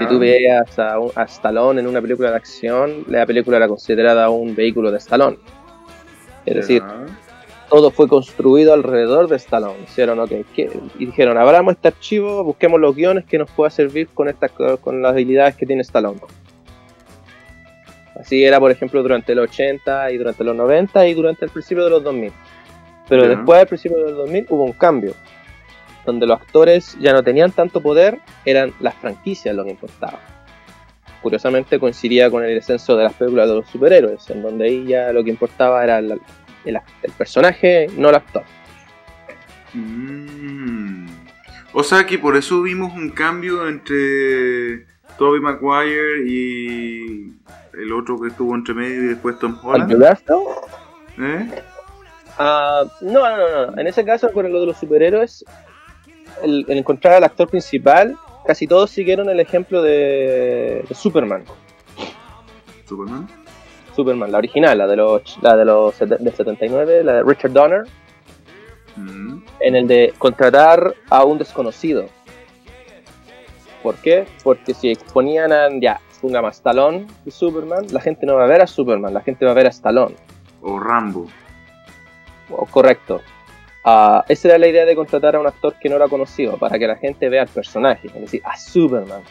Si 0.00 0.06
tú 0.06 0.18
veías 0.18 0.78
a, 0.78 0.96
a 1.14 1.22
Stallone 1.24 1.80
en 1.80 1.86
una 1.86 2.00
película 2.00 2.30
de 2.30 2.36
acción, 2.36 3.04
la 3.08 3.26
película 3.26 3.58
era 3.58 3.68
considerada 3.68 4.30
un 4.30 4.54
vehículo 4.56 4.90
de 4.90 4.98
Stallone. 4.98 5.38
Es 6.46 6.54
decir, 6.54 6.82
todo 7.68 7.90
fue 7.90 8.08
construido 8.08 8.72
alrededor 8.72 9.28
de 9.28 9.36
Stallone. 9.36 9.80
Hicieron, 9.84 10.18
ok, 10.20 10.30
¿qué? 10.54 10.70
y 10.98 11.06
dijeron, 11.06 11.36
abramos 11.36 11.74
este 11.74 11.88
archivo, 11.88 12.42
busquemos 12.44 12.80
los 12.80 12.94
guiones 12.96 13.24
que 13.26 13.38
nos 13.38 13.50
pueda 13.50 13.68
servir 13.70 14.08
con, 14.14 14.28
estas, 14.28 14.50
con 14.80 15.02
las 15.02 15.12
habilidades 15.12 15.56
que 15.56 15.66
tiene 15.66 15.82
Stallone. 15.82 16.20
Así 18.18 18.42
era, 18.44 18.58
por 18.58 18.70
ejemplo, 18.70 19.02
durante 19.02 19.34
los 19.34 19.50
80 19.50 20.10
y 20.12 20.16
durante 20.18 20.42
los 20.42 20.56
90 20.56 21.06
y 21.06 21.14
durante 21.14 21.44
el 21.44 21.50
principio 21.50 21.84
de 21.84 21.90
los 21.90 22.02
2000. 22.02 22.32
Pero 23.08 23.22
después 23.36 23.58
del 23.58 23.68
principio 23.68 23.98
de 23.98 24.04
los 24.04 24.16
2000 24.16 24.46
hubo 24.48 24.64
un 24.64 24.72
cambio, 24.72 25.12
donde 26.06 26.26
los 26.26 26.40
actores 26.40 26.96
ya 27.00 27.12
no 27.12 27.22
tenían 27.22 27.52
tanto 27.52 27.80
poder, 27.82 28.20
eran 28.44 28.72
las 28.80 28.94
franquicias 28.94 29.54
lo 29.54 29.64
que 29.64 29.70
importaba. 29.70 30.20
Curiosamente 31.22 31.78
coincidía 31.80 32.30
con 32.30 32.44
el 32.44 32.54
descenso 32.54 32.96
de 32.96 33.04
las 33.04 33.12
películas 33.14 33.48
de 33.48 33.54
los 33.56 33.66
superhéroes, 33.68 34.30
en 34.30 34.42
donde 34.42 34.66
ahí 34.66 34.86
ya 34.86 35.12
lo 35.12 35.24
que 35.24 35.30
importaba 35.30 35.82
era 35.82 35.98
el, 35.98 36.12
el- 36.64 36.80
el 37.02 37.12
personaje, 37.12 37.88
no 37.96 38.08
el 38.10 38.14
actor. 38.14 38.44
Mm. 39.74 41.06
O 41.72 41.82
sea 41.82 42.06
que 42.06 42.18
por 42.18 42.36
eso 42.36 42.62
vimos 42.62 42.92
un 42.94 43.10
cambio 43.10 43.68
entre 43.68 44.86
Tobey 45.18 45.40
Maguire 45.40 46.26
y 46.26 47.32
el 47.74 47.92
otro 47.92 48.18
que 48.20 48.28
estuvo 48.28 48.54
entre 48.54 48.72
medio 48.74 49.02
y 49.02 49.06
después 49.08 49.38
Tom 49.38 49.58
¿Al 49.64 49.82
Holland. 49.82 49.92
¿Eh? 51.18 51.62
No, 52.38 52.84
no, 53.00 53.36
no, 53.36 53.66
no. 53.72 53.78
En 53.78 53.86
ese 53.86 54.04
caso, 54.04 54.32
con 54.32 54.50
lo 54.50 54.60
de 54.60 54.66
los 54.66 54.76
superhéroes, 54.78 55.44
el, 56.42 56.64
el 56.68 56.78
encontrar 56.78 57.14
al 57.14 57.24
actor 57.24 57.48
principal, 57.48 58.16
casi 58.46 58.66
todos 58.66 58.90
siguieron 58.90 59.28
el 59.28 59.40
ejemplo 59.40 59.82
de, 59.82 60.84
de 60.88 60.94
Superman. 60.94 61.44
Superman. 62.86 63.28
Superman, 63.94 64.30
la 64.30 64.38
original, 64.38 64.76
la 64.78 64.86
de 64.86 64.96
los, 64.96 65.38
la 65.42 65.56
de 65.56 65.64
los 65.64 65.98
del 65.98 66.34
79, 66.34 67.02
la 67.04 67.14
de 67.14 67.22
Richard 67.22 67.52
Donner, 67.52 67.84
Mm. 68.98 69.42
en 69.60 69.76
el 69.76 69.86
de 69.86 70.14
contratar 70.16 70.94
a 71.10 71.22
un 71.24 71.36
desconocido. 71.36 72.06
¿Por 73.82 73.96
qué? 73.96 74.26
Porque 74.42 74.72
si 74.72 74.90
exponían 74.90 75.52
a, 75.52 75.68
ya, 75.78 76.00
pongamos 76.22 76.48
a 76.48 76.52
Stallone 76.52 77.06
y 77.26 77.30
Superman, 77.30 77.84
la 77.90 78.00
gente 78.00 78.24
no 78.24 78.36
va 78.36 78.44
a 78.44 78.46
ver 78.46 78.62
a 78.62 78.66
Superman, 78.66 79.12
la 79.12 79.20
gente 79.20 79.44
va 79.44 79.50
a 79.50 79.54
ver 79.54 79.66
a 79.66 79.68
Stallone. 79.68 80.16
O 80.62 80.80
Rambo. 80.80 81.26
O- 82.50 82.64
correcto. 82.64 83.20
Ah, 83.88 84.24
esa 84.28 84.48
era 84.48 84.58
la 84.58 84.66
idea 84.66 84.84
de 84.84 84.96
contratar 84.96 85.36
a 85.36 85.40
un 85.40 85.46
actor 85.46 85.74
que 85.80 85.88
no 85.88 85.94
era 85.94 86.08
conocido, 86.08 86.56
para 86.58 86.76
que 86.76 86.88
la 86.88 86.96
gente 86.96 87.28
vea 87.28 87.42
al 87.42 87.48
personaje, 87.48 88.08
es 88.08 88.20
decir, 88.20 88.42
a 88.44 88.56
Superman, 88.56 89.22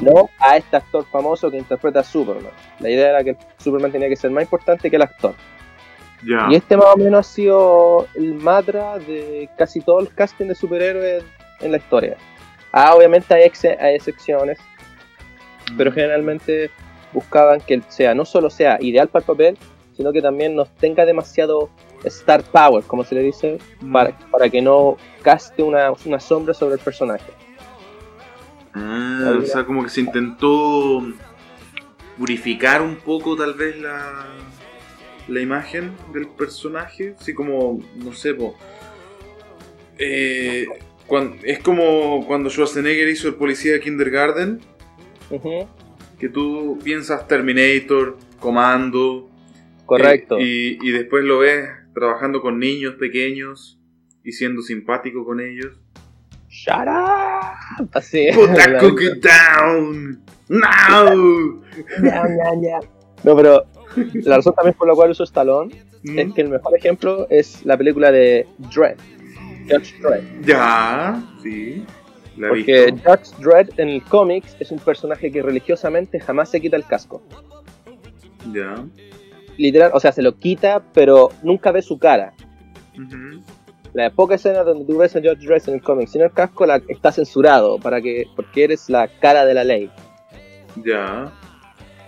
no 0.00 0.30
a 0.38 0.56
este 0.56 0.76
actor 0.76 1.04
famoso 1.10 1.50
que 1.50 1.56
interpreta 1.58 2.00
a 2.00 2.04
Superman. 2.04 2.52
La 2.78 2.88
idea 2.88 3.08
era 3.10 3.24
que 3.24 3.36
Superman 3.58 3.90
tenía 3.90 4.08
que 4.08 4.14
ser 4.16 4.30
más 4.30 4.44
importante 4.44 4.88
que 4.88 4.94
el 4.96 5.02
actor. 5.02 5.34
Y 6.50 6.54
este 6.56 6.76
más 6.76 6.86
o 6.94 6.96
menos 6.98 7.20
ha 7.20 7.30
sido 7.32 8.06
el 8.14 8.34
mantra 8.34 8.98
de 8.98 9.48
casi 9.58 9.80
todo 9.80 10.00
el 10.00 10.14
casting 10.14 10.46
de 10.46 10.54
superhéroes 10.54 11.24
en 11.60 11.72
la 11.72 11.78
historia. 11.78 12.16
Ah, 12.72 12.94
obviamente 12.94 13.34
hay, 13.34 13.42
ex- 13.44 13.64
hay 13.64 13.94
excepciones, 13.96 14.58
pero 15.76 15.90
generalmente 15.92 16.70
buscaban 17.12 17.60
que 17.60 17.80
sea 17.88 18.14
no 18.14 18.24
solo 18.24 18.50
sea 18.50 18.78
ideal 18.80 19.08
para 19.08 19.22
el 19.22 19.26
papel, 19.26 19.58
sino 19.96 20.12
que 20.12 20.20
también 20.22 20.54
nos 20.54 20.68
tenga 20.76 21.04
demasiado 21.04 21.70
star 22.04 22.42
power, 22.44 22.84
como 22.84 23.04
se 23.04 23.14
le 23.14 23.22
dice, 23.22 23.58
Mm. 23.80 23.92
para, 23.92 24.18
para 24.30 24.48
que 24.48 24.60
no 24.62 24.96
caste 25.22 25.62
una, 25.62 25.92
una 26.04 26.20
sombra 26.20 26.54
sobre 26.54 26.74
el 26.74 26.80
personaje. 26.80 27.32
Ah, 28.74 29.34
o 29.40 29.44
sea, 29.44 29.64
como 29.64 29.82
que 29.82 29.88
se 29.90 30.00
intentó 30.00 31.02
purificar 32.16 32.82
un 32.82 32.96
poco 32.96 33.36
tal 33.36 33.54
vez 33.54 33.80
la, 33.80 34.26
la 35.28 35.40
imagen 35.40 35.92
del 36.12 36.28
personaje. 36.28 37.14
Así 37.18 37.34
como, 37.34 37.80
no 37.96 38.12
sé, 38.12 38.34
po, 38.34 38.54
eh, 39.98 40.66
es 41.42 41.58
como 41.60 42.24
cuando 42.26 42.50
Schwarzenegger 42.50 43.08
hizo 43.08 43.28
el 43.28 43.34
policía 43.34 43.72
de 43.72 43.80
Kindergarten, 43.80 44.60
que 46.18 46.28
tú 46.28 46.78
piensas 46.82 47.26
Terminator, 47.26 48.16
Comando. 48.38 49.28
Correcto. 49.86 50.38
eh, 50.38 50.76
y, 50.80 50.88
y 50.88 50.90
después 50.92 51.24
lo 51.24 51.38
ves 51.38 51.66
trabajando 51.94 52.40
con 52.40 52.58
niños 52.58 52.94
pequeños 52.94 53.80
y 54.24 54.32
siendo 54.32 54.62
simpático 54.62 55.24
con 55.24 55.40
ellos. 55.40 55.78
Shut 56.48 56.86
up. 56.88 57.88
Así. 57.92 58.28
Put 58.34 58.54
that 58.54 58.78
cookie 58.80 59.20
down! 59.20 60.20
Now! 60.48 61.62
Ya, 62.02 62.24
ya, 62.26 62.60
ya. 62.62 62.80
No, 63.24 63.36
pero 63.36 63.64
la 64.14 64.36
razón 64.36 64.54
también 64.54 64.74
por 64.76 64.88
la 64.88 64.94
cual 64.94 65.10
uso 65.10 65.24
Stallone 65.24 65.86
Mm. 66.04 66.16
es 66.20 66.32
que 66.32 66.42
el 66.42 66.48
mejor 66.48 66.76
ejemplo 66.78 67.26
es 67.28 67.66
la 67.66 67.76
película 67.76 68.12
de 68.12 68.46
Dredd. 68.72 68.98
Judge 69.68 69.96
Dredd. 70.00 70.22
Ya, 70.46 71.20
sí. 71.42 71.84
La 72.36 72.50
Porque 72.50 72.92
visto. 72.92 73.10
Judge 73.10 73.42
Dredd 73.42 73.80
en 73.80 73.88
el 73.88 74.04
cómics 74.04 74.56
es 74.60 74.70
un 74.70 74.78
personaje 74.78 75.32
que 75.32 75.42
religiosamente 75.42 76.20
jamás 76.20 76.52
se 76.52 76.60
quita 76.60 76.76
el 76.76 76.84
casco. 76.84 77.20
Ya. 78.52 78.84
Literal, 79.58 79.90
o 79.92 80.00
sea, 80.00 80.12
se 80.12 80.22
lo 80.22 80.36
quita, 80.36 80.82
pero 80.94 81.30
nunca 81.42 81.70
ve 81.72 81.82
su 81.82 81.98
cara. 81.98 82.32
La 83.92 84.10
poca 84.10 84.36
escena 84.36 84.62
donde 84.62 84.84
tú 84.84 84.98
ves 84.98 85.14
a 85.16 85.20
Judge 85.20 85.44
Dredd 85.46 85.68
en 85.68 85.74
el 85.74 85.82
cómic 85.82 86.08
sin 86.08 86.22
el 86.22 86.30
casco 86.32 86.64
la, 86.66 86.80
está 86.88 87.10
censurado 87.12 87.78
para 87.78 88.00
que, 88.00 88.24
porque 88.36 88.64
eres 88.64 88.88
la 88.88 89.08
cara 89.08 89.44
de 89.44 89.54
la 89.54 89.64
ley. 89.64 89.90
Ya. 90.84 91.32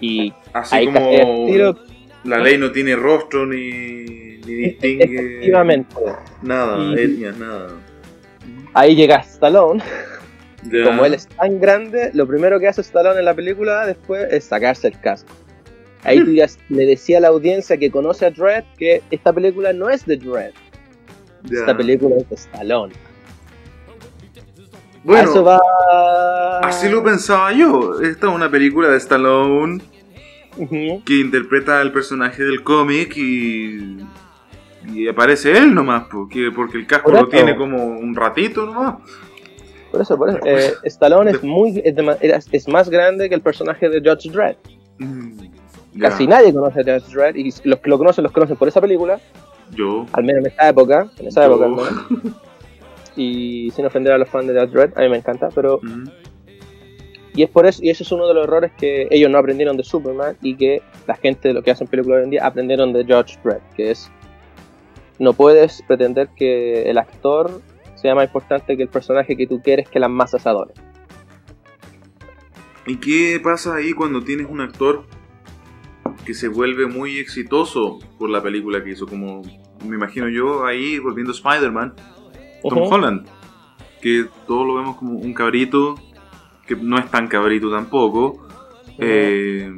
Y 0.01 0.33
Así 0.53 0.87
como 0.87 1.47
tiro, 1.47 1.77
la 2.25 2.39
ley 2.39 2.57
no 2.59 2.71
tiene 2.71 2.95
rostro 2.97 3.47
ni, 3.47 3.59
ni 3.59 4.55
distingue 4.55 5.05
efectivamente. 5.05 5.97
nada, 6.43 6.79
Y- 6.79 7.01
etnias, 7.01 7.37
nada. 7.37 7.69
Ahí 8.73 8.95
llega 8.95 9.17
Stallone. 9.17 9.83
Ya. 10.71 10.85
Como 10.85 11.05
él 11.07 11.15
es 11.15 11.27
tan 11.27 11.59
grande, 11.59 12.11
lo 12.13 12.27
primero 12.27 12.61
que 12.61 12.69
hace 12.69 12.83
Stallone 12.83 13.19
en 13.19 13.25
la 13.25 13.35
película 13.35 13.87
después 13.87 14.31
es 14.31 14.45
sacarse 14.45 14.89
el 14.89 15.01
casco. 15.01 15.33
Ahí 16.05 16.21
tú 16.25 16.33
ya 16.33 16.47
le 16.69 16.87
decía 16.87 17.19
a 17.19 17.21
la 17.21 17.29
audiencia 17.29 17.77
que 17.77 17.91
conoce 17.91 18.27
a 18.27 18.31
Dredd 18.31 18.65
que 18.79 19.03
esta 19.11 19.33
película 19.33 19.73
no 19.73 19.89
es 19.91 20.05
de 20.07 20.17
Dredd, 20.17 20.53
Ya. 21.45 21.61
esta 21.61 21.77
película 21.77 22.17
es 22.17 22.29
de 22.29 22.35
Stallone. 22.37 22.93
Bueno, 25.03 25.31
eso 25.31 25.43
va. 25.45 25.59
así 26.63 26.89
lo 26.89 27.03
pensaba 27.03 27.53
yo. 27.53 28.01
Esta 28.03 28.29
es 28.29 28.35
una 28.35 28.51
película 28.51 28.89
de 28.89 28.99
Stallone 28.99 29.81
que 31.07 31.15
interpreta 31.21 31.81
al 31.81 31.93
personaje 31.93 32.43
del 32.43 32.63
cómic 32.63 33.17
y. 33.17 33.99
Y 34.95 35.07
aparece 35.09 35.57
él 35.57 35.75
nomás, 35.75 36.05
porque, 36.11 36.51
porque 36.55 36.79
el 36.79 36.87
casco 36.87 37.13
lo 37.13 37.29
tiene 37.29 37.55
como 37.55 37.85
un 37.85 38.15
ratito 38.15 38.65
nomás. 38.67 38.97
Por 39.91 40.01
eso, 40.01 40.17
por 40.17 40.31
eso. 40.31 40.39
eh, 40.45 40.73
Stallone 40.85 41.31
es, 41.33 41.43
muy, 41.43 41.83
es- 41.85 42.49
es 42.51 42.67
más 42.69 42.89
grande 42.89 43.29
que 43.29 43.35
el 43.35 43.43
personaje 43.43 43.89
de 43.91 44.01
Judge 44.01 44.31
Dredd. 44.31 44.57
Mm, 44.99 45.39
Casi 45.99 46.27
nadie 46.27 46.53
conoce 46.53 46.81
a 46.81 46.85
Judge 47.01 47.13
Dredd 47.13 47.37
y 47.37 47.53
los 47.65 47.81
que 47.81 47.91
lo 47.91 47.99
conocen, 47.99 48.23
los 48.25 48.33
conocen 48.33 48.57
por 48.57 48.69
esa 48.69 48.81
película, 48.81 49.21
Yo. 49.73 50.07
al 50.13 50.25
menos 50.25 50.41
en 50.45 50.51
esta 50.51 50.69
época. 50.69 51.09
En 51.19 51.27
esa 51.27 51.47
Yo. 51.47 51.55
época, 51.55 51.69
menos. 51.69 52.35
Y 53.17 53.71
sin 53.73 53.85
ofender 53.87 54.13
a 54.13 54.19
los 54.19 54.29
fans 54.29 54.47
de 54.47 54.55
Judge 54.59 54.71
Dredd, 54.73 54.97
a 54.97 55.01
mí 55.03 55.09
me 55.09 55.17
encanta, 55.17 55.49
pero 55.55 55.81
Mm, 55.83 56.09
Y 57.35 57.43
es 57.43 57.51
por 57.51 57.67
eso, 57.67 57.81
y 57.83 57.91
ese 57.91 58.03
es 58.05 58.13
uno 58.13 58.27
de 58.29 58.35
los 58.35 58.45
errores 58.45 58.71
que 58.79 59.09
ellos 59.11 59.31
no 59.31 59.39
aprendieron 59.39 59.77
de 59.77 59.83
Superman 59.85 60.37
y 60.43 60.55
que 60.57 60.81
la 61.07 61.15
gente 61.17 61.49
de 61.49 61.55
lo 61.55 61.63
que 61.63 61.71
hacen 61.73 61.87
películas 61.89 62.19
hoy 62.19 62.25
en 62.25 62.31
día 62.31 62.47
aprendieron 62.47 62.93
de 62.93 63.05
George 63.05 63.37
Brett, 63.43 63.63
que 63.77 63.91
es 63.91 64.11
no 65.19 65.33
puedes 65.33 65.83
pretender 65.83 66.29
que 66.37 66.89
el 66.89 66.99
actor 66.99 67.61
sea 67.97 68.15
más 68.15 68.25
importante 68.27 68.77
que 68.77 68.83
el 68.85 68.89
personaje 68.89 69.37
que 69.37 69.47
tú 69.47 69.61
quieres 69.61 69.89
que 69.89 70.01
las 70.01 70.09
masas 70.11 70.47
adoren. 70.47 70.75
¿Y 72.87 72.97
qué 72.97 73.39
pasa 73.43 73.75
ahí 73.77 73.93
cuando 73.93 74.23
tienes 74.23 74.47
un 74.49 74.61
actor 74.61 75.05
que 76.25 76.35
se 76.35 76.49
vuelve 76.49 76.87
muy 76.87 77.19
exitoso 77.19 77.99
por 78.19 78.31
la 78.31 78.43
película 78.43 78.83
que 78.83 78.91
hizo? 78.91 79.07
Como 79.07 79.43
me 79.87 79.97
imagino 79.97 80.29
yo 80.29 80.67
ahí 80.67 80.99
volviendo 80.99 81.33
a 81.33 81.35
Spider-Man, 81.35 81.95
Tom. 82.63 82.93
Holland, 82.93 83.27
que 84.01 84.27
todos 84.47 84.67
lo 84.67 84.75
vemos 84.75 84.97
como 84.97 85.13
un 85.15 85.33
cabrito, 85.33 85.95
que 86.67 86.77
no 86.77 86.99
es 86.99 87.11
tan 87.11 87.29
cabrito 87.29 87.71
tampoco, 87.71 88.47
eh, 88.99 89.73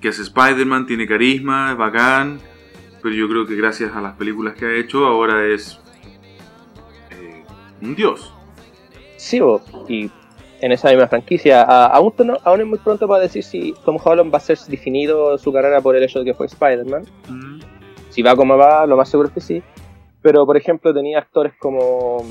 que 0.00 0.08
hace 0.08 0.22
Spider-Man, 0.22 0.86
tiene 0.86 1.06
carisma, 1.06 1.72
es 1.72 1.78
bacán, 1.78 2.40
pero 3.02 3.14
yo 3.14 3.28
creo 3.28 3.46
que 3.46 3.54
gracias 3.54 3.94
a 3.94 4.00
las 4.00 4.14
películas 4.16 4.54
que 4.54 4.66
ha 4.66 4.74
hecho 4.74 5.06
ahora 5.06 5.46
es 5.46 5.80
eh, 7.10 7.44
un 7.80 7.94
dios. 7.94 8.34
Sí, 9.16 9.40
y 9.88 10.10
en 10.60 10.72
esa 10.72 10.88
misma 10.90 11.06
franquicia, 11.08 11.62
a- 11.62 11.86
aún, 11.86 12.12
no- 12.24 12.38
aún 12.44 12.60
es 12.60 12.66
muy 12.66 12.78
pronto 12.78 13.06
para 13.06 13.22
decir 13.22 13.44
si 13.44 13.74
Tom 13.84 13.96
Holland 14.02 14.32
va 14.32 14.38
a 14.38 14.40
ser 14.40 14.58
definido 14.68 15.38
su 15.38 15.52
carrera 15.52 15.80
por 15.80 15.94
el 15.96 16.02
hecho 16.02 16.18
de 16.20 16.24
que 16.24 16.34
fue 16.34 16.46
Spider-Man. 16.46 17.04
Mm, 17.28 17.60
Si 18.10 18.22
va 18.22 18.34
como 18.34 18.56
va, 18.56 18.84
lo 18.86 18.96
más 18.96 19.08
seguro 19.08 19.28
es 19.28 19.34
que 19.34 19.40
sí. 19.40 19.62
Pero, 20.22 20.44
por 20.46 20.56
ejemplo, 20.56 20.92
tenía 20.92 21.18
actores 21.18 21.52
como 21.60 22.24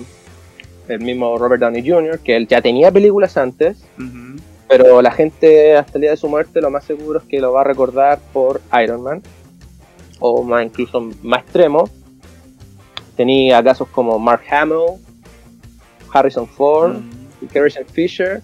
el 0.89 0.99
mismo 0.99 1.37
Robert 1.37 1.61
Downey 1.61 1.87
Jr., 1.87 2.19
que 2.19 2.35
él 2.35 2.47
ya 2.47 2.61
tenía 2.61 2.91
películas 2.91 3.37
antes, 3.37 3.85
ujú. 3.97 4.41
pero 4.67 5.01
la 5.01 5.11
gente 5.11 5.77
hasta 5.77 5.93
el 5.97 6.01
día 6.01 6.11
de 6.11 6.17
su 6.17 6.27
muerte 6.27 6.59
lo 6.61 6.69
más 6.69 6.83
seguro 6.83 7.19
es 7.19 7.25
que 7.25 7.39
lo 7.39 7.53
va 7.53 7.61
a 7.61 7.63
recordar 7.63 8.19
por 8.33 8.59
Iron 8.83 9.03
Man, 9.03 9.21
o 10.19 10.43
más 10.43 10.65
incluso 10.65 10.99
más 11.23 11.43
extremo, 11.43 11.89
tenía 13.15 13.63
casos 13.63 13.87
como 13.89 14.19
Mark 14.19 14.41
Hamill, 14.51 14.99
Harrison 16.11 16.47
Ford 16.47 16.97
Mm. 16.97 17.09
Y 17.41 17.45
Carrie 17.47 17.71
Fisher, 17.91 18.41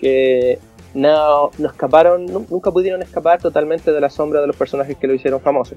que 0.00 0.58
no, 0.94 1.50
no 1.58 1.68
escaparon, 1.68 2.26
nu- 2.26 2.46
nunca 2.50 2.70
pudieron 2.70 3.02
escapar 3.02 3.40
totalmente 3.40 3.92
de 3.92 4.00
la 4.00 4.10
sombra 4.10 4.40
de 4.40 4.46
los 4.46 4.56
personajes 4.56 4.96
que 4.96 5.06
lo 5.06 5.14
hicieron 5.14 5.40
famoso. 5.40 5.76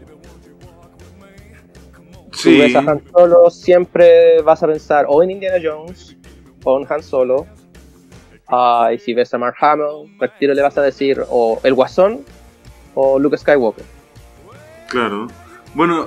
Sí, 2.32 2.58
ves 2.58 2.76
a 2.76 2.80
Han 2.80 3.02
Solo, 3.12 3.50
siempre 3.50 4.42
vas 4.42 4.64
a 4.64 4.68
pensar 4.68 5.06
o 5.08 5.22
en 5.24 5.32
Indiana 5.32 5.58
Jones 5.64 6.18
o 6.64 6.80
en 6.80 6.88
Han 6.92 7.04
Solo. 7.04 7.46
Y 8.94 9.00
si 9.00 9.14
ves 9.14 9.34
a 9.34 9.38
Mark 9.38 9.56
Hamill, 9.62 10.16
al 10.20 10.38
tiro 10.38 10.54
le 10.54 10.62
vas 10.62 10.78
a 10.78 10.82
decir 10.82 11.22
o 11.30 11.60
el 11.64 11.74
Guasón 11.74 12.22
o 12.96 13.18
Luke 13.20 13.38
Skywalker. 13.38 13.86
claro. 14.90 15.28
Bueno, 15.74 16.06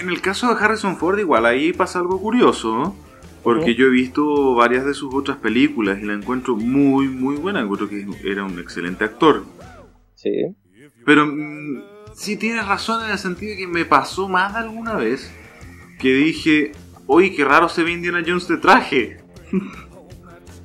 en 0.00 0.08
el 0.10 0.20
caso 0.20 0.54
de 0.54 0.62
Harrison 0.64 0.96
Ford 0.96 1.18
igual 1.18 1.44
ahí 1.44 1.72
pasa 1.72 1.98
algo 1.98 2.20
curioso, 2.20 2.72
¿no? 2.72 2.94
Porque 3.42 3.74
yo 3.74 3.86
he 3.86 3.90
visto 3.90 4.54
varias 4.54 4.84
de 4.84 4.94
sus 4.94 5.14
otras 5.14 5.38
películas 5.38 5.98
y 6.02 6.04
la 6.04 6.14
encuentro 6.14 6.56
muy, 6.56 7.08
muy 7.08 7.36
buena. 7.36 7.60
Encuentro 7.60 7.88
que 7.88 8.06
era 8.24 8.44
un 8.44 8.58
excelente 8.58 9.04
actor. 9.04 9.44
Sí. 10.14 10.54
Pero 11.04 11.26
mm, 11.26 11.82
sí 12.14 12.36
tienes 12.36 12.66
razón 12.66 13.04
en 13.04 13.10
el 13.12 13.18
sentido 13.18 13.52
de 13.52 13.58
que 13.58 13.66
me 13.66 13.84
pasó 13.84 14.28
más 14.28 14.52
de 14.54 14.58
alguna 14.60 14.94
vez 14.96 15.32
que 15.98 16.12
dije, 16.12 16.72
oye, 17.06 17.34
qué 17.34 17.44
raro 17.44 17.68
se 17.68 17.82
ve 17.84 17.92
Indiana 17.92 18.22
Jones 18.26 18.48
de 18.48 18.56
traje. 18.58 19.16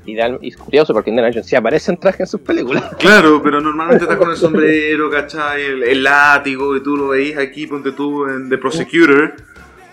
Y, 0.05 0.15
da- 0.15 0.37
y 0.41 0.49
es 0.49 0.57
curioso 0.57 0.91
porque 0.93 1.11
Indiana 1.11 1.29
Jones 1.31 1.47
sí 1.47 1.55
aparece 1.55 1.89
en 1.89 1.97
traje 1.97 2.23
en 2.23 2.27
sus 2.27 2.41
películas. 2.41 2.83
Claro, 2.99 3.41
pero 3.41 3.61
normalmente 3.61 4.03
está 4.03 4.17
con 4.17 4.31
el 4.31 4.35
sombrero, 4.35 5.09
¿cachai? 5.09 5.63
El, 5.63 5.83
el 5.83 6.03
látigo, 6.03 6.75
y 6.75 6.83
tú 6.83 6.97
lo 6.97 7.07
veis 7.07 7.37
aquí, 7.37 7.67
ponte 7.67 7.93
tú 7.93 8.27
en 8.27 8.49
The 8.49 8.57
Prosecutor, 8.57 9.33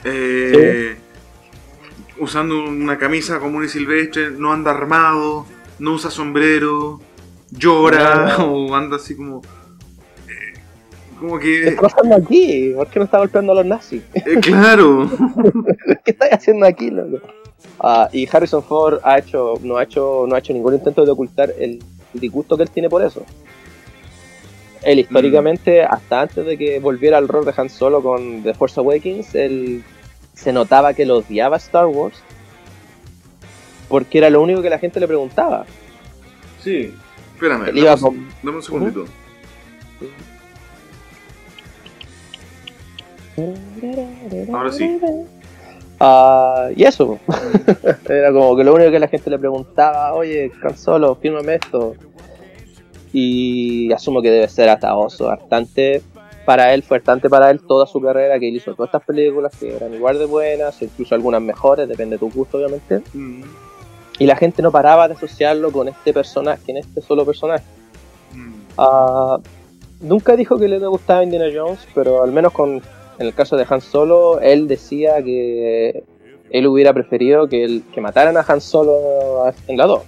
eh, 0.03 0.97
usando 2.21 2.63
una 2.63 2.99
camisa 2.99 3.41
común 3.41 3.65
y 3.65 3.69
silvestre, 3.69 4.31
no 4.31 4.53
anda 4.53 4.71
armado, 4.71 5.47
no 5.79 5.93
usa 5.95 6.11
sombrero, 6.11 7.01
llora, 7.51 8.37
o 8.45 8.75
anda 8.75 8.97
así 8.97 9.17
como... 9.17 9.43
eh, 10.29 10.59
como 11.19 11.39
¿Qué 11.39 11.45
que... 11.45 11.69
está 11.69 11.83
pasando 11.83 12.17
aquí? 12.17 12.73
¿Por 12.77 12.87
qué 12.89 12.99
no 12.99 13.05
está 13.07 13.19
golpeando 13.19 13.53
a 13.53 13.57
los 13.57 13.67
nazis? 13.67 14.03
eh, 14.15 14.39
claro. 14.41 15.11
¿Qué 16.05 16.13
estáis 16.13 16.35
haciendo 16.35 16.67
aquí, 16.67 16.91
loco? 16.91 17.19
Ah, 17.81 18.09
y 18.13 18.29
Harrison 18.31 18.63
Ford 18.63 19.01
ha 19.03 19.19
hecho, 19.19 19.55
no, 19.63 19.79
ha 19.79 19.83
hecho, 19.83 20.27
no 20.29 20.35
ha 20.35 20.39
hecho 20.39 20.53
ningún 20.53 20.75
intento 20.75 21.05
de 21.05 21.11
ocultar 21.11 21.53
el 21.59 21.83
disgusto 22.13 22.57
que 22.57 22.65
él 22.65 22.71
tiene 22.71 22.89
por 22.89 23.03
eso. 23.03 23.25
Él 24.83 24.99
históricamente, 24.99 25.83
hasta 25.83 26.23
antes 26.23 26.45
de 26.45 26.57
que 26.57 26.79
volviera 26.79 27.19
al 27.19 27.29
rol 27.29 27.45
de 27.45 27.53
Han 27.57 27.69
Solo 27.69 28.03
con 28.03 28.43
The 28.43 28.55
Force 28.55 28.81
Awakens, 28.81 29.35
él 29.35 29.83
se 30.41 30.53
notaba 30.53 30.95
que 30.95 31.05
lo 31.05 31.19
odiaba 31.19 31.57
Star 31.59 31.87
Wars 31.87 32.17
porque 33.89 34.19
era 34.19 34.31
lo 34.31 34.41
único 34.41 34.63
que 34.63 34.71
la 34.71 34.79
gente 34.79 35.01
le 35.01 35.07
preguntaba. 35.09 35.67
Sí. 36.63 36.95
Espérame, 37.35 37.69
Él 37.69 37.79
iba 37.79 37.91
dame, 37.91 38.03
un- 38.09 38.15
con- 38.17 38.29
dame 38.43 38.57
un 38.57 38.63
segundito. 38.63 39.05
Ahora 44.53 44.73
sí. 44.73 44.99
Ah, 45.99 46.69
y 46.75 46.85
eso. 46.85 47.19
Era 48.09 48.33
como 48.33 48.57
que 48.57 48.65
lo 48.65 48.75
único 48.75 48.91
que 48.91 48.99
la 48.99 49.09
gente 49.09 49.31
le 49.31 49.39
preguntaba, 49.39 50.15
oye, 50.15 50.51
Han 50.63 50.77
Solo, 50.77 51.15
fírmame 51.17 51.57
esto. 51.57 51.95
Y 53.13 53.93
asumo 53.93 54.23
que 54.23 54.31
debe 54.31 54.49
ser 54.49 54.69
ataoso, 54.69 55.29
hartante. 55.31 56.03
Para 56.51 56.75
él, 56.75 56.83
fue 56.83 56.97
hartante 56.97 57.31
para 57.31 57.49
él 57.49 57.61
toda 57.61 57.87
su 57.87 58.01
carrera, 58.01 58.37
que 58.41 58.49
él 58.49 58.57
hizo 58.57 58.75
todas 58.75 58.89
estas 58.89 59.05
películas 59.05 59.53
que 59.57 59.77
eran 59.77 59.95
igual 59.95 60.19
de 60.19 60.25
buenas, 60.27 60.83
incluso 60.83 61.15
algunas 61.15 61.41
mejores, 61.41 61.89
depende 61.89 62.17
de 62.17 62.19
tu 62.19 62.29
gusto, 62.29 62.59
obviamente. 62.59 63.03
Mm, 63.15 63.43
Y 64.19 64.27
la 64.27 64.35
gente 64.35 64.61
no 64.61 64.73
paraba 64.73 65.07
de 65.07 65.15
asociarlo 65.15 65.71
con 65.71 65.87
este 65.87 66.13
personaje, 66.13 66.73
en 66.73 66.79
este 66.79 67.01
solo 67.03 67.25
personaje. 67.25 67.63
mm. 68.35 68.53
Ah, 68.79 69.39
nunca 70.01 70.35
dijo 70.35 70.59
que 70.59 70.67
le 70.67 70.85
gustaba 70.89 71.23
Indiana 71.23 71.47
Jones, 71.55 71.87
pero 71.95 72.25
al 72.25 72.33
menos 72.33 72.53
con, 72.53 72.71
en 73.21 73.27
el 73.29 73.33
caso 73.33 73.57
de 73.57 73.65
Han 73.71 73.81
Solo, 73.81 74.41
él 74.41 74.67
decía 74.67 75.23
que 75.23 76.03
él 76.51 76.67
hubiera 76.67 76.93
preferido 76.93 77.47
que, 77.49 77.63
el- 77.63 77.85
que 77.95 78.01
mataran 78.01 78.37
a 78.37 78.45
Han 78.49 78.61
Solo 78.61 79.53
en 79.69 79.77
la 79.77 79.87
2, 79.87 80.03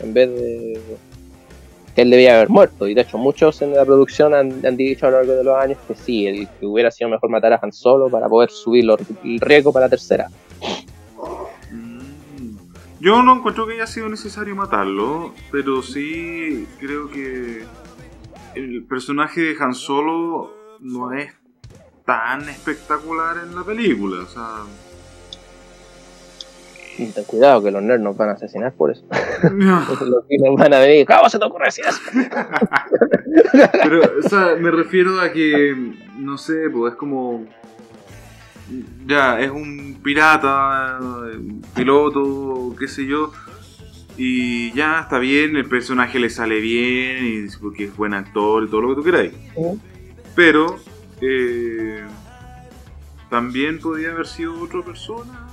en 0.00 0.12
vez 0.12 0.28
de 0.28 0.78
él 2.02 2.10
debía 2.10 2.36
haber 2.36 2.48
muerto. 2.48 2.86
Y 2.86 2.94
de 2.94 3.02
hecho, 3.02 3.18
muchos 3.18 3.62
en 3.62 3.74
la 3.74 3.84
producción 3.84 4.34
han, 4.34 4.64
han 4.64 4.76
dicho 4.76 5.06
a 5.06 5.10
lo 5.10 5.18
largo 5.18 5.32
de 5.34 5.44
los 5.44 5.56
años 5.56 5.78
que 5.86 5.94
sí, 5.94 6.48
que 6.58 6.66
hubiera 6.66 6.90
sido 6.90 7.10
mejor 7.10 7.30
matar 7.30 7.52
a 7.52 7.60
Han 7.62 7.72
Solo 7.72 8.08
para 8.08 8.28
poder 8.28 8.50
subir 8.50 8.84
el 9.24 9.40
riesgo 9.40 9.72
para 9.72 9.86
la 9.86 9.90
tercera. 9.90 10.28
Mm. 11.70 12.56
Yo 13.00 13.22
no 13.22 13.36
encuentro 13.36 13.66
que 13.66 13.74
haya 13.74 13.86
sido 13.86 14.08
necesario 14.08 14.54
matarlo, 14.54 15.34
pero 15.50 15.82
sí 15.82 16.66
creo 16.78 17.10
que 17.10 17.64
el 18.54 18.84
personaje 18.84 19.40
de 19.40 19.56
Han 19.58 19.74
Solo 19.74 20.52
no 20.80 21.12
es 21.12 21.32
tan 22.04 22.48
espectacular 22.48 23.36
en 23.44 23.54
la 23.54 23.62
película. 23.62 24.22
O 24.22 24.26
sea, 24.26 24.64
Y 26.98 27.06
ten 27.06 27.24
cuidado 27.24 27.62
que 27.62 27.70
los 27.70 27.82
nerds 27.82 28.02
nos 28.02 28.16
van 28.16 28.30
a 28.30 28.32
asesinar 28.32 28.72
por 28.72 28.90
eso. 28.90 29.04
los 29.42 30.24
nos 30.40 30.56
van 30.56 30.74
a 30.74 30.78
venir, 30.80 31.06
¿cómo 31.06 31.28
se 31.28 31.38
te 31.38 31.44
ocurre 31.44 31.66
decir 31.66 31.84
eso? 31.86 32.00
pero 33.82 34.02
o 34.24 34.28
sea, 34.28 34.56
me 34.58 34.70
refiero 34.70 35.20
a 35.20 35.32
que, 35.32 35.74
no 36.18 36.36
sé, 36.38 36.68
pues 36.70 36.92
es 36.92 36.98
como... 36.98 37.46
Ya, 39.06 39.40
es 39.40 39.50
un 39.50 39.98
pirata, 40.02 40.98
un 41.00 41.64
piloto, 41.74 42.74
qué 42.78 42.86
sé 42.86 43.04
yo. 43.04 43.32
Y 44.16 44.72
ya 44.72 45.00
está 45.00 45.18
bien, 45.18 45.56
el 45.56 45.66
personaje 45.68 46.20
le 46.20 46.30
sale 46.30 46.60
bien, 46.60 47.26
y 47.26 47.56
porque 47.60 47.84
es 47.84 47.96
buen 47.96 48.14
actor 48.14 48.62
y 48.62 48.68
todo 48.68 48.82
lo 48.82 48.88
que 48.90 48.94
tú 48.94 49.02
queráis. 49.02 49.32
Pero 50.36 50.76
eh, 51.20 52.04
también 53.28 53.80
podría 53.80 54.12
haber 54.12 54.26
sido 54.26 54.60
otra 54.62 54.82
persona 54.82 55.49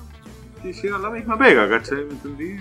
que 0.57 0.69
hiciera 0.69 0.97
la 0.97 1.09
misma 1.09 1.37
pega, 1.37 1.69
¿cachai? 1.69 2.05
¿Me 2.05 2.11
entendí? 2.11 2.59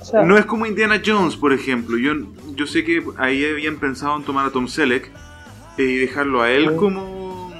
O 0.00 0.04
sea, 0.04 0.22
No 0.22 0.36
es 0.36 0.44
como 0.44 0.66
Indiana 0.66 1.00
Jones, 1.04 1.36
por 1.36 1.52
ejemplo. 1.52 1.98
Yo, 1.98 2.14
yo 2.54 2.66
sé 2.66 2.84
que 2.84 3.02
ahí 3.18 3.44
habían 3.44 3.76
pensado 3.76 4.16
en 4.16 4.22
tomar 4.22 4.46
a 4.46 4.50
Tom 4.50 4.68
Selleck 4.68 5.10
y 5.78 5.96
dejarlo 5.96 6.42
a 6.42 6.50
él 6.50 6.74
como 6.76 7.52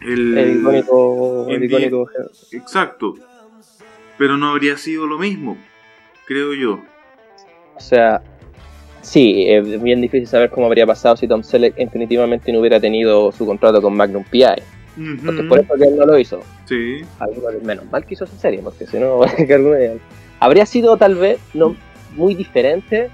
el, 0.00 0.38
el 0.38 0.60
icónico, 0.60 1.46
el 1.48 1.64
icónico 1.64 2.08
Exacto. 2.52 3.14
Pero 4.18 4.36
no 4.36 4.50
habría 4.50 4.76
sido 4.76 5.06
lo 5.06 5.18
mismo, 5.18 5.56
creo 6.26 6.54
yo. 6.54 6.80
O 7.74 7.80
sea, 7.80 8.22
sí, 9.00 9.46
es 9.48 9.82
bien 9.82 10.00
difícil 10.00 10.26
saber 10.26 10.50
cómo 10.50 10.66
habría 10.66 10.86
pasado 10.86 11.16
si 11.16 11.26
Tom 11.26 11.42
Selleck 11.42 11.74
definitivamente 11.76 12.52
no 12.52 12.60
hubiera 12.60 12.78
tenido 12.78 13.32
su 13.32 13.46
contrato 13.46 13.80
con 13.80 13.96
Magnum 13.96 14.24
P.I. 14.24 14.62
Porque 15.24 15.40
Ujú. 15.40 15.48
por 15.48 15.58
eso 15.60 15.74
que 15.74 15.84
él 15.84 15.96
no 15.96 16.04
lo 16.06 16.18
hizo. 16.18 16.40
Sí. 16.66 17.00
Algunos- 17.18 17.62
menos 17.62 17.84
mal 17.90 18.04
que 18.04 18.14
hizo 18.14 18.24
esa 18.24 18.36
serie, 18.36 18.60
porque 18.62 18.86
si 18.86 18.98
no, 18.98 19.20
habría 20.40 20.66
sido 20.66 20.96
tal 20.96 21.14
vez 21.14 21.38
no 21.54 21.74
muy 22.14 22.34
diferente. 22.34 23.10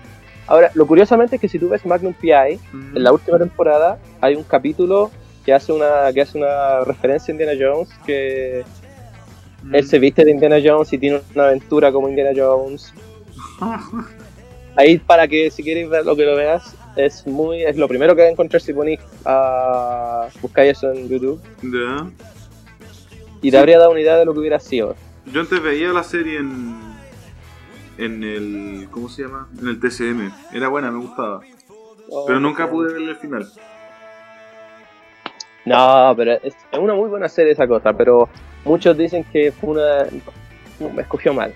Ahora, 0.47 0.71
lo 0.75 0.87
curiosamente 0.87 1.37
es 1.37 1.41
que 1.43 1.49
si 1.49 1.59
tú 1.59 1.69
ves 1.69 1.85
Magnum 1.87 2.15
P.I., 2.15 2.59
en 2.95 3.03
la 3.05 3.13
última 3.13 3.39
temporada 3.39 3.99
hay 4.21 4.35
un 4.35 4.45
capítulo 4.45 5.11
que 5.45 5.53
hace 5.53 5.73
una 5.73 6.13
que 6.13 6.23
hace 6.23 6.37
una 6.39 6.81
referencia 6.85 7.31
a 7.31 7.35
Indiana 7.35 7.53
Jones 7.59 7.89
que 8.07 8.65
Mm. 9.63 9.75
él 9.75 9.87
se 9.87 9.99
viste 9.99 10.25
de 10.25 10.31
Indiana 10.31 10.57
Jones 10.65 10.93
y 10.93 10.99
tiene 10.99 11.21
una 11.35 11.47
aventura 11.47 11.91
como 11.91 12.09
Indiana 12.09 12.31
Jones 12.37 12.95
Ahí 14.77 14.99
para 14.99 15.27
que 15.27 15.51
si 15.51 15.63
quieres 15.65 15.89
ver 15.91 16.05
lo 16.07 16.15
que 16.15 16.25
lo 16.25 16.37
veas, 16.37 16.77
es 16.99 17.27
muy 17.27 17.63
es 17.63 17.77
lo 17.77 17.89
primero 17.89 18.15
que 18.15 18.23
vas 18.23 18.29
a 18.29 18.33
encontrar 18.33 18.61
si 18.61 18.73
ponéis 18.73 19.01
a 19.25 20.29
buscáis 20.43 20.73
eso 20.77 20.93
en 20.93 21.09
YouTube 21.09 21.41
Ya. 21.63 22.11
y 23.43 23.51
te 23.51 23.59
habría 23.59 23.79
dado 23.79 23.91
una 23.93 24.01
idea 24.01 24.17
de 24.17 24.25
lo 24.25 24.33
que 24.33 24.41
hubiera 24.41 24.59
sido. 24.61 24.95
Yo 25.33 25.41
antes 25.41 25.63
veía 25.63 25.89
la 25.93 26.03
serie 26.03 26.39
en. 26.39 26.77
En 27.99 28.23
el. 28.25 28.89
¿Cómo 28.91 29.09
se 29.09 29.23
llama? 29.23 29.49
En 29.61 29.69
el 29.69 29.79
TCM. 29.81 30.31
Era 30.53 30.69
buena, 30.69 30.91
me 30.91 30.99
gustaba. 31.01 31.41
Pero 32.27 32.41
nunca 32.41 32.71
pude 32.71 32.93
verle 32.93 33.11
el 33.11 33.17
final. 33.17 33.47
No, 35.65 36.15
pero 36.17 36.33
es, 36.35 36.55
es 36.73 36.79
una 36.79 36.95
muy 36.95 37.09
buena 37.11 37.29
serie 37.29 37.53
esa 37.53 37.67
cosa, 37.69 37.93
pero 37.93 38.29
muchos 38.65 38.97
dicen 38.97 39.25
que 39.25 39.53
fue 39.53 39.71
una 39.71 40.07
me 40.95 41.03
escogió 41.03 41.35
mal. 41.35 41.53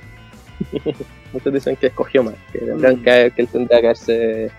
muchos 1.32 1.53
dicen 1.53 1.76
que 1.76 1.86
escogió 1.86 2.22
mal, 2.22 2.36
que, 2.53 2.59
Mm. 2.61 3.03
que, 3.05 3.32
que 3.34 3.43
él 3.43 3.49
tendría 3.49 3.80
que 3.80 3.86
haberse 3.86 4.51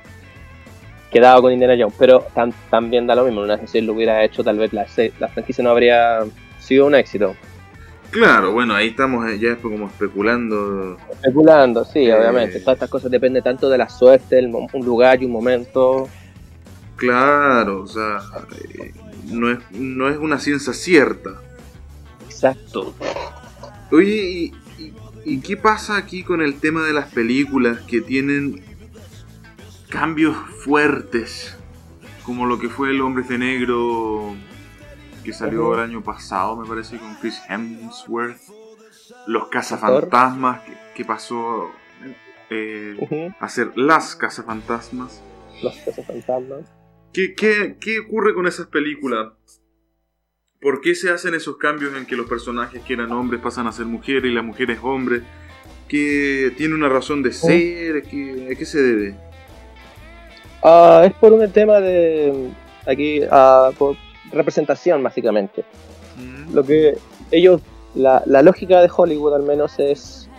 quedado 1.14 1.41
con 1.43 1.53
Indiana 1.53 1.76
Jones, 1.80 1.95
pero 1.97 2.28
tam- 2.36 2.53
también 2.70 3.07
da 3.07 3.16
lo 3.16 3.24
mismo, 3.24 3.41
una 3.41 3.55
vez 3.55 3.70
si 3.72 3.80
lo 3.80 3.93
hubiera 3.93 4.24
hecho, 4.26 4.43
tal 4.43 4.57
vez 4.57 4.74
la, 4.74 4.86
la 5.20 5.28
franquicia 5.30 5.64
no 5.64 5.70
habría 5.70 6.20
sido 6.59 6.86
un 6.88 6.95
éxito. 6.95 7.36
Claro, 8.11 8.51
bueno, 8.51 8.76
ahí 8.76 8.89
estamos 8.89 9.28
eh, 9.32 9.39
ya 9.39 9.55
como 9.55 9.88
especulando. 9.88 10.97
Especulando, 11.14 11.84
sí, 11.86 11.99
Eh. 12.05 12.14
obviamente. 12.14 12.59
Todas 12.59 12.76
estas 12.76 12.89
cosas 12.89 13.09
dependen 13.09 13.41
tanto 13.43 13.70
de 13.70 13.78
la 13.78 13.89
suerte, 13.89 14.38
el 14.38 14.53
un 14.53 14.86
lugar 14.86 15.22
y 15.22 15.26
un 15.26 15.32
momento. 15.32 16.07
Claro, 16.95 17.82
o 17.82 17.88
sea, 17.88 18.20
eh, 18.76 18.91
no 19.32 19.49
es, 19.49 19.57
no 19.72 20.09
es 20.09 20.18
una 20.18 20.38
ciencia 20.38 20.74
cierta. 20.74 21.32
Exacto. 22.26 22.93
Oye, 23.91 24.11
¿y, 24.16 24.53
y, 24.78 24.93
y 25.26 25.39
qué 25.41 25.57
pasa 25.57 25.97
aquí 25.97 26.24
con 26.24 26.41
el 26.41 26.59
tema 26.59 26.86
de 26.86 26.93
las 26.93 27.11
películas 27.11 27.80
que 27.88 28.01
tienen 28.01 28.61
cambios 29.93 30.35
fuertes? 30.63 31.55
Como 32.25 32.47
lo 32.47 32.57
que 32.57 32.67
fue 32.67 32.89
El 32.89 33.01
Hombre 33.01 33.23
de 33.23 33.37
Negro 33.37 34.35
que 35.23 35.31
salió 35.31 35.73
el 35.75 35.79
año 35.79 36.03
pasado, 36.03 36.57
me 36.57 36.67
parece, 36.67 36.97
con 36.97 37.15
Chris 37.15 37.39
Hemsworth. 37.47 38.41
Los 39.27 39.47
cazafantasmas, 39.47 40.61
que, 40.63 40.73
que 40.95 41.05
pasó 41.05 41.71
eh, 42.49 43.31
a 43.39 43.47
ser 43.47 43.71
las 43.77 44.15
cazafantasmas. 44.15 45.23
Los 45.61 45.75
cazafantasmas. 45.77 46.71
¿Qué, 47.13 47.35
qué, 47.35 47.77
¿Qué 47.79 47.99
ocurre 47.99 48.33
con 48.33 48.47
esas 48.47 48.67
películas? 48.67 49.33
¿Por 50.59 50.81
qué 50.81 50.95
se 50.95 51.11
hacen 51.11 51.35
esos 51.35 51.57
cambios 51.57 51.95
en 51.95 52.05
que 52.05 52.15
los 52.15 52.27
personajes 52.27 52.81
que 52.83 52.93
eran 52.93 53.11
hombres 53.11 53.39
pasan 53.39 53.67
a 53.67 53.71
ser 53.71 53.85
mujeres 53.85 54.25
y 54.25 54.33
las 54.33 54.43
mujeres 54.43 54.79
hombres? 54.81 55.21
¿Qué 55.87 56.53
tiene 56.57 56.73
una 56.73 56.89
razón 56.89 57.21
de 57.21 57.31
ser? 57.31 58.03
¿Qué, 58.03 58.49
¿A 58.51 58.57
qué 58.57 58.65
se 58.65 58.81
debe? 58.81 59.32
Ah, 60.64 61.03
es 61.05 61.14
por 61.14 61.34
un 61.34 61.47
tema 61.51 61.80
de. 61.82 62.49
Aquí, 62.88 63.22
ah, 63.30 63.72
por 63.78 63.95
representación, 64.32 65.03
básicamente. 65.03 65.64
Mm, 66.18 66.53
Lo 66.53 66.64
que 66.64 66.97
ellos. 67.32 67.61
La, 67.95 68.24
la 68.26 68.41
lógica 68.41 68.82
de 68.82 68.89
Hollywood, 68.95 69.36
al 69.36 69.43
menos, 69.43 69.78
es. 69.78 70.30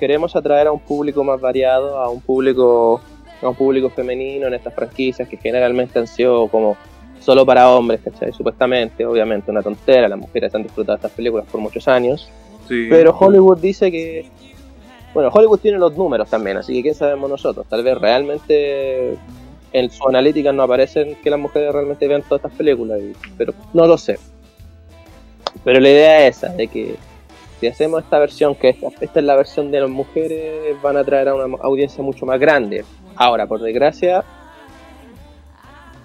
Queremos 0.00 0.34
atraer 0.34 0.66
a 0.66 0.72
un 0.72 0.80
público 0.80 1.22
más 1.22 1.40
variado, 1.40 1.98
a 1.98 2.08
un 2.08 2.20
público. 2.20 3.00
A 3.42 3.48
un 3.50 3.54
público 3.54 3.90
femenino 3.90 4.46
en 4.46 4.54
estas 4.54 4.74
franquicias 4.74 5.28
que 5.28 5.36
generalmente 5.36 5.98
han 5.98 6.06
sido 6.06 6.48
como 6.48 6.74
solo 7.20 7.44
para 7.44 7.68
hombres, 7.68 8.00
¿cachai? 8.02 8.32
Supuestamente, 8.32 9.04
obviamente, 9.04 9.50
una 9.50 9.62
tontera. 9.62 10.08
Las 10.08 10.18
mujeres 10.18 10.54
han 10.54 10.62
disfrutado 10.62 10.96
estas 10.96 11.12
películas 11.12 11.46
por 11.52 11.60
muchos 11.60 11.86
años. 11.86 12.30
Sí. 12.66 12.86
Pero 12.88 13.16
Hollywood 13.16 13.58
dice 13.58 13.90
que. 13.92 14.26
Bueno, 15.12 15.30
Hollywood 15.32 15.60
tiene 15.60 15.78
los 15.78 15.96
números 15.96 16.28
también, 16.28 16.56
así 16.56 16.74
que 16.74 16.90
¿qué 16.90 16.94
sabemos 16.94 17.30
nosotros? 17.30 17.66
Tal 17.68 17.82
vez 17.82 17.96
realmente 17.98 19.16
en 19.78 19.90
su 19.90 20.08
analítica 20.08 20.52
no 20.52 20.62
aparecen 20.62 21.16
que 21.22 21.28
las 21.28 21.38
mujeres 21.38 21.72
realmente 21.72 22.08
vean 22.08 22.22
todas 22.22 22.38
estas 22.44 22.56
películas, 22.56 22.98
y- 23.00 23.12
pero 23.36 23.52
no 23.74 23.86
lo 23.86 23.98
sé. 23.98 24.18
Pero 25.64 25.80
la 25.80 25.88
idea 25.90 26.26
es 26.26 26.38
esa, 26.38 26.48
de 26.54 26.66
que 26.68 26.96
si 27.60 27.66
hacemos 27.66 28.02
esta 28.02 28.18
versión, 28.18 28.54
que 28.54 28.70
esta, 28.70 28.88
esta 29.00 29.20
es 29.20 29.26
la 29.26 29.36
versión 29.36 29.70
de 29.70 29.80
las 29.80 29.90
mujeres, 29.90 30.80
van 30.82 30.96
a 30.96 31.00
atraer 31.00 31.28
a 31.28 31.34
una 31.34 31.56
audiencia 31.62 32.02
mucho 32.02 32.24
más 32.24 32.38
grande. 32.40 32.84
Ahora, 33.16 33.46
por 33.46 33.60
desgracia, 33.60 34.24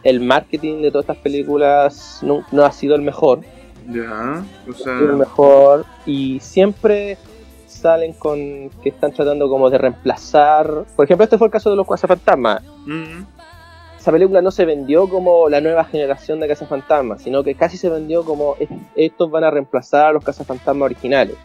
el 0.04 0.20
marketing 0.20 0.82
de 0.82 0.92
todas 0.92 1.04
estas 1.04 1.18
películas 1.18 2.20
no, 2.24 2.44
no 2.52 2.66
ha 2.66 2.72
sido 2.72 2.96
el 2.96 3.02
mejor 3.04 3.42
Ya, 3.88 4.44
o 4.70 4.74
sea. 4.74 4.98
el 5.00 5.14
mejor 5.14 5.86
y 6.06 6.40
siempre 6.40 7.18
salen 7.68 8.14
con 8.14 8.70
que 8.84 8.90
están 8.90 9.12
tratando 9.12 9.48
como 9.48 9.70
de 9.70 9.78
reemplazar 9.78 10.86
por 10.96 11.06
ejemplo 11.06 11.24
este 11.24 11.38
fue 11.38 11.48
el 11.48 11.52
caso 11.52 11.70
de 11.70 11.76
los 11.76 11.88
cazafantasmas 11.88 12.64
mm, 12.86 13.22
esa 14.02 14.12
película 14.12 14.42
no 14.42 14.52
se 14.52 14.66
vendió 14.66 15.08
como 15.08 15.48
la 15.48 15.62
nueva 15.62 15.86
generación 15.86 16.40
de 16.40 16.48
cazafantasmas 16.48 17.22
sino 17.22 17.44
que 17.44 17.56
casi 17.56 17.78
se 17.78 17.90
vendió 17.90 18.24
como 18.26 18.56
"Es- 18.60 18.70
estos 18.96 19.30
van 19.32 19.44
a 19.44 19.52
reemplazar 19.52 20.08
a 20.08 20.12
los 20.12 20.24
cazafantasmas 20.24 20.86
originales 20.88 21.36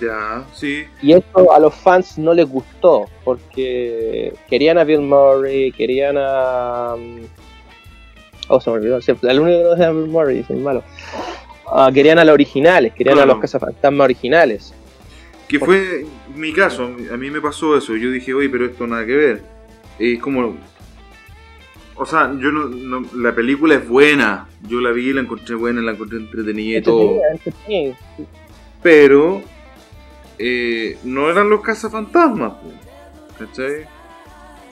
ya, 0.00 0.44
sí. 0.54 0.84
y 1.02 1.12
esto 1.12 1.52
a 1.52 1.58
los 1.60 1.74
fans 1.74 2.18
no 2.18 2.32
les 2.34 2.48
gustó 2.48 3.04
porque 3.24 4.32
querían 4.48 4.78
a 4.78 4.84
Bill 4.84 5.00
Murray 5.02 5.70
querían 5.72 6.16
a 6.18 6.94
mm, 6.98 7.20
oh 8.48 8.60
se 8.60 8.70
me 8.70 8.76
olvidó 8.76 9.00
siempre 9.00 9.30
el 9.30 9.40
único 9.40 9.58
que 9.58 9.64
no 9.64 9.74
es 9.74 9.80
a 9.80 9.92
Bill 9.92 10.08
Murray 10.08 10.42
soy 10.44 10.56
malo 10.58 10.82
Ah, 11.74 11.90
querían 11.94 12.18
a 12.18 12.24
los 12.24 12.34
originales 12.34 12.92
querían 12.92 13.14
Claro. 13.16 13.30
a 13.30 13.34
los 13.34 13.40
cazafantasmas 13.42 14.04
originales 14.04 14.74
Que 15.48 15.58
fue 15.58 16.04
mi 16.34 16.52
caso, 16.52 16.84
a 16.84 17.16
mí 17.16 17.30
me 17.30 17.40
pasó 17.40 17.76
eso. 17.76 17.94
Yo 17.96 18.10
dije, 18.10 18.32
oye, 18.32 18.48
pero 18.48 18.64
esto 18.66 18.86
nada 18.86 19.04
que 19.04 19.14
ver. 19.14 19.42
Es 19.98 20.18
como. 20.20 20.56
O 21.96 22.06
sea, 22.06 22.32
yo 22.38 22.50
no, 22.50 22.64
no- 22.68 23.06
La 23.16 23.34
película 23.34 23.74
es 23.74 23.88
buena. 23.88 24.48
Yo 24.68 24.80
la 24.80 24.90
vi, 24.92 25.12
la 25.12 25.20
encontré 25.20 25.54
buena, 25.54 25.80
la 25.82 25.92
encontré 25.92 26.18
entretenida 26.18 26.78
y 26.78 26.82
todo. 26.82 27.00
Entretenida, 27.32 27.32
entretenida. 27.32 27.96
Pero. 28.82 29.42
eh, 30.38 30.96
no 31.04 31.30
eran 31.30 31.48
los 31.50 31.60
cazafantasmas. 31.60 32.54
¿Cachai? 33.38 33.84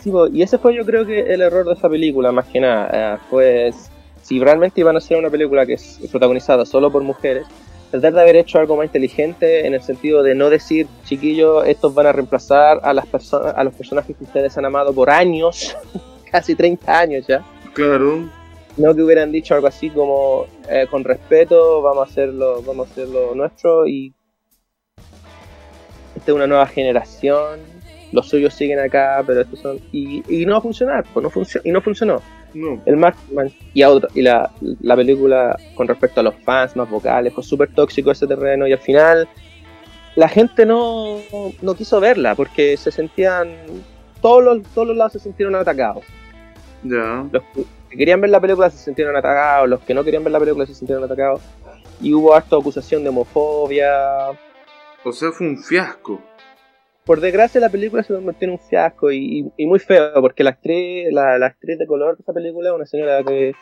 Sí, 0.00 0.10
y 0.32 0.42
ese 0.42 0.58
fue 0.58 0.74
yo 0.74 0.84
creo 0.86 1.04
que 1.04 1.20
el 1.20 1.42
error 1.42 1.66
de 1.66 1.74
esa 1.74 1.88
película, 1.88 2.32
más 2.32 2.46
que 2.46 2.60
nada. 2.60 3.14
eh, 3.14 3.18
pues, 3.28 3.90
si 4.22 4.38
realmente 4.40 4.80
iban 4.80 4.94
a 4.94 4.98
hacer 4.98 5.18
una 5.18 5.28
película 5.30 5.66
que 5.66 5.74
es 5.74 6.00
protagonizada 6.10 6.64
solo 6.64 6.90
por 6.90 7.02
mujeres, 7.02 7.46
tratar 7.90 8.12
de 8.14 8.20
haber 8.22 8.36
hecho 8.36 8.58
algo 8.58 8.76
más 8.76 8.86
inteligente 8.86 9.66
en 9.66 9.74
el 9.74 9.82
sentido 9.82 10.22
de 10.22 10.34
no 10.34 10.48
decir, 10.50 10.86
chiquillos, 11.04 11.66
estos 11.66 11.92
van 11.94 12.06
a 12.06 12.12
reemplazar 12.12 12.80
a 12.82 12.92
las 12.94 13.06
personas, 13.06 13.54
a 13.56 13.62
los 13.64 13.74
personajes 13.74 14.16
que 14.16 14.24
ustedes 14.24 14.56
han 14.56 14.64
amado 14.64 14.94
por 14.94 15.10
años, 15.10 15.76
casi 16.30 16.54
30 16.54 16.98
años 16.98 17.26
ya. 17.26 17.44
Claro. 17.74 18.28
No 18.76 18.94
que 18.94 19.02
hubieran 19.02 19.32
dicho 19.32 19.54
algo 19.54 19.66
así 19.66 19.90
como, 19.90 20.46
eh, 20.68 20.86
con 20.90 21.04
respeto, 21.04 21.82
vamos 21.82 22.08
a 22.08 22.10
hacerlo, 22.10 22.62
vamos 22.62 22.88
a 22.88 22.92
hacerlo 22.92 23.34
nuestro 23.34 23.86
y 23.86 24.14
esta 26.16 26.30
es 26.32 26.34
una 26.34 26.46
nueva 26.46 26.66
generación, 26.66 27.60
los 28.12 28.28
suyos 28.28 28.54
siguen 28.54 28.78
acá, 28.78 29.22
pero 29.26 29.40
estos 29.42 29.60
son 29.60 29.78
y, 29.92 30.22
y 30.28 30.44
no 30.46 30.52
va 30.52 30.58
a 30.58 30.62
funcionar, 30.62 31.04
pues 31.12 31.22
no 31.22 31.30
funcionó 31.30 31.62
y 31.68 31.72
no 31.72 31.80
funcionó. 31.80 32.22
No. 32.54 32.82
El 32.84 32.96
marketing 32.96 33.50
y, 33.74 33.82
a 33.82 33.90
otro- 33.90 34.08
y 34.14 34.22
la, 34.22 34.50
la 34.80 34.96
película 34.96 35.56
con 35.76 35.86
respecto 35.86 36.20
a 36.20 36.24
los 36.24 36.34
fans 36.44 36.74
más 36.74 36.90
vocales 36.90 37.32
fue 37.32 37.44
súper 37.44 37.72
tóxico 37.72 38.10
ese 38.10 38.26
terreno 38.26 38.66
y 38.66 38.72
al 38.72 38.78
final 38.80 39.28
la 40.16 40.28
gente 40.28 40.66
no, 40.66 41.18
no 41.62 41.74
quiso 41.74 42.00
verla 42.00 42.34
porque 42.34 42.76
se 42.76 42.90
sentían 42.90 43.52
todos 44.20 44.42
los, 44.42 44.62
todos 44.74 44.88
los 44.88 44.96
lados 44.96 45.12
se 45.12 45.20
sintieron 45.20 45.54
atacados. 45.54 46.04
Ya. 46.82 47.26
Los 47.30 47.42
que 47.90 47.96
querían 47.96 48.20
ver 48.20 48.30
la 48.30 48.40
película 48.40 48.70
se 48.70 48.78
sintieron 48.78 49.16
atacados, 49.16 49.68
los 49.68 49.80
que 49.80 49.94
no 49.94 50.04
querían 50.04 50.24
ver 50.24 50.32
la 50.32 50.38
película 50.40 50.66
se 50.66 50.74
sintieron 50.74 51.04
atacados 51.04 51.40
y 52.00 52.14
hubo 52.14 52.34
harta 52.34 52.56
acusación 52.56 53.02
de 53.02 53.08
homofobia. 53.10 54.30
O 55.04 55.12
sea, 55.12 55.32
fue 55.32 55.46
un 55.48 55.58
fiasco. 55.58 56.20
Por 57.04 57.20
desgracia 57.20 57.60
la 57.60 57.68
película 57.70 58.02
se 58.02 58.14
convirtió 58.14 58.46
en 58.46 58.52
un 58.52 58.58
fiasco 58.60 59.10
y, 59.10 59.40
y- 59.40 59.52
y 59.56 59.66
muy 59.66 59.78
feo 59.78 60.12
porque 60.20 60.44
la 60.44 60.50
actriz, 60.50 61.08
la, 61.12 61.38
la 61.38 61.46
actriz 61.46 61.78
de 61.78 61.86
color 61.86 62.16
de 62.16 62.22
esa 62.22 62.32
película 62.32 62.68
es 62.70 62.74
una 62.76 62.86
señora 62.86 63.22
que 63.24 63.54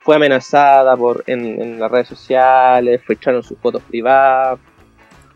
fue 0.00 0.16
amenazada 0.16 0.96
por 0.96 1.22
en, 1.26 1.60
en 1.60 1.78
las 1.80 1.90
redes 1.90 2.08
sociales, 2.08 3.02
fue 3.04 3.16
echaron 3.16 3.42
sus 3.42 3.58
fotos 3.58 3.82
privadas. 3.82 4.58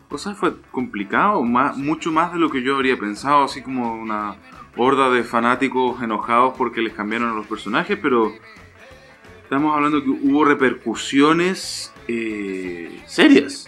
O 0.09 0.17
sea, 0.17 0.33
fue 0.33 0.53
complicado, 0.71 1.41
más, 1.43 1.75
mucho 1.77 2.11
más 2.11 2.33
de 2.33 2.39
lo 2.39 2.49
que 2.49 2.63
yo 2.63 2.75
habría 2.75 2.97
pensado, 2.97 3.43
así 3.43 3.61
como 3.61 3.93
una 3.93 4.35
horda 4.75 5.09
de 5.09 5.23
fanáticos 5.23 6.01
enojados 6.01 6.55
porque 6.57 6.81
les 6.81 6.93
cambiaron 6.93 7.29
a 7.29 7.33
los 7.33 7.47
personajes, 7.47 7.97
pero 8.01 8.33
estamos 9.43 9.75
hablando 9.75 10.03
que 10.03 10.09
hubo 10.09 10.45
repercusiones 10.45 11.93
eh, 12.07 13.01
serias. 13.05 13.67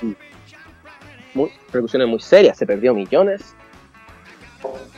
muy, 1.34 1.52
repercusiones 1.68 2.08
muy 2.08 2.20
serias, 2.20 2.58
se 2.58 2.66
perdió 2.66 2.94
millones. 2.94 3.56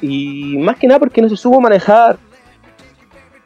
Y 0.01 0.57
más 0.59 0.77
que 0.77 0.87
nada 0.87 0.99
porque 0.99 1.21
no 1.21 1.27
se 1.27 1.35
supo 1.35 1.59
manejar, 1.59 2.17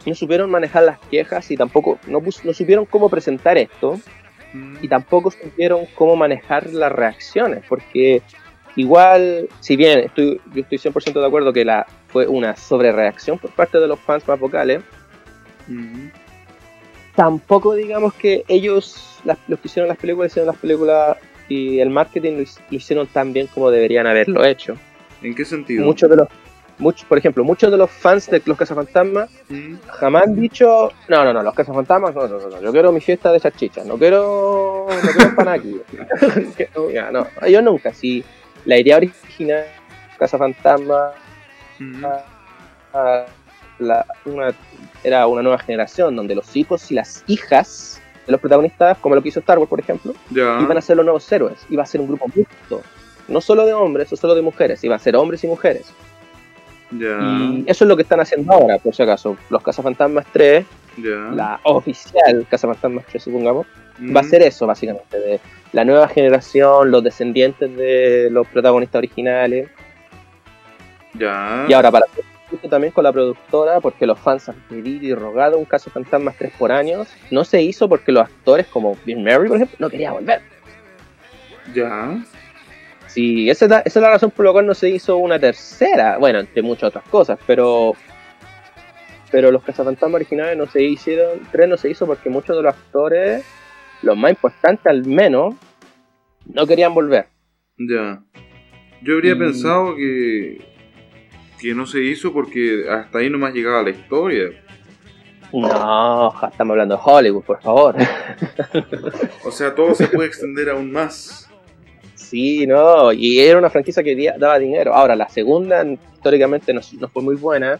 no 0.05 0.13
supieron 0.13 0.51
manejar 0.51 0.83
las 0.83 0.99
quejas 0.99 1.49
y 1.49 1.57
tampoco, 1.57 1.97
no, 2.07 2.19
no 2.19 2.53
supieron 2.53 2.85
cómo 2.85 3.09
presentar 3.09 3.57
esto 3.57 3.99
y 4.81 4.87
tampoco 4.87 5.31
supieron 5.31 5.85
cómo 5.95 6.15
manejar 6.15 6.67
las 6.71 6.91
reacciones, 6.91 7.63
porque 7.67 8.21
igual, 8.75 9.47
si 9.59 9.75
bien 9.75 9.99
estoy, 9.99 10.39
yo 10.53 10.61
estoy 10.61 10.77
100% 10.77 11.19
de 11.19 11.25
acuerdo 11.25 11.51
que 11.53 11.65
la, 11.65 11.85
fue 12.07 12.27
una 12.27 12.55
sobrereacción 12.55 13.37
por 13.39 13.51
parte 13.51 13.79
de 13.79 13.87
los 13.87 13.99
fans 13.99 14.27
más 14.27 14.39
vocales, 14.39 14.81
tampoco 17.15 17.73
digamos 17.75 18.13
que 18.13 18.43
ellos, 18.47 19.19
las- 19.25 19.37
los 19.47 19.59
que 19.59 19.67
hicieron 19.67 19.89
las 19.89 19.97
películas, 19.97 20.31
hicieron 20.31 20.47
las 20.47 20.57
películas 20.57 21.17
y 21.49 21.79
el 21.79 21.89
marketing 21.89 22.33
lo, 22.33 22.39
lo 22.39 22.77
hicieron 22.77 23.07
tan 23.07 23.33
bien 23.33 23.47
como 23.47 23.69
deberían 23.71 24.07
haberlo 24.07 24.43
hecho. 24.45 24.75
¿En 25.21 25.35
qué 25.35 25.45
sentido? 25.45 25.85
Muchos 25.85 26.09
de 26.09 26.15
los, 26.15 26.27
muchos, 26.79 27.05
por 27.05 27.17
ejemplo, 27.17 27.43
muchos 27.43 27.69
de 27.69 27.77
los 27.77 27.91
fans 27.91 28.27
de 28.29 28.41
los 28.45 28.57
cazafantasmas 28.57 29.29
Mm. 29.49 29.75
jamás 29.87 30.23
han 30.23 30.35
dicho, 30.35 30.89
no, 31.09 31.23
no, 31.25 31.33
no, 31.33 31.43
los 31.43 31.53
cazafantasmas, 31.53 32.15
no, 32.15 32.27
no, 32.27 32.39
no, 32.39 32.47
no, 32.49 32.61
yo 32.61 32.71
quiero 32.71 32.91
mi 32.91 33.01
fiesta 33.01 33.31
de 33.31 33.39
chachicha, 33.39 33.83
no 33.83 33.97
quiero, 33.97 34.87
no 34.89 35.51
quiero. 35.61 36.55
Que- 36.55 36.69
ya, 36.93 37.11
no, 37.11 37.27
ellos 37.43 37.63
nunca, 37.63 37.93
si 37.93 38.23
la 38.65 38.77
idea 38.77 38.97
original 38.97 39.65
Cazafantasmas 40.19 41.13
Mm. 41.79 42.05
ah, 42.93 43.25
la- 43.79 44.05
una- 44.25 44.53
era 45.03 45.25
una 45.25 45.41
nueva 45.41 45.57
generación 45.57 46.15
donde 46.15 46.35
los 46.35 46.55
hijos 46.55 46.91
y 46.91 46.93
las 46.95 47.23
hijas 47.27 47.99
de 48.27 48.31
los 48.33 48.39
protagonistas, 48.41 48.97
como 48.99 49.15
lo 49.15 49.23
que 49.23 49.29
hizo 49.29 49.39
Star 49.39 49.57
Wars, 49.57 49.67
por 49.69 49.79
ejemplo, 49.79 50.13
iban 50.61 50.77
a 50.77 50.81
ser 50.81 50.97
los 50.97 51.05
nuevos 51.05 51.31
héroes, 51.31 51.57
iba 51.71 51.81
a 51.81 51.85
ser 51.87 52.01
un 52.01 52.07
grupo 52.07 52.27
mixto, 52.35 52.81
no 53.27 53.41
solo 53.41 53.65
de 53.65 53.73
hombres 53.73 54.13
o 54.13 54.15
solo 54.15 54.35
de 54.35 54.43
mujeres, 54.43 54.83
iban 54.83 54.97
a 54.97 54.99
ser 54.99 55.15
hombres 55.15 55.43
y 55.43 55.47
mujeres. 55.47 55.91
Y 56.91 57.63
eso 57.67 57.85
es 57.85 57.87
lo 57.87 57.95
que 57.95 58.03
están 58.03 58.19
haciendo 58.19 58.51
ahora, 58.53 58.77
por 58.77 58.93
si 58.93 59.01
acaso. 59.01 59.37
Los 59.49 59.63
Cazafantasmas 59.63 60.25
3, 60.33 60.65
Ya. 60.97 61.09
la 61.33 61.59
oficial 61.63 62.45
Cazafantasmas 62.49 63.05
3, 63.07 63.23
supongamos, 63.23 63.65
Va 64.15 64.21
a 64.21 64.23
ser 64.23 64.41
eso, 64.41 64.65
básicamente, 64.65 65.19
de 65.19 65.39
la 65.73 65.85
nueva 65.85 66.07
generación, 66.07 66.89
los 66.89 67.03
descendientes 67.03 67.75
de 67.75 68.29
los 68.31 68.47
protagonistas 68.47 68.99
originales. 68.99 69.69
Ya. 71.13 71.65
Y 71.67 71.73
ahora, 71.73 71.91
para 71.91 72.05
también 72.69 72.91
con 72.91 73.03
la 73.03 73.13
productora, 73.13 73.79
porque 73.79 74.05
los 74.05 74.19
fans 74.19 74.49
han 74.49 74.55
pedido 74.67 75.05
y 75.05 75.13
rogado 75.13 75.57
un 75.57 75.65
caso 75.65 75.89
fantasmas 75.89 76.35
tres 76.37 76.51
por 76.57 76.71
año, 76.71 77.05
no 77.29 77.45
se 77.45 77.61
hizo 77.61 77.87
porque 77.87 78.11
los 78.11 78.23
actores, 78.23 78.67
como 78.67 78.97
Bill 79.05 79.19
Murray, 79.19 79.47
por 79.47 79.55
ejemplo, 79.57 79.77
no 79.79 79.89
quería 79.89 80.11
volver. 80.11 80.41
Ya. 81.73 82.21
Sí, 83.07 83.49
esa 83.49 83.65
es, 83.65 83.71
la, 83.71 83.79
esa 83.79 83.99
es 83.99 84.03
la 84.03 84.09
razón 84.09 84.31
por 84.31 84.45
la 84.45 84.51
cual 84.51 84.65
no 84.65 84.73
se 84.73 84.89
hizo 84.89 85.17
una 85.17 85.37
tercera, 85.37 86.17
bueno, 86.17 86.39
entre 86.39 86.61
muchas 86.61 86.89
otras 86.89 87.03
cosas, 87.05 87.37
pero 87.45 87.93
pero 89.31 89.49
los 89.49 89.63
cazafantasmas 89.63 90.15
originales 90.15 90.57
no 90.57 90.67
se 90.67 90.83
hicieron, 90.83 91.39
tres 91.51 91.67
no 91.67 91.77
se 91.77 91.89
hizo 91.89 92.05
porque 92.05 92.29
muchos 92.29 92.55
de 92.55 92.63
los 92.63 92.73
actores, 92.73 93.43
los 94.01 94.17
más 94.17 94.31
importantes 94.31 94.85
al 94.87 95.05
menos, 95.05 95.55
no 96.45 96.65
querían 96.67 96.93
volver. 96.93 97.27
Ya. 97.77 98.21
Yo 99.01 99.13
habría 99.15 99.33
Y- 99.33 99.39
pensado 99.39 99.95
que 99.95 100.69
que 101.59 101.75
no 101.75 101.85
se 101.85 102.03
hizo 102.03 102.33
porque 102.33 102.85
hasta 102.89 103.19
ahí 103.19 103.29
nomás 103.29 103.53
llegaba 103.53 103.83
la 103.83 103.91
historia. 103.91 104.45
No, 105.53 106.29
estamos 106.49 106.71
hablando 106.71 106.95
de 106.95 107.01
Hollywood, 107.03 107.43
por 107.43 107.61
favor. 107.61 107.95
O 109.45 109.51
sea, 109.51 109.75
todo 109.75 109.93
se 109.93 110.07
puede 110.07 110.27
extender 110.27 110.69
aún 110.69 110.91
más. 110.91 111.47
Sí, 112.15 112.65
no, 112.65 113.11
y 113.13 113.39
era 113.39 113.59
una 113.59 113.69
franquicia 113.69 114.01
que 114.01 114.33
daba 114.39 114.57
dinero. 114.57 114.93
Ahora, 114.95 115.15
la 115.15 115.27
segunda 115.29 115.83
históricamente 115.85 116.73
no, 116.73 116.81
no 116.99 117.07
fue 117.09 117.21
muy 117.23 117.35
buena, 117.35 117.79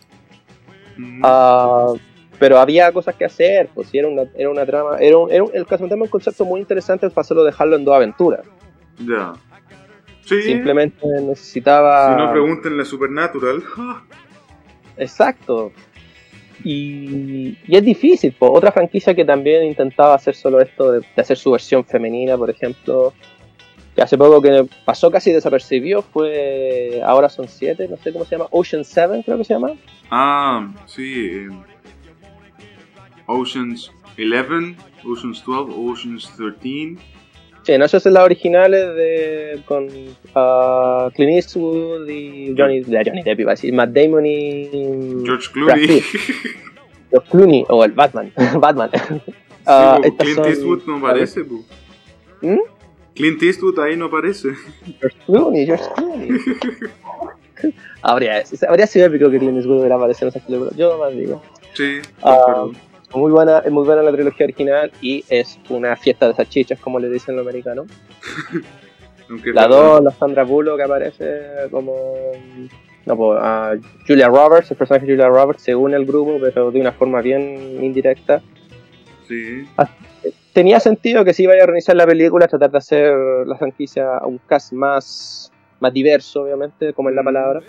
Mm, 0.98 1.22
ah, 1.24 1.94
pero 2.42 2.58
había 2.58 2.92
cosas 2.92 3.14
que 3.14 3.24
hacer, 3.26 3.70
pues 3.72 3.90
sí, 3.90 4.00
era 4.00 4.08
una, 4.08 4.24
era 4.36 4.50
una 4.50 4.66
trama, 4.66 4.98
era 5.00 5.16
un, 5.16 5.32
era 5.32 5.44
un- 5.44 5.52
el 5.54 5.64
caso 5.68 5.86
es 5.86 5.92
un 5.92 6.08
concepto 6.08 6.44
muy 6.44 6.60
interesante 6.60 7.08
para 7.12 7.24
solo 7.24 7.44
dejarlo 7.44 7.76
en 7.76 7.86
dos 7.86 7.96
aventuras. 7.96 8.42
ya. 8.98 9.34
Sí. 10.26 10.42
Simplemente 10.42 11.06
necesitaba... 11.22 12.10
Si 12.16 12.16
no, 12.24 12.32
pregúntenle 12.32 12.84
Supernatural. 12.86 13.62
Exacto. 14.98 15.72
Y, 16.64 17.58
y 17.68 17.76
es 17.76 17.84
difícil. 17.84 18.32
po. 18.34 18.52
Otra 18.52 18.72
franquicia 18.72 19.14
que 19.14 19.24
también 19.26 19.64
intentaba 19.64 20.16
hacer 20.16 20.34
solo 20.36 20.62
esto 20.62 20.92
de, 20.94 21.00
de 21.00 21.22
hacer 21.22 21.38
su 21.38 21.52
versión 21.52 21.84
femenina, 21.86 22.38
por 22.38 22.50
ejemplo, 22.50 23.14
que 23.96 24.02
hace 24.02 24.18
poco 24.18 24.42
que 24.42 24.66
pasó 24.86 25.12
casi 25.12 25.32
desapercibido, 25.32 26.02
fue. 26.02 27.02
Ahora 27.06 27.30
son 27.30 27.48
siete, 27.48 27.88
no 27.88 27.98
sé 27.98 28.12
cómo 28.14 28.26
se 28.26 28.36
llama. 28.36 28.48
Ocean 28.52 28.84
7, 28.86 29.24
creo 29.26 29.38
que 29.38 29.44
se 29.44 29.54
llama. 29.54 29.72
Ah, 30.10 30.72
sí. 30.86 31.48
Oceans 33.32 33.92
11, 34.18 34.76
Oceans 35.06 35.44
12, 35.46 35.74
Oceans 35.76 36.32
13. 36.38 36.96
Sí, 37.64 37.78
no, 37.78 37.86
esas 37.86 38.02
son 38.02 38.14
las 38.14 38.24
originales 38.24 38.96
de, 38.96 39.62
con 39.66 39.88
ah, 40.34 41.10
Clint 41.16 41.34
Eastwood 41.34 42.08
y 42.10 42.56
Johnny, 42.58 42.82
de 42.82 43.04
Johnny 43.06 43.22
Depp, 43.22 43.40
iba 43.40 43.52
a 43.52 43.54
decir, 43.56 43.72
Matt 43.74 43.92
Damon 43.92 44.26
y. 44.26 44.68
George 45.24 45.48
Clooney. 45.54 46.02
Los 47.12 47.24
Clooney, 47.30 47.64
o 47.70 47.86
el 47.86 47.92
Batman. 47.92 48.34
Batman. 48.60 48.90
Sí, 48.94 48.98
estas 50.04 50.14
Clint 50.18 50.36
son- 50.38 50.46
Eastwood 50.48 50.82
no 50.88 50.98
aparece. 50.98 51.44
po. 51.44 51.64
¿Mm? 52.42 52.60
Clint 53.14 53.44
Eastwood 53.44 53.80
ahí 53.80 53.96
no 53.96 54.06
aparece. 54.06 54.50
George 55.00 55.18
Clooney, 55.28 55.66
George 55.68 55.86
Clooney. 55.96 56.30
habría, 58.02 58.44
habría 58.68 58.88
sido 58.88 59.06
épico 59.06 59.30
que 59.30 59.38
Clint 59.38 59.58
Eastwood 59.58 59.80
hubiera 59.82 59.98
aparecido 59.98 60.30
en 60.30 60.36
esa 60.36 60.46
película. 60.48 60.72
Yo 60.76 60.98
más 60.98 61.14
digo. 61.16 61.44
Sí, 61.74 62.00
concuerdo. 62.20 62.72
Muy 63.14 63.32
buena, 63.32 63.60
es 63.60 63.72
muy 63.72 63.84
buena 63.86 64.02
la 64.04 64.12
trilogía 64.12 64.46
original 64.46 64.92
y 65.02 65.24
es 65.30 65.60
una 65.70 65.96
fiesta 65.98 66.28
de 66.28 66.34
salchichas, 66.34 66.80
como 66.80 67.00
le 67.00 67.10
dicen 67.10 67.36
los 67.36 67.46
americanos. 67.46 67.88
La 69.30 69.36
es 69.38 69.44
verdad. 69.44 69.70
2, 69.70 70.04
la 70.04 70.12
Sandra 70.12 70.44
Bullock 70.44 70.82
aparece 70.82 71.42
como. 71.72 71.94
No, 73.06 73.16
pues, 73.16 73.40
ah, 73.42 73.74
Julia 74.06 74.28
Roberts, 74.28 74.72
el 74.72 74.78
personaje 74.78 75.06
de 75.06 75.14
Julia 75.14 75.28
Roberts 75.30 75.64
se 75.64 75.74
une 75.74 75.96
al 75.96 76.06
grupo, 76.06 76.38
pero 76.42 76.70
de 76.70 76.82
una 76.82 76.92
forma 76.92 77.22
bien 77.22 77.82
indirecta. 77.82 78.42
Sí, 79.28 79.66
Tenía 80.54 80.82
sentido 80.82 81.24
que 81.24 81.34
si 81.34 81.44
iba 81.44 81.54
a 81.54 81.66
realizar 81.66 81.96
la 81.96 82.06
película, 82.06 82.46
tratar 82.48 82.72
de 82.72 82.78
hacer 82.78 83.14
la 83.48 83.56
franquicia 83.58 84.20
un 84.26 84.38
cast 84.46 84.74
más, 84.74 85.50
más 85.80 85.94
diverso, 85.94 86.44
obviamente, 86.44 86.92
como 86.94 87.08
es 87.10 87.16
la 87.16 87.22
Mm. 87.22 87.26
palabra. 87.26 87.62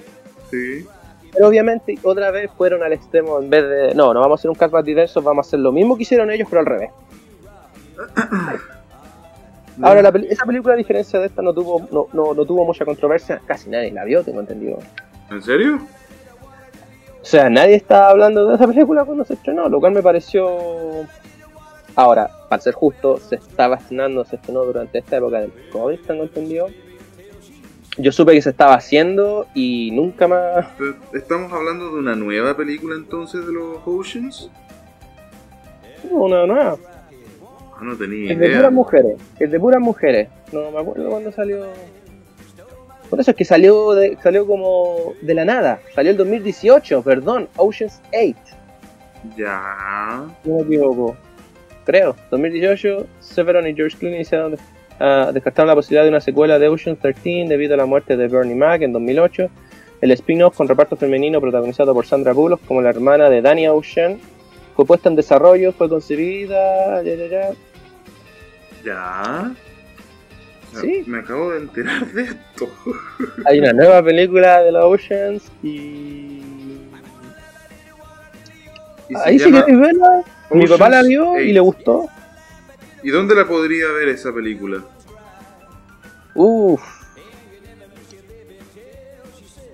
sí. 0.51 0.85
Pero 1.33 1.49
obviamente 1.49 1.95
otra 2.03 2.31
vez 2.31 2.51
fueron 2.57 2.83
al 2.83 2.93
extremo 2.93 3.39
en 3.41 3.49
vez 3.49 3.69
de, 3.69 3.95
no, 3.95 4.13
no 4.13 4.21
vamos 4.21 4.39
a 4.39 4.41
hacer 4.41 4.51
un 4.51 4.71
más 4.71 4.85
diverso, 4.85 5.23
vamos 5.23 5.47
a 5.47 5.49
hacer 5.49 5.61
lo 5.61 5.73
mismo 5.73 5.97
que 5.97 6.03
hicieron 6.03 6.31
ellos, 6.31 6.47
pero 6.51 6.61
al 6.61 6.67
revés. 6.67 6.91
Ahora, 9.81 10.03
la 10.03 10.13
peli- 10.13 10.29
esa 10.29 10.45
película, 10.45 10.75
a 10.75 10.77
diferencia 10.77 11.19
de 11.19 11.27
esta, 11.27 11.41
no 11.41 11.55
tuvo, 11.55 11.89
no, 11.91 12.07
no, 12.13 12.35
no 12.35 12.45
tuvo 12.45 12.65
mucha 12.67 12.85
controversia, 12.85 13.41
casi 13.47 13.71
nadie 13.71 13.91
la 13.91 14.05
vio, 14.05 14.23
tengo 14.23 14.41
entendido. 14.41 14.79
¿En 15.31 15.41
serio? 15.43 15.81
O 17.23 17.25
sea, 17.25 17.49
nadie 17.49 17.77
estaba 17.77 18.11
hablando 18.11 18.47
de 18.49 18.57
esa 18.57 18.67
película 18.67 19.05
cuando 19.05 19.25
se 19.25 19.35
estrenó, 19.35 19.69
lo 19.69 19.81
cual 19.81 19.93
me 19.93 20.03
pareció... 20.03 21.07
Ahora, 21.95 22.31
para 22.49 22.61
ser 22.61 22.75
justo, 22.75 23.17
se 23.19 23.37
estaba 23.37 23.77
estrenando, 23.77 24.25
se 24.25 24.37
estrenó 24.37 24.65
durante 24.65 24.99
esta 24.99 25.17
época 25.17 25.41
del 25.41 25.53
COVID, 25.73 26.01
tengo 26.07 26.23
entendido. 26.25 26.69
Yo 27.99 28.11
supe 28.11 28.33
que 28.33 28.43
se 28.43 28.51
estaba 28.51 28.75
haciendo 28.75 29.47
y 29.55 29.91
nunca 29.91 30.27
más... 30.27 30.67
¿Estamos 31.13 31.53
hablando 31.53 31.93
de 31.93 31.99
una 31.99 32.17
nueva 32.17 32.57
película 32.57 32.95
entonces 32.97 33.47
de 33.47 33.53
los 33.53 33.79
Oceans? 33.85 34.51
Una 36.11 36.47
nueva. 36.47 36.79
Ah, 37.77 37.81
no 37.83 37.95
tenía 37.97 38.33
El 38.33 38.39
de 38.39 38.57
puras 38.57 38.73
mujeres. 38.73 39.17
El 39.39 39.51
de 39.51 39.61
puras 39.61 39.81
mujeres. 39.81 40.29
No 40.53 40.71
me 40.71 40.79
acuerdo 40.79 41.11
cuándo 41.11 41.33
salió. 41.33 41.67
Por 43.11 43.21
eso 43.21 43.33
es 43.33 43.37
que 43.37 43.45
salió 43.45 43.93
de, 43.93 44.17
salió 44.23 44.47
como 44.47 45.13
de 45.21 45.35
la 45.35 45.45
nada. 45.45 45.81
Salió 45.95 46.13
el 46.13 46.17
2018, 46.17 47.03
perdón. 47.03 47.49
Ocean's 47.57 48.01
8. 48.09 48.35
Ya. 49.37 50.25
No 50.45 50.57
me 50.57 50.63
equivoco. 50.63 51.15
Creo. 51.85 52.17
2018, 52.31 53.07
Severon 53.21 53.67
y 53.67 53.75
George 53.75 53.99
Clooney 53.99 54.23
hicieron, 54.23 54.57
ah, 55.01 55.31
descartaron 55.33 55.69
la 55.69 55.75
posibilidad 55.75 56.05
de 56.05 56.11
una 56.11 56.21
secuela 56.21 56.59
de 56.59 56.69
Ocean's 56.69 56.99
13 57.01 57.47
debido 57.49 57.75
a 57.75 57.77
la 57.77 57.87
muerte 57.87 58.17
de 58.17 58.29
Bernie 58.29 58.55
Mac 58.55 58.83
en 58.83 58.93
2008. 58.93 59.49
El 60.01 60.11
spin-off 60.11 60.57
con 60.57 60.67
reparto 60.67 60.97
femenino 60.97 61.41
protagonizado 61.41 61.95
por 61.95 62.07
Sandra 62.07 62.33
Bullock 62.33 62.61
como 62.67 62.83
la 62.83 62.91
hermana 62.91 63.31
de 63.31 63.41
Danny 63.41 63.69
Ocean 63.69 64.19
fue 64.75 64.85
puesta 64.85 65.09
en 65.09 65.17
desarrollo, 65.17 65.73
fue 65.73 65.89
concebida. 65.89 67.03
ya, 67.03 67.15
ya, 67.15 67.27
ya. 67.27 67.51
Ya. 68.85 69.55
Sí. 70.81 71.05
Me 71.07 71.19
acabo 71.19 71.51
de 71.51 71.59
enterar 71.59 72.07
de 72.13 72.23
esto. 72.23 72.69
Hay 73.47 73.59
una 73.59 73.73
nueva 73.73 74.03
película 74.03 74.63
de 74.63 74.73
los 74.73 74.85
Oceans 74.85 75.53
y. 75.63 76.41
Y 79.09 79.15
Ahí 79.25 79.39
sí 79.39 79.53
queréis 79.53 79.79
verla. 79.79 80.25
Mi 80.51 80.67
papá 80.67 80.89
la 80.89 81.01
Ocean's 81.01 81.09
vio 81.09 81.41
y 81.41 81.53
le 81.53 81.61
gustó. 81.61 82.09
¿Y 83.03 83.11
dónde 83.11 83.35
la 83.35 83.47
podría 83.47 83.89
ver 83.93 84.09
esa 84.09 84.33
película? 84.33 84.83
Uff, 86.35 86.83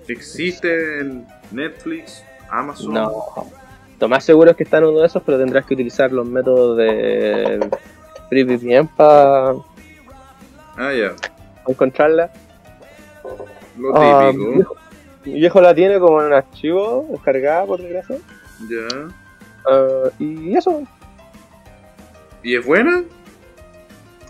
¿Existe 0.07 0.99
en 1.01 1.27
Netflix, 1.51 2.23
Amazon? 2.49 2.93
no. 2.93 3.13
Lo 3.99 4.07
más 4.07 4.23
seguro 4.23 4.51
es 4.51 4.55
que 4.57 4.63
está 4.63 4.77
en 4.77 4.85
uno 4.85 5.01
de 5.01 5.07
esos, 5.07 5.21
pero 5.25 5.37
tendrás 5.37 5.65
que 5.65 5.73
utilizar 5.73 6.09
los 6.13 6.25
métodos 6.25 6.77
de 6.77 7.69
FreeVPN 8.29 8.87
para 8.95 9.51
Ah, 10.77 10.93
ya. 10.93 11.13
encontrarla. 11.67 12.31
Lo 13.77 13.93
Ah, 13.95 14.31
mi, 14.33 14.37
típico. 14.37 14.51
viejo, 14.55 14.75
mi 15.25 15.33
viejo 15.33 15.61
la 15.61 15.75
tiene 15.75 15.99
como 15.99 16.21
en 16.21 16.27
un 16.27 16.33
archivo 16.33 17.07
descargada, 17.11 17.65
por 17.65 17.81
desgracia. 17.81 18.17
Ya. 18.69 19.09
Ah, 19.69 20.09
y 20.17 20.55
eso, 20.55 20.81
¿Y 22.41 22.55
es 22.55 22.65
buena? 22.65 23.03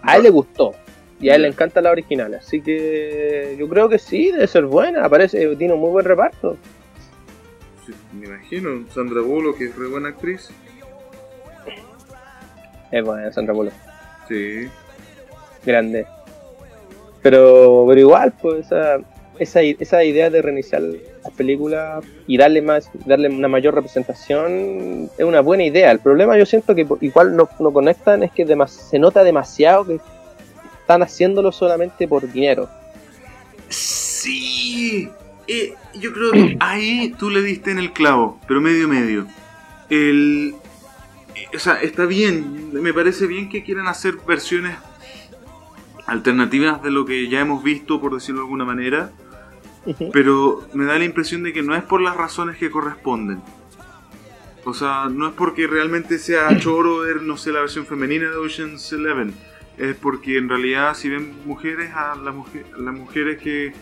A 0.01 0.17
él 0.17 0.23
le 0.23 0.29
gustó. 0.29 0.73
Y 1.21 1.29
a 1.29 1.35
él 1.35 1.41
le 1.41 1.49
encanta 1.49 1.81
la 1.81 1.91
original, 1.91 2.33
así 2.35 2.61
que 2.61 3.55
yo 3.59 3.67
creo 3.67 3.89
que 3.89 3.99
sí, 3.99 4.31
debe 4.31 4.47
ser 4.47 4.65
buena. 4.65 5.03
Aparece, 5.03 5.55
tiene 5.57 5.73
un 5.73 5.81
muy 5.81 5.89
buen 5.89 6.05
reparto. 6.05 6.55
Sí, 7.85 7.93
me 8.13 8.27
imagino. 8.27 8.85
Sandra 8.93 9.21
Bullock, 9.21 9.57
que 9.57 9.65
es 9.65 9.75
re 9.75 9.87
buena 9.87 10.09
actriz. 10.09 10.49
Es 12.91 13.03
buena, 13.03 13.31
Sandra 13.33 13.53
Bullock. 13.53 13.73
Sí. 14.29 14.69
grande. 15.65 16.05
Pero, 17.21 17.85
pero 17.87 17.99
igual, 17.99 18.33
pues 18.41 18.67
esa, 18.67 18.99
esa, 19.39 19.61
esa 19.61 20.03
idea 20.03 20.29
de 20.29 20.41
reiniciar 20.41 20.81
la 20.81 21.29
película 21.35 22.01
y 22.27 22.37
darle 22.37 22.61
más, 22.61 22.89
darle 23.05 23.29
una 23.29 23.47
mayor 23.47 23.75
representación 23.75 25.09
es 25.17 25.25
una 25.25 25.41
buena 25.41 25.63
idea. 25.63 25.91
El 25.91 25.99
problema 25.99 26.37
yo 26.37 26.45
siento 26.45 26.75
que 26.75 26.85
igual 27.01 27.35
no, 27.35 27.49
no 27.59 27.71
conectan 27.71 28.23
es 28.23 28.31
que 28.31 28.45
se 28.67 28.99
nota 28.99 29.23
demasiado 29.23 29.85
que 29.85 29.99
están 30.81 31.01
haciéndolo 31.03 31.51
solamente 31.51 32.07
por 32.07 32.31
dinero. 32.31 32.69
Sí. 33.69 35.09
Eh, 35.47 35.73
yo 35.95 36.13
creo 36.13 36.31
que 36.31 36.57
ahí 36.59 37.13
tú 37.17 37.29
le 37.29 37.41
diste 37.41 37.71
en 37.71 37.79
el 37.79 37.91
clavo, 37.93 38.39
pero 38.47 38.61
medio 38.61 38.87
medio. 38.87 39.25
El, 39.89 40.53
eh, 41.35 41.55
o 41.55 41.59
sea, 41.59 41.81
está 41.81 42.05
bien, 42.05 42.71
me 42.73 42.93
parece 42.93 43.25
bien 43.27 43.49
que 43.49 43.63
quieran 43.63 43.87
hacer 43.87 44.15
versiones 44.27 44.75
alternativas 46.05 46.81
de 46.81 46.91
lo 46.91 47.05
que 47.05 47.29
ya 47.29 47.39
hemos 47.39 47.63
visto, 47.63 48.01
por 48.01 48.13
decirlo 48.13 48.41
de 48.41 48.45
alguna 48.45 48.65
manera, 48.65 49.11
pero 50.11 50.67
me 50.73 50.85
da 50.85 50.97
la 50.97 51.05
impresión 51.05 51.43
de 51.43 51.53
que 51.53 51.61
no 51.61 51.75
es 51.75 51.83
por 51.83 52.01
las 52.01 52.15
razones 52.15 52.57
que 52.57 52.69
corresponden. 52.69 53.41
O 54.65 54.73
sea, 54.73 55.07
no 55.09 55.27
es 55.27 55.33
porque 55.33 55.67
realmente 55.67 56.19
sea 56.19 56.57
choro 56.59 56.99
ver, 56.99 57.21
no 57.21 57.37
sé, 57.37 57.51
la 57.51 57.61
versión 57.61 57.85
femenina 57.85 58.29
de 58.29 58.37
Ocean's 58.37 58.91
Eleven. 58.93 59.33
Es 59.77 59.95
porque 59.95 60.37
en 60.37 60.49
realidad 60.49 60.93
si 60.93 61.09
ven 61.09 61.33
mujeres, 61.45 61.91
a 61.95 62.15
las, 62.15 62.35
las 62.77 62.93
mujeres 62.93 63.41
que, 63.41 63.73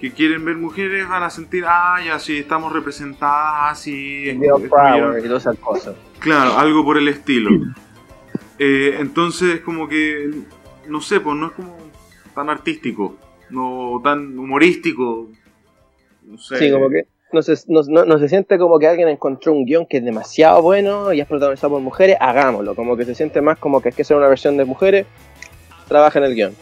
que, 0.00 0.10
quieren 0.10 0.44
ver 0.44 0.56
mujeres 0.56 1.08
van 1.08 1.22
a 1.22 1.30
sentir, 1.30 1.64
ah, 1.66 2.00
ya 2.04 2.18
sí, 2.18 2.38
estamos 2.38 2.72
representadas, 2.72 3.72
así... 3.72 4.28
y 4.28 4.38
todas 4.40 5.42
esas 5.42 5.58
cosas. 5.58 5.94
Claro, 6.18 6.58
algo 6.58 6.84
por 6.84 6.98
el 6.98 7.06
estilo. 7.06 7.50
Eh, 8.58 8.96
entonces, 8.98 9.60
como 9.60 9.86
que, 9.86 10.30
no 10.88 11.00
sé, 11.00 11.20
pues 11.20 11.36
no 11.36 11.46
es 11.46 11.52
como 11.52 11.76
tan 12.34 12.50
artístico, 12.50 13.16
no 13.50 14.00
tan 14.02 14.38
humorístico. 14.38 15.28
No 16.24 16.38
sé. 16.38 16.58
Sí, 16.58 16.70
como 16.70 16.88
que 16.88 17.06
no 17.32 17.42
se, 17.42 17.54
no, 17.68 17.82
no, 17.82 18.18
se 18.18 18.28
siente 18.28 18.58
como 18.58 18.78
que 18.78 18.86
alguien 18.86 19.08
encontró 19.08 19.52
un 19.52 19.64
guion 19.64 19.86
que 19.86 19.98
es 19.98 20.04
demasiado 20.04 20.62
bueno 20.62 21.12
y 21.12 21.20
es 21.20 21.26
protagonizado 21.26 21.74
por 21.74 21.82
mujeres, 21.82 22.16
hagámoslo. 22.20 22.74
Como 22.74 22.96
que 22.96 23.04
se 23.04 23.14
siente 23.14 23.40
más 23.40 23.58
como 23.58 23.80
que 23.80 23.90
es 23.90 23.94
que 23.94 24.04
sea 24.04 24.16
una 24.16 24.28
versión 24.28 24.56
de 24.56 24.64
mujeres, 24.64 25.06
trabaja 25.88 26.18
en 26.18 26.24
el 26.24 26.34
guion. 26.34 26.54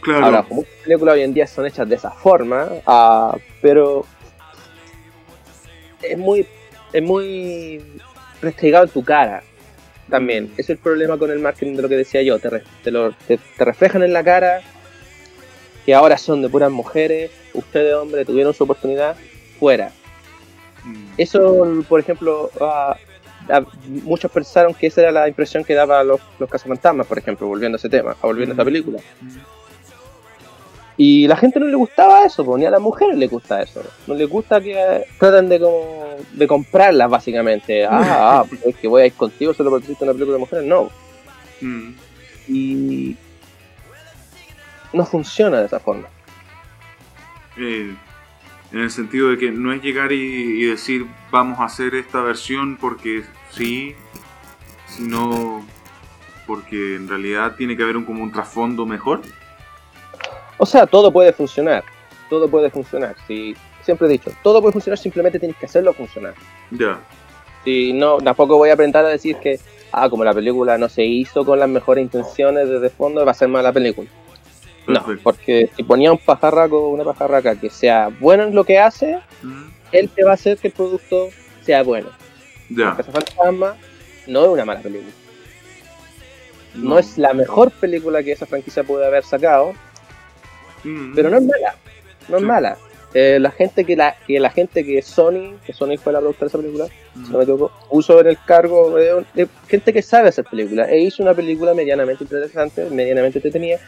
Claro. 0.00 0.26
Ahora, 0.26 0.46
muchas 0.50 0.72
películas 0.84 1.14
hoy 1.14 1.22
en 1.22 1.34
día 1.34 1.46
son 1.46 1.66
hechas 1.66 1.88
de 1.88 1.94
esa 1.94 2.10
forma, 2.10 2.68
uh, 2.86 3.38
pero 3.62 4.04
es 6.02 6.18
muy, 6.18 6.46
es 6.92 7.02
muy 7.02 7.82
restregado 8.42 8.84
en 8.84 8.90
tu 8.90 9.02
cara 9.02 9.42
también. 10.10 10.44
Mm. 10.44 10.52
Es 10.56 10.70
el 10.70 10.78
problema 10.78 11.18
con 11.18 11.30
el 11.30 11.38
marketing 11.38 11.76
de 11.76 11.82
lo 11.82 11.88
que 11.88 11.96
decía 11.96 12.22
yo. 12.22 12.38
Te, 12.38 12.62
te, 12.82 12.90
lo, 12.90 13.12
te, 13.12 13.38
reflejan 13.58 14.02
en 14.02 14.12
la 14.12 14.24
cara 14.24 14.60
que 15.88 15.94
ahora 15.94 16.18
son 16.18 16.42
de 16.42 16.50
puras 16.50 16.70
mujeres, 16.70 17.30
ustedes 17.54 17.94
hombres 17.94 18.26
tuvieron 18.26 18.52
su 18.52 18.64
oportunidad, 18.64 19.16
fuera. 19.58 19.90
Mm. 20.84 21.12
Eso, 21.16 21.82
por 21.88 21.98
ejemplo, 21.98 22.50
muchos 24.02 24.30
pensaron 24.30 24.74
que 24.74 24.88
esa 24.88 25.00
era 25.00 25.12
la 25.12 25.28
impresión 25.28 25.64
que 25.64 25.72
daba 25.72 26.04
los, 26.04 26.20
los 26.38 26.50
cazafantasmas, 26.50 27.06
por 27.06 27.16
ejemplo, 27.16 27.46
volviendo 27.46 27.76
a 27.76 27.78
ese 27.78 27.88
tema, 27.88 28.14
volviendo 28.20 28.52
a 28.52 28.54
esta 28.54 28.64
mm. 28.64 28.66
película. 28.66 29.00
Y 30.98 31.26
la 31.26 31.36
gente 31.36 31.58
no 31.58 31.64
le 31.64 31.76
gustaba 31.76 32.22
eso, 32.26 32.58
ni 32.58 32.66
a 32.66 32.70
las 32.70 32.82
mujeres 32.82 33.16
le 33.16 33.26
gusta 33.26 33.62
eso. 33.62 33.80
No 34.06 34.12
les 34.12 34.28
gusta 34.28 34.60
que 34.60 35.06
traten 35.18 35.48
de 35.48 35.58
como 35.58 36.16
de 36.34 36.46
comprarlas 36.46 37.08
básicamente. 37.08 37.86
Ah, 37.90 38.40
ah 38.40 38.44
pues 38.46 38.62
es 38.66 38.76
que 38.76 38.88
voy 38.88 39.00
a 39.00 39.06
ir 39.06 39.14
contigo 39.14 39.54
solo 39.54 39.70
porque 39.70 39.84
existe 39.84 40.04
una 40.04 40.12
película 40.12 40.34
de 40.34 40.40
mujeres, 40.40 40.66
no. 40.66 40.90
Mm. 41.62 41.94
Y 42.46 43.16
no 44.92 45.04
funciona 45.04 45.60
de 45.60 45.66
esa 45.66 45.80
forma. 45.80 46.08
Eh, 47.56 47.94
en 48.72 48.78
el 48.78 48.90
sentido 48.90 49.30
de 49.30 49.38
que 49.38 49.50
no 49.50 49.72
es 49.72 49.82
llegar 49.82 50.12
y, 50.12 50.64
decir 50.64 51.06
vamos 51.30 51.58
a 51.60 51.64
hacer 51.64 51.94
esta 51.94 52.20
versión 52.20 52.76
porque 52.76 53.24
sí, 53.50 53.94
sino 54.86 55.64
porque 56.46 56.96
en 56.96 57.08
realidad 57.08 57.54
tiene 57.56 57.76
que 57.76 57.82
haber 57.82 57.96
un, 57.96 58.04
como 58.04 58.22
un 58.22 58.32
trasfondo 58.32 58.86
mejor. 58.86 59.22
O 60.58 60.66
sea, 60.66 60.86
todo 60.86 61.12
puede 61.12 61.32
funcionar, 61.32 61.84
todo 62.28 62.48
puede 62.48 62.70
funcionar. 62.70 63.14
Si 63.26 63.54
siempre 63.82 64.06
he 64.06 64.10
dicho, 64.10 64.30
todo 64.42 64.60
puede 64.60 64.72
funcionar, 64.72 64.98
simplemente 64.98 65.38
tienes 65.38 65.56
que 65.56 65.66
hacerlo 65.66 65.92
funcionar. 65.92 66.34
Ya. 66.70 67.00
Y 67.64 67.92
no, 67.92 68.18
tampoco 68.18 68.56
voy 68.56 68.70
a 68.70 68.74
aprender 68.74 69.04
a 69.04 69.08
decir 69.08 69.36
que, 69.36 69.58
ah, 69.92 70.08
como 70.08 70.24
la 70.24 70.34
película 70.34 70.78
no 70.78 70.88
se 70.88 71.04
hizo 71.04 71.44
con 71.44 71.58
las 71.58 71.68
mejores 71.68 72.02
intenciones 72.02 72.68
desde 72.68 72.90
fondo, 72.90 73.24
va 73.24 73.32
a 73.32 73.34
ser 73.34 73.48
mala 73.48 73.72
película. 73.72 74.08
No, 74.88 75.04
porque 75.22 75.70
si 75.76 75.82
ponía 75.82 76.10
un 76.10 76.18
pajarraco 76.18 76.78
o 76.78 76.88
una 76.88 77.04
pajarraca 77.04 77.54
que 77.56 77.70
sea 77.70 78.10
bueno 78.20 78.44
en 78.44 78.54
lo 78.54 78.64
que 78.64 78.78
hace, 78.78 79.18
él 79.92 80.08
te 80.08 80.24
va 80.24 80.32
a 80.32 80.34
hacer 80.34 80.58
que 80.58 80.68
el 80.68 80.74
producto 80.74 81.28
sea 81.62 81.82
bueno. 81.82 82.08
Ya. 82.70 82.94
Fantasma 82.94 83.76
no 84.26 84.44
es 84.44 84.48
una 84.48 84.64
mala 84.64 84.80
película. 84.80 85.12
No. 86.74 86.98
es 86.98 87.18
la 87.18 87.32
mejor 87.34 87.70
película 87.70 88.22
que 88.22 88.32
esa 88.32 88.46
franquicia 88.46 88.84
puede 88.84 89.06
haber 89.06 89.24
sacado, 89.24 89.72
pero 91.14 91.30
no 91.30 91.38
es 91.38 91.44
mala. 91.44 91.74
No 92.28 92.36
es 92.38 92.42
mala. 92.42 92.78
Eh, 93.14 93.38
la 93.40 93.50
gente 93.50 93.84
que 93.84 93.96
la, 93.96 94.16
que 94.26 94.38
la 94.38 94.50
gente 94.50 94.84
que 94.84 95.00
Sony, 95.00 95.56
que 95.64 95.72
Sony 95.72 95.96
fue 95.96 96.12
la 96.12 96.20
productora 96.20 96.46
de 96.46 96.48
esa 96.48 96.58
película, 96.58 96.86
si 97.14 97.32
no 97.32 97.38
me 97.38 97.44
equivoco, 97.44 97.72
puso 97.88 98.20
en 98.20 98.26
el 98.26 98.38
cargo 98.44 98.94
de, 98.96 99.48
gente 99.66 99.92
que 99.94 100.02
sabe 100.02 100.28
hacer 100.28 100.44
películas 100.44 100.88
e 100.90 100.98
hizo 100.98 101.22
una 101.22 101.32
película 101.32 101.72
medianamente 101.72 102.24
interesante, 102.24 102.84
medianamente 102.90 103.38
entretenida, 103.38 103.78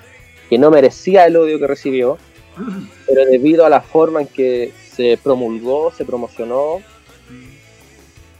que 0.50 0.58
no 0.58 0.72
merecía 0.72 1.26
el 1.26 1.36
odio 1.36 1.60
que 1.60 1.68
recibió, 1.68 2.18
pero 3.06 3.24
debido 3.24 3.64
a 3.64 3.68
la 3.68 3.80
forma 3.80 4.22
en 4.22 4.26
que 4.26 4.72
se 4.90 5.16
promulgó, 5.22 5.92
se 5.92 6.04
promocionó, 6.04 6.80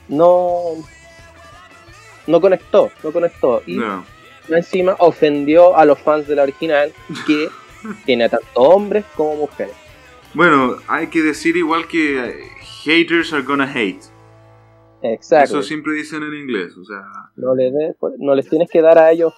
no, 0.09 0.73
no 2.27 2.41
conectó, 2.41 2.91
no 3.05 3.13
conectó. 3.13 3.63
Y 3.65 3.81
encima 4.49 4.97
ofendió 4.99 5.77
a 5.77 5.85
los 5.85 6.01
fans 6.01 6.27
de 6.27 6.35
la 6.35 6.43
original, 6.43 6.93
que 7.29 7.49
tiene 8.05 8.29
tanto 8.29 8.47
hombres 8.55 9.05
como 9.17 9.37
mujeres. 9.37 9.75
Bueno, 10.35 10.79
hay 10.89 11.07
que 11.07 11.23
decir 11.23 11.57
igual 11.57 11.87
que 11.87 12.43
haters 12.85 13.33
are 13.33 13.45
gonna 13.45 13.73
hate. 13.73 14.03
Exacto. 15.03 15.61
Eso 15.61 15.63
siempre 15.63 15.95
dicen 15.95 16.25
en 16.25 16.35
inglés, 16.35 16.77
o 16.77 16.85
sea... 16.85 17.03
No 17.37 17.55
les, 17.55 17.73
no 18.19 18.35
les 18.35 18.49
tienes 18.49 18.69
que 18.69 18.83
dar 18.83 18.99
a 18.99 19.13
ellos 19.13 19.33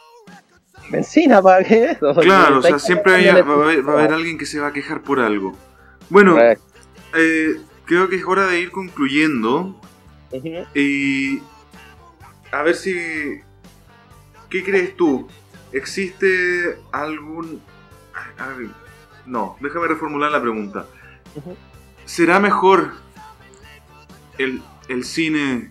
benzina 0.90 1.42
para 1.42 1.64
que 1.64 1.92
eso. 1.92 2.14
Claro, 2.14 2.58
o 2.58 2.62
sea, 2.62 2.78
siempre 2.78 3.12
va, 3.42 3.62
a 3.92 3.94
haber, 3.94 4.12
alguien 4.12 4.38
que 4.38 4.46
se 4.46 4.60
va 4.60 4.68
a 4.68 4.72
quejar 4.72 5.02
por 5.02 5.20
algo. 5.20 5.56
Bueno, 6.08 6.38
eh, 6.38 6.56
creo 7.84 8.08
que 8.08 8.16
es 8.16 8.24
hora 8.24 8.46
de 8.46 8.60
ir 8.60 8.70
concluyendo. 8.70 9.80
Y 10.74 11.40
a 12.50 12.62
ver 12.62 12.74
si... 12.74 13.40
¿Qué 14.48 14.62
crees 14.62 14.96
tú? 14.96 15.28
¿Existe 15.72 16.78
algún... 16.90 17.62
no, 19.26 19.56
déjame 19.60 19.88
reformular 19.88 20.30
la 20.30 20.42
pregunta. 20.42 20.86
¿Será 22.04 22.40
mejor 22.40 22.92
el, 24.38 24.62
el 24.88 25.04
cine 25.04 25.70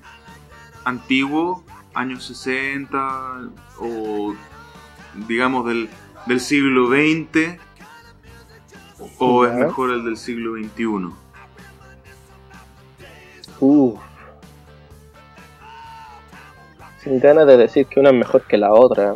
antiguo, 0.85 1.63
años 1.93 2.25
60 2.25 3.49
o 3.77 4.33
digamos, 5.27 5.65
del, 5.65 5.89
del 6.25 6.39
siglo 6.39 6.87
XX 6.87 7.59
o 9.17 9.45
es 9.45 9.53
mejor 9.53 9.91
el 9.91 10.03
del 10.03 10.17
siglo 10.17 10.53
XXI? 10.55 11.13
Uh. 13.59 13.95
Sin 17.03 17.19
ganas 17.19 17.47
de 17.47 17.57
decir 17.57 17.85
que 17.87 17.99
una 17.99 18.09
es 18.09 18.15
mejor 18.15 18.43
que 18.43 18.57
la 18.57 18.73
otra. 18.73 19.15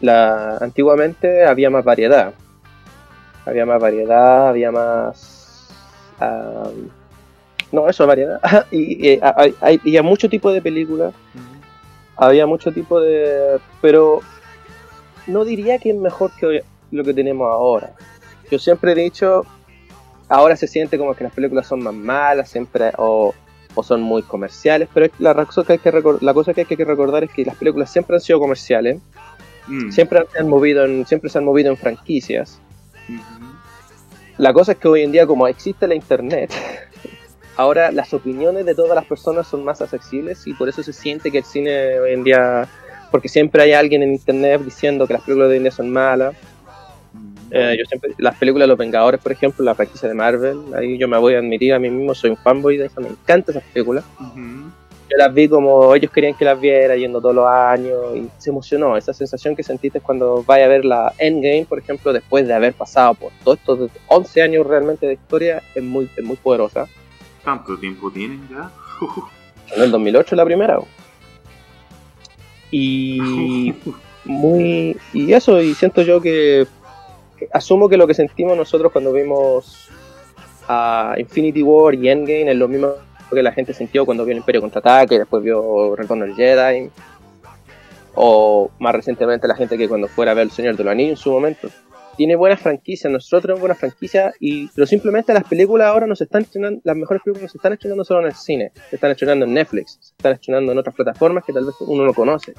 La, 0.00 0.56
antiguamente 0.58 1.44
había 1.44 1.70
más 1.70 1.84
variedad. 1.84 2.34
Había 3.46 3.66
más 3.66 3.80
variedad, 3.80 4.48
había 4.48 4.70
más... 4.70 5.68
no, 7.72 7.88
eso, 7.88 8.06
variedad. 8.06 8.40
y, 8.70 9.14
y, 9.14 9.20
había 9.20 10.02
mucho 10.02 10.28
tipo 10.28 10.52
de 10.52 10.62
películas. 10.62 11.14
Había 12.16 12.46
mucho 12.46 12.72
tipo 12.72 13.00
de... 13.00 13.58
Pero 13.80 14.20
no 15.26 15.44
diría 15.44 15.78
que 15.78 15.90
es 15.90 15.96
mejor 15.96 16.30
que 16.38 16.62
lo 16.90 17.04
que 17.04 17.14
tenemos 17.14 17.48
ahora. 17.50 17.94
Yo 18.50 18.58
siempre 18.58 18.92
he 18.92 18.94
dicho, 18.94 19.44
ahora 20.28 20.56
se 20.56 20.66
siente 20.66 20.98
como 20.98 21.14
que 21.14 21.24
las 21.24 21.32
películas 21.32 21.66
son 21.66 21.82
más 21.82 21.94
malas, 21.94 22.50
siempre 22.50 22.92
o, 22.98 23.34
son 23.82 24.02
muy 24.02 24.22
comerciales, 24.22 24.88
pero 24.92 25.12
la 25.18 25.34
cosa, 25.34 25.64
que 25.64 25.72
hay 25.74 25.78
que 25.78 26.02
la 26.20 26.34
cosa 26.34 26.54
que 26.54 26.60
hay 26.60 26.66
que 26.66 26.84
recordar 26.84 27.24
es 27.24 27.30
que 27.30 27.44
las 27.44 27.56
películas 27.56 27.90
siempre 27.90 28.16
han 28.16 28.20
sido 28.20 28.38
comerciales, 28.38 29.00
mm. 29.66 29.90
siempre, 29.90 30.24
se 30.32 30.38
han 30.38 30.48
movido 30.48 30.84
en, 30.84 31.04
siempre 31.06 31.28
se 31.28 31.38
han 31.38 31.44
movido 31.44 31.70
en 31.70 31.76
franquicias. 31.76 32.60
La 34.36 34.52
cosa 34.52 34.72
es 34.72 34.78
que 34.78 34.88
hoy 34.88 35.02
en 35.02 35.12
día, 35.12 35.26
como 35.26 35.46
existe 35.48 35.86
la 35.86 35.94
internet, 35.94 36.52
ahora 37.56 37.90
las 37.90 38.14
opiniones 38.14 38.64
de 38.64 38.74
todas 38.74 38.94
las 38.94 39.04
personas 39.06 39.46
son 39.46 39.64
más 39.64 39.80
accesibles 39.82 40.46
y 40.46 40.54
por 40.54 40.68
eso 40.68 40.82
se 40.82 40.92
siente 40.92 41.30
que 41.30 41.38
el 41.38 41.44
cine 41.44 41.98
hoy 41.98 42.12
en 42.12 42.24
día 42.24 42.68
porque 43.14 43.28
siempre 43.28 43.62
hay 43.62 43.72
alguien 43.72 44.02
en 44.02 44.12
internet 44.12 44.60
diciendo 44.64 45.06
que 45.06 45.12
las 45.12 45.22
películas 45.22 45.48
de 45.48 45.58
India 45.58 45.70
son 45.70 45.88
malas. 45.88 46.34
Eh, 47.48 47.76
yo 47.78 47.84
siempre, 47.84 48.10
las 48.18 48.34
películas 48.34 48.64
de 48.64 48.70
los 48.70 48.76
Vengadores, 48.76 49.20
por 49.20 49.30
ejemplo, 49.30 49.64
la 49.64 49.76
franquicia 49.76 50.08
de 50.08 50.16
Marvel, 50.16 50.58
ahí 50.76 50.98
yo 50.98 51.06
me 51.06 51.16
voy 51.16 51.34
a 51.34 51.38
admitir 51.38 51.74
a 51.74 51.78
mí 51.78 51.88
mismo, 51.90 52.12
soy 52.12 52.30
un 52.30 52.36
fanboy 52.36 52.76
de 52.76 52.86
eso, 52.86 53.00
me 53.00 53.10
encantan 53.10 53.56
esas 53.56 53.70
películas. 53.70 54.02
Yo 54.18 55.16
las 55.16 55.32
vi 55.32 55.46
como 55.46 55.94
ellos 55.94 56.10
querían 56.10 56.34
que 56.34 56.44
las 56.44 56.60
viera, 56.60 56.96
yendo 56.96 57.20
todos 57.20 57.36
los 57.36 57.46
años, 57.46 58.16
y 58.16 58.28
se 58.36 58.50
emocionó. 58.50 58.96
Esa 58.96 59.12
sensación 59.12 59.54
que 59.54 59.62
sentiste 59.62 60.00
cuando 60.00 60.42
vaya 60.42 60.64
a 60.64 60.68
ver 60.68 60.84
la 60.84 61.12
Endgame, 61.18 61.66
por 61.68 61.78
ejemplo, 61.78 62.12
después 62.12 62.48
de 62.48 62.54
haber 62.54 62.74
pasado 62.74 63.14
por 63.14 63.30
todos 63.44 63.58
estos 63.58 63.90
11 64.08 64.42
años 64.42 64.66
realmente 64.66 65.06
de 65.06 65.12
historia, 65.12 65.62
es 65.72 65.84
muy, 65.84 66.10
es 66.16 66.24
muy 66.24 66.34
poderosa. 66.34 66.88
¿Tanto 67.44 67.78
tiempo 67.78 68.10
tienen 68.10 68.40
ya? 68.50 68.72
en 69.76 69.82
el 69.84 69.92
2008 69.92 70.34
la 70.34 70.44
primera. 70.44 70.80
Y 72.76 73.72
muy 74.24 74.96
y 75.12 75.32
eso 75.32 75.62
y 75.62 75.74
siento 75.74 76.02
yo 76.02 76.20
que 76.20 76.66
asumo 77.52 77.88
que 77.88 77.96
lo 77.96 78.06
que 78.06 78.14
sentimos 78.14 78.56
nosotros 78.56 78.90
cuando 78.90 79.12
vimos 79.12 79.90
a 80.66 81.14
Infinity 81.18 81.62
War 81.62 81.94
y 81.94 82.08
Endgame 82.08 82.50
es 82.50 82.56
lo 82.56 82.66
mismo 82.66 82.94
que 83.30 83.42
la 83.42 83.52
gente 83.52 83.74
sintió 83.74 84.04
cuando 84.04 84.24
vio 84.24 84.32
el 84.32 84.38
Imperio 84.38 84.60
contraataque 84.60 85.14
y 85.14 85.18
después 85.18 85.42
vio 85.42 85.94
Retorno 85.94 86.24
del 86.24 86.34
Jedi 86.34 86.90
o 88.14 88.70
más 88.80 88.94
recientemente 88.94 89.46
la 89.46 89.56
gente 89.56 89.78
que 89.78 89.88
cuando 89.88 90.08
fuera 90.08 90.32
a 90.32 90.34
ver 90.34 90.44
El 90.44 90.50
Señor 90.50 90.76
de 90.76 90.84
los 90.84 90.90
Anillos 90.90 91.10
en 91.10 91.16
su 91.16 91.30
momento 91.30 91.68
tiene 92.16 92.36
buenas 92.36 92.60
franquicias, 92.60 93.12
nosotros 93.12 93.42
tenemos 93.42 93.60
buenas 93.60 93.78
franquicias 93.78 94.34
y 94.40 94.68
pero 94.68 94.86
simplemente 94.86 95.32
las 95.34 95.44
películas 95.44 95.88
ahora 95.88 96.06
nos 96.06 96.20
están 96.20 96.42
estrenando, 96.42 96.80
las 96.84 96.96
mejores 96.96 97.22
películas 97.22 97.42
no 97.44 97.48
se 97.48 97.58
están 97.58 97.72
estrenando 97.72 98.04
solo 98.04 98.20
en 98.20 98.26
el 98.26 98.34
cine, 98.34 98.72
se 98.90 98.96
están 98.96 99.10
estrenando 99.10 99.44
en 99.44 99.54
Netflix, 99.54 99.98
se 100.00 100.12
están 100.16 100.32
estrenando 100.32 100.72
en 100.72 100.78
otras 100.78 100.94
plataformas 100.94 101.44
que 101.44 101.52
tal 101.52 101.64
vez 101.66 101.74
uno 101.80 102.04
no 102.04 102.14
conoce. 102.14 102.54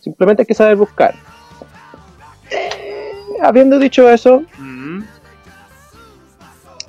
Simplemente 0.00 0.42
hay 0.42 0.46
que 0.46 0.54
saber 0.54 0.76
buscar. 0.76 1.14
Eh, 2.50 3.12
habiendo 3.42 3.78
dicho 3.78 4.08
eso, 4.10 4.42
Mm. 4.58 5.02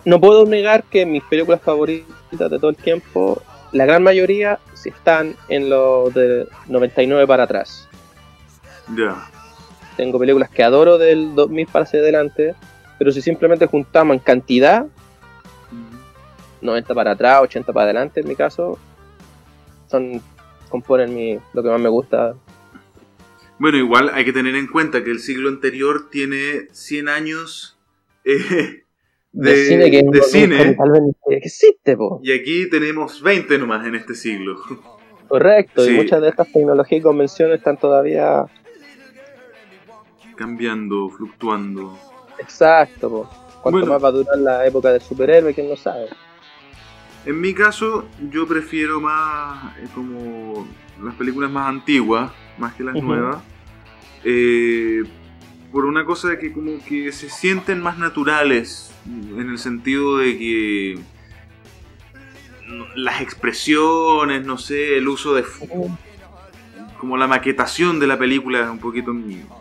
no 0.05 0.20
puedo 0.22 0.45
negar 0.45 0.84
que 0.84 1.05
mis 1.05 1.24
películas 1.24 1.62
favoritas 1.62 2.49
de 2.49 2.57
todo 2.59 2.70
el 2.70 2.76
tiempo, 2.78 3.41
la 3.72 3.86
gran 3.86 4.03
mayoría, 4.03 4.59
están 4.84 5.36
en 5.47 5.70
los 5.70 6.12
de 6.14 6.47
99 6.68 7.28
para 7.28 7.43
atrás. 7.43 7.88
Ya. 8.97 9.30
Tengo 9.98 10.20
películas 10.20 10.50
que 10.50 10.64
adoro 10.64 10.98
del 10.98 11.36
2000 11.36 11.68
para 11.68 11.84
hacia 11.84 12.00
adelante, 12.00 12.56
pero 12.98 13.12
si 13.12 13.22
simplemente 13.22 13.66
juntamos 13.66 14.14
en 14.16 14.20
cantidad, 14.20 14.86
90 16.62 16.94
para 16.94 17.12
atrás, 17.12 17.42
80 17.42 17.74
para 17.74 17.86
adelante 17.86 18.22
en 18.22 18.28
mi 18.28 18.36
caso, 18.36 18.78
son 19.88 20.22
componen 20.70 21.14
mi, 21.14 21.38
lo 21.54 21.62
que 21.64 21.70
más 21.70 21.82
me 21.82 21.89
gusta. 21.89 22.36
Bueno, 23.60 23.78
igual 23.78 24.10
hay 24.14 24.26
que 24.26 24.34
tener 24.34 24.56
en 24.56 24.68
cuenta 24.68 25.04
que 25.04 25.12
el 25.12 25.20
siglo 25.20 25.50
anterior 25.50 26.10
tiene 26.10 26.68
100 26.72 27.10
años 27.10 27.78
eh, 28.26 28.84
De, 29.34 29.52
de, 29.52 29.66
cine 29.66 29.92
que 29.92 30.02
de 30.04 30.22
cine, 30.24 30.78
existe, 31.30 31.96
po. 31.98 32.20
y 32.24 32.32
aquí 32.32 32.70
tenemos 32.70 33.22
20 33.22 33.58
nomás 33.60 33.86
en 33.88 33.96
este 33.96 34.16
siglo. 34.16 34.58
Correcto, 35.28 35.84
Sí. 35.86 35.92
y 35.92 35.96
muchas 35.96 36.22
de 36.22 36.30
estas 36.30 36.52
tecnologías 36.52 37.00
y 37.00 37.04
convenciones 37.04 37.58
están 37.60 37.78
todavía 37.78 38.46
Cambiando, 40.42 41.08
fluctuando. 41.10 41.96
exacto, 42.39 43.10
po. 43.10 43.30
Cuánto 43.62 43.78
Bueno. 43.82 43.94
más 43.94 44.04
va 44.04 44.08
a 44.08 44.12
durar 44.12 44.38
la 44.39 44.66
época 44.66 44.92
del 44.92 45.00
superhéroe, 45.02 45.54
quién 45.54 45.70
no 45.70 45.76
sabe. 45.76 46.08
En 47.28 47.39
mi 47.39 47.54
caso, 47.54 48.06
yo 48.32 48.48
prefiero 48.48 49.00
más 49.00 49.78
eh, 49.78 49.86
como 49.94 50.66
las 51.04 51.14
películas 51.14 51.52
más 51.52 51.68
antiguas, 51.70 52.32
más 52.58 52.74
que 52.74 52.84
las 52.84 52.96
nuevas. 52.96 53.38
Eh, 54.24 55.04
por 55.72 55.86
una 55.86 56.06
cosa 56.06 56.30
de 56.30 56.39
que 56.39 56.52
como 56.52 56.84
que 56.84 57.12
se 57.12 57.30
sienten 57.30 57.80
más 57.80 58.00
naturales, 58.00 58.92
en 59.06 59.48
el 59.48 59.60
sentido 59.60 60.18
de 60.18 60.38
que 60.39 61.00
las 62.96 63.22
expresiones, 63.22 64.44
no 64.44 64.58
sé, 64.58 64.98
el 64.98 65.08
uso 65.08 65.36
de... 65.36 65.44
como 67.02 67.18
la 67.18 67.26
maquetación 67.26 67.99
de 67.99 68.06
la 68.06 68.16
película 68.20 68.60
es 68.62 68.70
un 68.70 68.78
poquito 68.78 69.12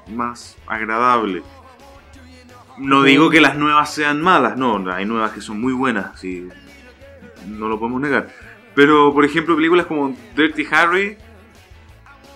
más 0.08 0.58
agradable. 0.66 1.42
No 2.76 3.02
digo 3.02 3.30
que 3.30 3.40
las 3.40 3.56
nuevas 3.56 3.94
sean 3.94 4.20
malas, 4.20 4.58
no, 4.58 4.92
hay 4.92 5.06
nuevas 5.06 5.32
que 5.32 5.40
son 5.40 5.58
muy 5.58 5.72
buenas, 5.72 6.20
sí, 6.20 6.46
no 7.46 7.66
lo 7.68 7.78
podemos 7.78 8.02
negar. 8.02 8.28
Pero, 8.74 9.14
por 9.14 9.24
ejemplo, 9.24 9.56
películas 9.56 9.86
como 9.86 10.14
Dirty 10.36 10.66
Harry, 10.70 11.16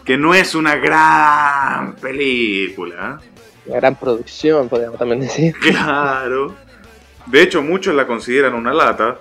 que 0.06 0.16
no 0.16 0.32
es 0.32 0.54
una 0.54 0.76
gran 0.76 1.96
película, 1.96 3.20
Una 3.66 3.76
gran 3.76 3.96
producción, 3.96 4.70
podríamos 4.70 4.98
también 4.98 5.20
decir. 5.20 5.54
claro. 5.60 6.54
De 7.26 7.42
hecho, 7.42 7.62
muchos 7.62 7.94
la 7.94 8.06
consideran 8.06 8.54
una 8.54 8.72
lata, 8.72 9.18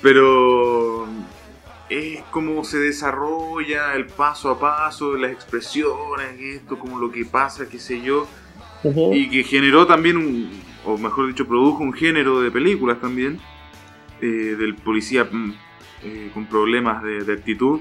pero 0.00 0.85
es 1.88 2.20
como 2.30 2.64
se 2.64 2.78
desarrolla 2.78 3.94
el 3.94 4.06
paso 4.06 4.50
a 4.50 4.58
paso, 4.58 5.16
las 5.16 5.32
expresiones, 5.32 6.40
esto, 6.40 6.78
como 6.78 6.98
lo 6.98 7.10
que 7.10 7.24
pasa, 7.24 7.68
qué 7.68 7.78
sé 7.78 8.00
yo, 8.02 8.26
y 8.84 9.28
que 9.30 9.42
generó 9.42 9.86
también, 9.86 10.16
un, 10.16 10.50
o 10.84 10.96
mejor 10.96 11.28
dicho, 11.28 11.46
produjo 11.46 11.82
un 11.82 11.92
género 11.92 12.40
de 12.40 12.50
películas 12.50 13.00
también, 13.00 13.40
eh, 14.20 14.26
del 14.26 14.74
policía 14.76 15.24
mm, 15.24 15.54
eh, 16.04 16.30
con 16.32 16.46
problemas 16.46 17.02
de, 17.02 17.24
de 17.24 17.32
actitud. 17.32 17.80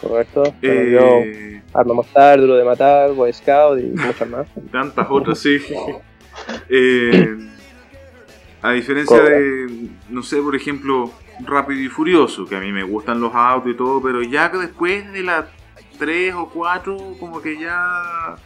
Correcto. 0.00 0.42
Eh, 0.62 1.62
Arma 1.72 1.94
Mortal, 1.94 2.40
Duro 2.40 2.54
de 2.56 2.64
Matar, 2.64 3.12
Boy 3.12 3.32
Scout 3.32 3.78
y 3.78 3.84
muchas 3.84 4.28
más. 4.28 4.46
tantas 4.72 5.06
otras, 5.10 5.38
sí. 5.38 5.58
Eh, 6.70 7.36
a 8.62 8.72
diferencia 8.72 9.22
de, 9.22 9.88
no 10.08 10.22
sé, 10.22 10.40
por 10.40 10.56
ejemplo, 10.56 11.12
Rápido 11.44 11.80
y 11.80 11.88
Furioso, 11.88 12.46
que 12.46 12.56
a 12.56 12.60
mí 12.60 12.72
me 12.72 12.82
gustan 12.82 13.20
los 13.20 13.34
autos 13.34 13.72
y 13.72 13.76
todo, 13.76 14.00
pero 14.02 14.22
ya 14.22 14.50
que 14.50 14.58
después 14.58 15.12
de 15.12 15.22
las 15.22 15.46
3 15.98 16.34
o 16.34 16.48
4, 16.48 17.16
como 17.18 17.40
que 17.42 17.58
ya 17.58 18.36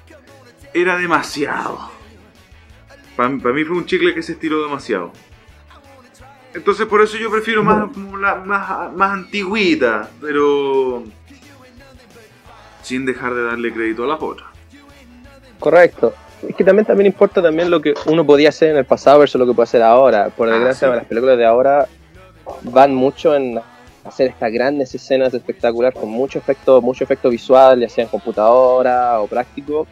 era 0.75 0.97
demasiado. 0.99 1.91
Para 3.17 3.29
mí 3.31 3.65
fue 3.65 3.77
un 3.77 3.87
chicle 3.87 4.15
que 4.15 4.23
se 4.23 4.33
estiró 4.33 4.63
demasiado. 4.63 5.13
Entonces 6.55 6.87
por 6.87 7.03
eso 7.03 7.17
yo 7.19 7.31
prefiero 7.31 7.63
más, 7.63 7.95
más, 7.97 8.93
más 8.95 9.11
antigüita, 9.13 10.09
pero 10.21 11.05
sin 12.83 13.05
dejar 13.05 13.35
de 13.35 13.43
darle 13.45 13.73
crédito 13.73 14.05
a 14.05 14.07
las 14.07 14.23
otras. 14.23 14.49
Correcto. 15.59 16.15
Es 16.47 16.55
que 16.55 16.65
también, 16.65 16.85
también 16.87 17.07
importa 17.07 17.43
también 17.43 17.71
lo 17.71 17.81
que 17.81 17.95
uno 18.07 18.25
podía 18.25 18.51
hacer 18.51 18.71
en 18.71 18.77
el 18.77 18.85
pasado 18.85 19.19
versus 19.21 19.39
lo 19.39 19.47
que 19.47 19.55
puede 19.55 19.65
hacer 19.65 19.83
ahora. 19.83 20.29
Por 20.29 20.49
Ah, 20.49 20.53
desgracia, 20.53 20.89
sí. 20.89 20.95
las 20.95 21.05
películas 21.07 21.39
de 21.39 21.47
ahora 21.47 21.89
van 22.63 22.95
mucho 22.95 23.35
en 23.35 23.61
hacer 24.05 24.29
estas 24.29 24.53
grandes 24.53 24.95
escenas 24.95 25.35
espectacular 25.35 25.93
con 25.93 26.09
mucho 26.09 26.39
efecto, 26.39 26.81
mucho 26.81 27.05
efecto 27.05 27.29
visual, 27.29 27.81
ya 27.81 27.89
sea 27.89 28.05
en 28.05 28.11
computadora 28.11 29.21
o 29.21 29.27
práctico. 29.27 29.87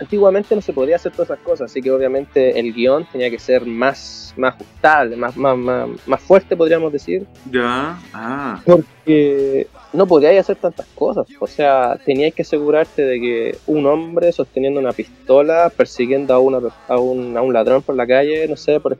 Antiguamente 0.00 0.54
no 0.54 0.62
se 0.62 0.72
podía 0.72 0.96
hacer 0.96 1.12
todas 1.12 1.28
esas 1.28 1.40
cosas, 1.40 1.70
así 1.70 1.82
que 1.82 1.90
obviamente 1.90 2.58
el 2.58 2.72
guion 2.72 3.06
tenía 3.12 3.28
que 3.28 3.38
ser 3.38 3.66
más, 3.66 4.32
más 4.36 4.54
ajustable, 4.54 5.14
más, 5.14 5.36
más, 5.36 5.58
más, 5.58 5.88
más 6.06 6.20
fuerte, 6.22 6.56
podríamos 6.56 6.90
decir, 6.90 7.26
Ya, 7.50 7.98
ah, 8.14 8.62
porque 8.64 9.66
no 9.92 10.06
podíais 10.06 10.40
hacer 10.40 10.56
tantas 10.56 10.86
cosas. 10.94 11.26
O 11.38 11.46
sea, 11.46 11.98
teníais 12.02 12.34
que 12.34 12.42
asegurarte 12.42 13.02
de 13.02 13.20
que 13.20 13.58
un 13.66 13.84
hombre 13.84 14.32
sosteniendo 14.32 14.80
una 14.80 14.92
pistola, 14.92 15.70
persiguiendo 15.76 16.32
a, 16.32 16.38
una, 16.38 16.60
a, 16.88 16.96
un, 16.96 17.36
a 17.36 17.42
un 17.42 17.52
ladrón 17.52 17.82
por 17.82 17.94
la 17.94 18.06
calle, 18.06 18.48
no 18.48 18.56
sé, 18.56 18.80
por 18.80 18.96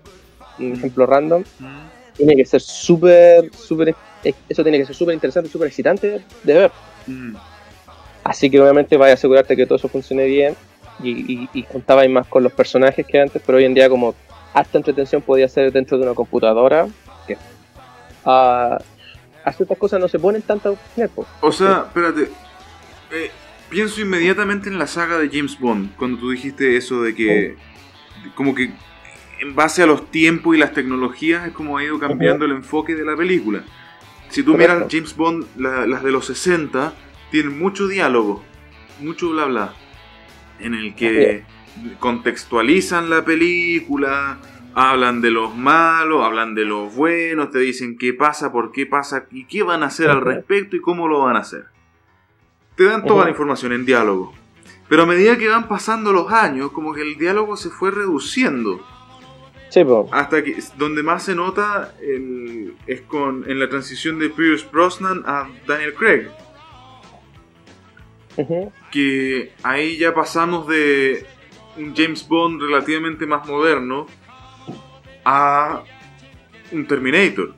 un 0.59 0.73
ejemplo 0.75 1.07
random, 1.07 1.45
tiene 2.17 2.37
que 2.37 2.45
ser 2.45 2.61
súper, 2.61 3.51
súper, 3.55 3.95
eso 4.49 4.63
tiene 4.63 4.79
que 4.79 4.87
ser 4.87 4.95
súper 4.95 5.15
interesante, 5.15 5.51
súper 5.51 5.69
excitante 5.69 6.21
de 6.45 6.55
ver. 6.55 6.73
Mm. 7.07 7.35
Así 8.25 8.51
que 8.51 8.61
obviamente 8.61 8.97
vais 8.97 9.13
a 9.13 9.15
asegurarte 9.15 9.57
que 9.57 9.67
todo 9.67 9.77
eso 9.77 9.89
funcione 9.89 10.27
bien 10.27 10.55
y, 11.03 11.11
y, 11.33 11.49
y 11.53 11.63
contabais 11.63 12.11
más 12.11 12.27
con 12.27 12.43
los 12.43 12.53
personajes 12.53 13.07
que 13.07 13.21
antes, 13.21 13.43
pero 13.45 13.59
hoy 13.59 13.65
en 13.65 13.75
día 13.75 13.89
como 13.89 14.15
hasta 14.53 14.79
entretención 14.79 15.23
podía 15.23 15.49
ser 15.49 15.73
dentro 15.73 15.97
de 15.97 16.05
una 16.05 16.15
computadora, 16.15 16.89
que 17.27 17.37
ah, 18.25 18.79
a 19.45 19.53
ciertas 19.53 19.79
cosas 19.79 20.01
no 20.01 20.09
se 20.09 20.19
ponen 20.19 20.43
tanto 20.43 20.77
tiempo. 20.95 21.27
O 21.41 21.53
sea, 21.53 21.85
espérate. 21.87 22.31
eh, 23.13 23.31
pienso 23.69 24.01
inmediatamente 24.01 24.69
en 24.69 24.79
la 24.79 24.87
saga 24.87 25.19
de 25.19 25.29
James 25.29 25.59
Bond, 25.59 25.97
cuando 25.97 26.19
tú 26.19 26.31
dijiste 26.31 26.77
eso 26.77 27.03
de 27.03 27.15
que, 27.15 27.57
como 28.35 28.55
que 28.55 28.71
en 29.41 29.55
base 29.55 29.83
a 29.83 29.87
los 29.87 30.11
tiempos 30.11 30.55
y 30.55 30.59
las 30.59 30.73
tecnologías 30.73 31.47
es 31.47 31.53
como 31.53 31.79
ha 31.79 31.85
ido 31.85 31.99
cambiando 31.99 32.45
el 32.45 32.53
enfoque 32.53 32.95
de 32.95 33.05
la 33.05 33.17
película. 33.17 33.63
Si 34.29 34.43
tú 34.43 34.53
Correcto. 34.53 34.75
miras 34.77 34.93
James 34.93 35.17
Bond, 35.17 35.47
la- 35.57 35.87
las 35.87 36.03
de 36.03 36.13
los 36.13 36.27
60, 36.27 36.93
tienen 37.31 37.59
mucho 37.59 37.89
diálogo, 37.89 38.43
mucho 39.01 39.31
bla 39.31 39.47
bla, 39.47 39.75
en 40.61 40.75
el 40.75 40.95
que 40.95 41.45
contextualizan 41.99 43.09
la 43.11 43.25
película, 43.25 44.39
hablan 44.75 45.21
de 45.21 45.31
los 45.31 45.55
malos, 45.57 46.25
hablan 46.25 46.55
de 46.55 46.65
los 46.65 46.95
buenos, 46.95 47.51
te 47.51 47.59
dicen 47.59 47.97
qué 47.99 48.13
pasa, 48.13 48.53
por 48.53 48.73
qué 48.73 48.87
pasa 48.87 49.25
y 49.31 49.45
qué 49.47 49.63
van 49.63 49.83
a 49.83 49.87
hacer 49.87 50.11
al 50.11 50.21
respecto 50.21 50.77
y 50.77 50.81
cómo 50.81 51.09
lo 51.09 51.21
van 51.21 51.37
a 51.37 51.41
hacer. 51.41 51.65
Te 52.77 52.85
dan 52.85 53.05
toda 53.05 53.25
la 53.25 53.31
información 53.31 53.73
en 53.73 53.85
diálogo. 53.85 54.33
Pero 54.89 55.03
a 55.05 55.07
medida 55.07 55.39
que 55.39 55.49
van 55.49 55.69
pasando 55.69 56.13
los 56.13 56.33
años, 56.33 56.73
como 56.73 56.93
que 56.93 57.03
el 57.03 57.17
diálogo 57.17 57.57
se 57.57 57.71
fue 57.71 57.91
reduciendo. 57.91 58.85
Sí, 59.71 59.85
po. 59.85 60.09
Hasta 60.13 60.43
que 60.45 60.57
donde 60.77 61.03
más 61.03 61.23
se 61.23 61.35
nota 61.35 61.95
el- 62.03 62.75
es 62.87 63.01
con 63.03 63.49
en 63.51 63.59
la 63.59 63.69
transición 63.69 64.19
de 64.19 64.29
Pierce 64.29 64.67
Brosnan 64.71 65.23
a 65.27 65.49
Daniel 65.67 65.95
Craig. 65.95 66.27
Que 68.91 69.53
ahí 69.63 69.97
ya 69.99 70.15
pasamos 70.15 70.67
de 70.67 71.27
un 71.77 71.95
James 71.95 72.27
Bond 72.27 72.61
relativamente 72.63 73.27
más 73.27 73.47
moderno 73.47 74.07
a 75.25 75.83
un 76.73 76.87
Terminator. 76.87 77.55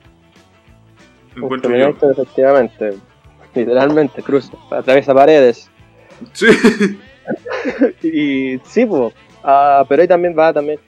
Un 1.35 1.43
Encuentro 1.43 1.69
yo. 1.71 1.77
Terminator, 1.93 2.11
efectivamente. 2.11 2.97
literalmente, 3.55 4.21
cruza, 4.23 4.53
atraviesa 4.71 5.13
paredes. 5.13 5.69
Sí. 6.33 6.47
y 8.03 8.59
sí, 8.65 8.85
pues. 8.85 9.13
pero 9.87 10.01
ahí 10.01 10.07
también 10.07 10.35
va 10.37 10.51
también 10.53 10.79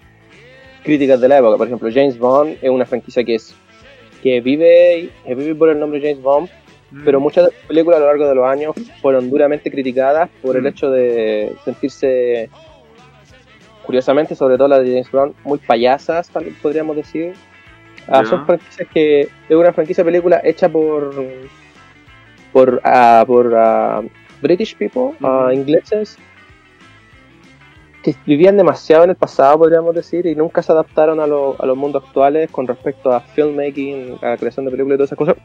críticas 0.85 1.19
de 1.19 1.27
la 1.27 1.39
época. 1.39 1.57
Por 1.57 1.67
ejemplo, 1.67 1.89
James 1.93 2.17
Bond 2.17 2.57
es 2.61 2.69
una 2.69 2.85
franquicia 2.85 3.23
que 3.23 3.35
es 3.35 3.53
que 4.23 4.39
vive, 4.41 5.09
que 5.25 5.35
vive 5.35 5.53
por 5.55 5.69
el 5.69 5.77
nombre 5.79 5.99
James 5.99 6.21
Bond, 6.21 6.49
pero 7.03 7.19
muchas 7.19 7.45
de 7.45 7.51
las 7.51 7.61
películas 7.67 7.97
a 7.97 7.99
lo 8.01 8.05
largo 8.07 8.27
de 8.27 8.35
los 8.35 8.45
años 8.45 8.75
fueron 9.01 9.29
duramente 9.29 9.69
criticadas 9.69 10.29
por 10.41 10.55
el 10.55 10.63
Mm. 10.63 10.67
hecho 10.67 10.89
de 10.89 11.51
sentirse, 11.65 12.49
curiosamente, 13.85 14.35
sobre 14.35 14.55
todo 14.57 14.67
la 14.69 14.79
de 14.79 14.89
James 14.89 15.11
Bond, 15.11 15.33
muy 15.43 15.57
payasas, 15.59 16.29
tal 16.29 16.45
podríamos 16.61 16.95
decir. 16.95 17.33
Ah, 18.07 18.23
son 18.23 18.45
franquicias 18.45 18.87
que 18.93 19.21
es 19.21 19.29
una 19.55 19.73
franquicia 19.73 20.03
de 20.03 20.11
película 20.11 20.39
hecha 20.43 20.69
por 20.69 21.13
por 22.53 22.79
ah, 22.83 23.23
por 23.27 23.53
ah, 23.55 24.01
British 24.41 24.75
people, 24.77 25.11
Ujú. 25.19 25.51
ingleses 25.51 26.17
que 28.13 28.15
vivían 28.25 28.55
demasiado 28.57 29.03
en 29.03 29.09
el 29.09 29.15
pasado, 29.15 29.57
podríamos 29.57 29.95
decir, 29.95 30.25
y 30.27 30.35
nunca 30.35 30.61
se 30.61 30.71
adaptaron 30.71 31.19
a, 31.19 31.25
lo- 31.27 31.55
a 31.59 31.65
los 31.65 31.75
mundos 31.75 32.03
actuales 32.03 32.49
con 32.51 32.67
respecto 32.67 33.11
a 33.11 33.19
filmmaking, 33.21 34.19
a 34.21 34.29
la 34.29 34.37
creación 34.37 34.65
de 34.65 34.71
películas 34.71 34.95
y 34.95 34.97
todas 34.97 35.07
esas 35.09 35.17
cosas. 35.17 35.35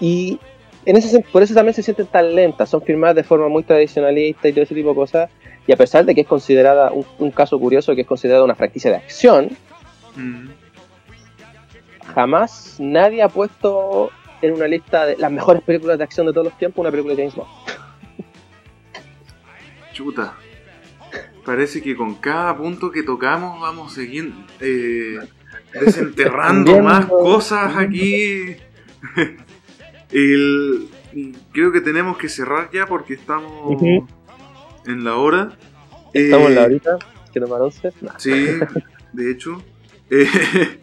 Y 0.00 0.38
en 0.84 0.96
ese, 0.96 1.20
por 1.32 1.42
eso 1.42 1.52
también 1.54 1.74
se 1.74 1.82
sienten 1.82 2.06
tan 2.06 2.34
lentas, 2.34 2.68
son 2.68 2.82
filmadas 2.82 3.16
de 3.16 3.24
forma 3.24 3.48
muy 3.48 3.64
tradicionalista 3.64 4.46
y 4.48 4.52
todo 4.52 4.62
ese 4.62 4.74
tipo 4.74 4.90
de 4.90 4.94
cosas. 4.94 5.30
Y 5.66 5.72
a 5.72 5.76
pesar 5.76 6.04
de 6.04 6.14
que 6.14 6.20
es 6.20 6.26
considerada 6.28 6.92
un, 6.92 7.04
un 7.18 7.30
caso 7.32 7.58
curioso, 7.58 7.94
que 7.96 8.02
es 8.02 8.06
considerada 8.06 8.44
una 8.44 8.54
franquicia 8.54 8.90
de 8.90 8.96
acción, 8.98 9.50
Mm. 10.16 10.48
jamás 12.14 12.76
nadie 12.78 13.20
ha 13.22 13.28
puesto 13.28 14.10
en 14.40 14.54
una 14.54 14.66
lista 14.66 15.04
de 15.06 15.16
las 15.18 15.30
mejores 15.30 15.62
películas 15.62 15.98
de 15.98 16.04
acción 16.04 16.26
de 16.26 16.32
todos 16.32 16.46
los 16.46 16.56
tiempos 16.58 16.78
una 16.80 16.90
película 16.90 17.14
de 17.14 17.22
James 17.22 17.34
Bond. 17.34 17.48
Chuta. 19.92 20.34
Parece 21.46 21.80
que 21.80 21.94
con 21.96 22.16
cada 22.16 22.56
punto 22.56 22.90
que 22.90 23.02
tocamos 23.04 23.60
vamos 23.60 23.94
siguiendo 23.94 24.36
eh, 24.60 25.18
desenterrando 25.80 26.80
más 26.80 27.06
cosas 27.06 27.76
aquí. 27.76 28.56
El- 30.10 30.88
creo 31.52 31.72
que 31.72 31.80
tenemos 31.80 32.18
que 32.18 32.28
cerrar 32.28 32.68
ya 32.72 32.86
porque 32.86 33.14
estamos 33.14 33.80
en 34.86 35.04
la 35.04 35.14
hora. 35.16 35.56
Estamos 36.12 36.48
en 36.48 36.54
la 36.56 36.62
Eh, 36.62 36.66
horita, 36.66 36.98
que 37.32 37.40
tomar 37.40 37.62
11. 37.62 37.92
No. 38.02 38.10
Sí, 38.18 38.46
de 39.12 39.30
hecho. 39.30 39.62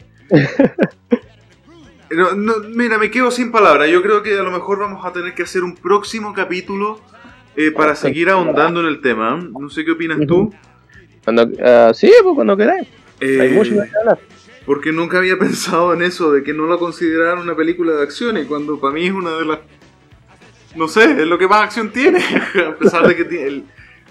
Eh, 2.09 2.15
no, 2.15 2.33
no, 2.33 2.53
mira, 2.69 2.97
me 2.97 3.09
quedo 3.09 3.31
sin 3.31 3.51
palabras. 3.51 3.89
Yo 3.89 4.01
creo 4.01 4.21
que 4.23 4.37
a 4.37 4.43
lo 4.43 4.51
mejor 4.51 4.79
vamos 4.79 5.05
a 5.05 5.11
tener 5.13 5.33
que 5.33 5.43
hacer 5.43 5.63
un 5.63 5.75
próximo 5.75 6.33
capítulo 6.33 6.99
eh, 7.55 7.71
para 7.71 7.95
seguir 7.95 8.29
ahondando 8.29 8.79
en 8.81 8.87
el 8.87 9.01
tema. 9.01 9.37
No 9.37 9.69
sé 9.69 9.83
qué 9.85 9.91
opinas 9.91 10.19
tú. 10.27 10.53
Cuando, 11.23 11.49
ah, 11.63 11.91
sí, 11.93 12.11
pues 12.23 12.35
cuando 12.35 12.57
queráis. 12.57 12.87
Eh, 13.19 13.39
Hay 13.41 13.49
mucho 13.51 13.71
qué 13.73 13.89
hablar. 14.01 14.19
porque 14.65 14.91
nunca 14.91 15.17
había 15.19 15.37
pensado 15.39 15.93
en 15.93 16.01
eso, 16.01 16.31
de 16.31 16.43
que 16.43 16.53
no 16.53 16.65
la 16.67 16.77
consideraran 16.77 17.39
una 17.39 17.55
película 17.55 17.93
de 17.93 18.03
acción, 18.03 18.37
y 18.37 18.45
cuando 18.45 18.79
para 18.79 18.93
mí 18.93 19.05
es 19.05 19.13
una 19.13 19.31
de 19.37 19.45
las... 19.45 19.59
No 20.75 20.87
sé, 20.87 21.03
es 21.03 21.27
lo 21.27 21.37
que 21.37 21.47
más 21.47 21.61
acción 21.61 21.91
tiene, 21.91 22.19
a 22.67 22.75
pesar 22.77 23.07
de 23.07 23.15
que 23.15 23.25
tiene... 23.25 23.45
el- 23.47 23.63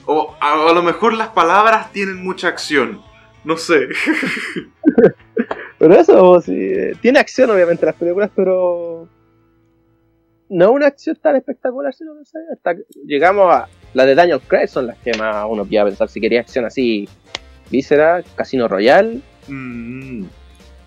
o 0.05 0.37
a, 0.41 0.69
a 0.71 0.73
lo 0.73 0.83
mejor 0.83 1.13
las 1.15 1.29
palabras 1.29 1.93
tienen 1.93 2.25
mucha 2.25 2.49
acción, 2.49 3.01
no 3.45 3.57
sé. 3.57 3.89
Pero 5.79 5.95
eso, 5.95 6.41
sí, 6.41 6.53
eh, 6.57 6.93
tiene 7.01 7.19
acción 7.19 7.51
obviamente 7.51 7.85
las 7.87 7.95
películas, 7.97 8.31
pero 8.37 9.09
no 10.53 10.71
una 10.73 10.87
acción 10.87 11.17
tan 11.17 11.37
espectacular, 11.37 11.93
sino 11.95 12.13
que 12.19 12.25
sé, 12.25 12.39
hasta 12.53 12.75
que 12.77 12.83
llegamos 13.07 13.53
a 13.53 13.69
la 13.95 14.07
de 14.07 14.15
Daniel 14.15 14.41
Craig, 14.47 14.69
son 14.69 14.87
las 14.87 14.99
que 14.99 15.13
más 15.19 15.45
uno 15.49 15.65
podía 15.65 15.85
pensar 15.85 16.09
si 16.09 16.21
quería 16.21 16.41
acción 16.41 16.65
así, 16.65 17.09
Víscera, 17.71 18.23
Casino 18.37 18.69
Royale, 18.69 19.21
Mm, 19.49 20.25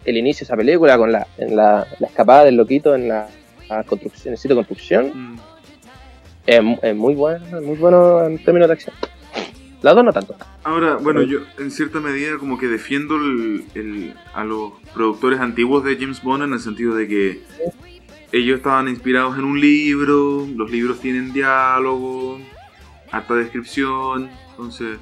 el 0.05 0.17
inicio 0.17 0.39
de 0.39 0.45
esa 0.45 0.55
película 0.55 0.97
con 0.97 1.11
la, 1.11 1.27
en 1.37 1.57
la, 1.57 1.85
la 1.99 2.07
escapada 2.07 2.45
del 2.45 2.55
loquito 2.55 2.95
en 2.95 3.09
la, 3.09 3.27
la 3.67 3.83
construcción, 3.83 4.27
en 4.27 4.31
el 4.33 4.37
sitio 4.37 4.55
de 4.55 4.59
construcción, 4.65 5.11
mm. 5.33 5.39
es, 6.47 6.63
mu- 6.63 6.79
es 6.81 6.95
muy 6.95 7.15
bueno, 7.15 7.45
muy 7.61 7.75
bueno 7.75 8.23
en 8.23 8.41
términos 8.43 8.69
de 8.69 8.73
acción. 8.75 8.95
Las 9.81 9.93
dos 9.93 10.05
no 10.05 10.13
tanto. 10.13 10.35
Ahora, 10.63 10.95
bueno, 10.95 11.21
yo 11.23 11.39
en 11.59 11.69
cierta 11.69 11.99
medida 11.99 12.37
como 12.39 12.57
que 12.57 12.67
defiendo 12.67 13.17
el- 13.17 13.65
el- 13.75 14.13
a 14.33 14.43
los 14.45 14.71
productores 14.93 15.39
antiguos 15.41 15.83
de 15.83 15.97
James 15.97 16.23
Bond 16.23 16.43
en 16.43 16.53
el 16.53 16.59
sentido 16.59 16.95
de 16.95 17.07
que 17.09 17.41
ellos 18.37 18.57
estaban 18.57 18.87
inspirados 18.87 19.37
en 19.37 19.43
un 19.45 19.59
libro, 19.59 20.47
los 20.55 20.69
libros 20.71 20.99
tienen 20.99 21.31
diálogo, 21.33 22.39
harta 23.11 23.35
descripción, 23.35 24.29
entonces... 24.51 24.97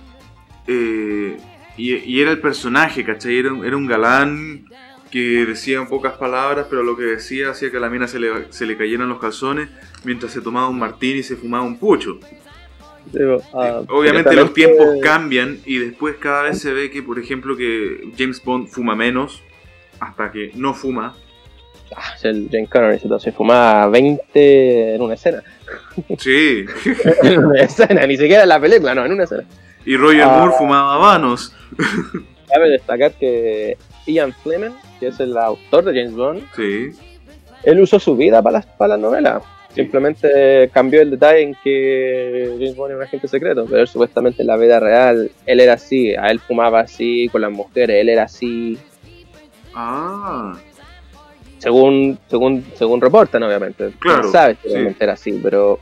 eh, 0.67 1.37
y, 1.75 1.95
y 1.95 2.21
era 2.21 2.29
el 2.31 2.39
personaje, 2.39 3.03
¿cachai? 3.03 3.37
Era, 3.39 3.51
un- 3.51 3.65
era 3.65 3.75
un 3.75 3.87
galán 3.87 4.65
que 5.09 5.45
decía 5.45 5.79
en 5.79 5.87
pocas 5.87 6.13
palabras, 6.13 6.67
pero 6.69 6.83
lo 6.83 6.95
que 6.95 7.03
decía 7.03 7.49
hacía 7.49 7.71
que 7.71 7.77
a 7.77 7.79
la 7.79 7.89
mina 7.89 8.07
se 8.07 8.19
le, 8.19 8.51
se 8.51 8.65
le 8.67 8.77
cayeran 8.77 9.09
los 9.09 9.19
calzones 9.19 9.69
mientras 10.03 10.31
se 10.31 10.41
tomaba 10.41 10.67
un 10.69 10.77
martini 10.79 11.19
y 11.19 11.23
se 11.23 11.35
fumaba 11.35 11.63
un 11.63 11.77
pucho. 11.79 12.19
Digo, 13.11 13.41
ah, 13.53 13.81
Obviamente 13.89 14.35
los 14.35 14.53
tiempos 14.53 14.87
cambian 15.01 15.59
y 15.65 15.77
después 15.79 16.15
cada 16.19 16.43
vez 16.43 16.59
se 16.59 16.73
ve 16.73 16.89
que, 16.91 17.01
por 17.03 17.17
ejemplo, 17.19 17.57
que 17.57 18.11
James 18.17 18.41
Bond 18.43 18.67
fuma 18.69 18.95
menos 18.95 19.41
hasta 19.99 20.31
que 20.31 20.51
no 20.55 20.73
fuma. 20.73 21.15
Ah, 21.95 22.13
el 22.23 22.49
Jane 22.51 22.67
Connery 22.67 22.99
se, 22.99 23.19
se 23.19 23.31
fumaba 23.31 23.87
20 23.87 24.95
en 24.95 25.01
una 25.01 25.13
escena. 25.13 25.43
Sí. 26.17 26.65
en 27.23 27.45
una 27.45 27.61
escena, 27.61 28.05
ni 28.07 28.17
siquiera 28.17 28.43
en 28.43 28.49
la 28.49 28.59
película, 28.59 28.95
no, 28.95 29.05
en 29.05 29.11
una 29.13 29.23
escena. 29.25 29.43
Y 29.85 29.95
Roger 29.97 30.23
Ah. 30.23 30.37
Moore 30.39 30.53
fumaba 30.57 30.97
vanos. 30.97 31.53
Cabe 32.49 32.69
destacar 32.69 33.11
que 33.13 33.77
Ian 34.07 34.33
Fleming, 34.33 34.71
que 34.99 35.07
es 35.07 35.19
el 35.19 35.35
autor 35.37 35.85
de 35.85 35.93
James 36.01 36.15
Bond, 36.15 36.43
Sí. 36.55 36.91
él 37.63 37.79
usó 37.81 37.99
su 37.99 38.15
vida 38.15 38.41
para 38.41 38.57
las, 38.59 38.65
para 38.65 38.89
las 38.89 38.99
novelas. 38.99 39.43
Simplemente 39.73 40.69
cambió 40.71 41.01
el 41.01 41.09
detalle 41.09 41.41
en 41.41 41.55
que 41.63 42.47
James 42.59 42.75
Bond 42.75 42.91
era 42.91 42.97
un 42.99 43.03
agente 43.05 43.27
secreto, 43.27 43.65
pero 43.67 43.81
él, 43.81 43.87
supuestamente 43.87 44.43
en 44.43 44.47
la 44.47 44.55
vida 44.57 44.79
real 44.79 45.31
él 45.47 45.59
era 45.59 45.73
así, 45.73 46.13
a 46.15 46.27
él 46.27 46.39
fumaba 46.39 46.81
así 46.81 47.27
con 47.31 47.41
las 47.41 47.51
mujeres, 47.51 47.99
él 48.01 48.09
era 48.09 48.23
así, 48.23 48.77
Ah. 49.73 50.53
Según 51.63 52.19
según 52.27 52.63
según 52.75 52.99
reportan 53.01 53.41
obviamente. 53.43 53.91
Claro, 53.99 54.23
No 54.23 54.31
sabes 54.31 54.57
si 54.61 54.69
sí. 54.69 54.95
era 54.99 55.13
así, 55.13 55.39
pero 55.41 55.79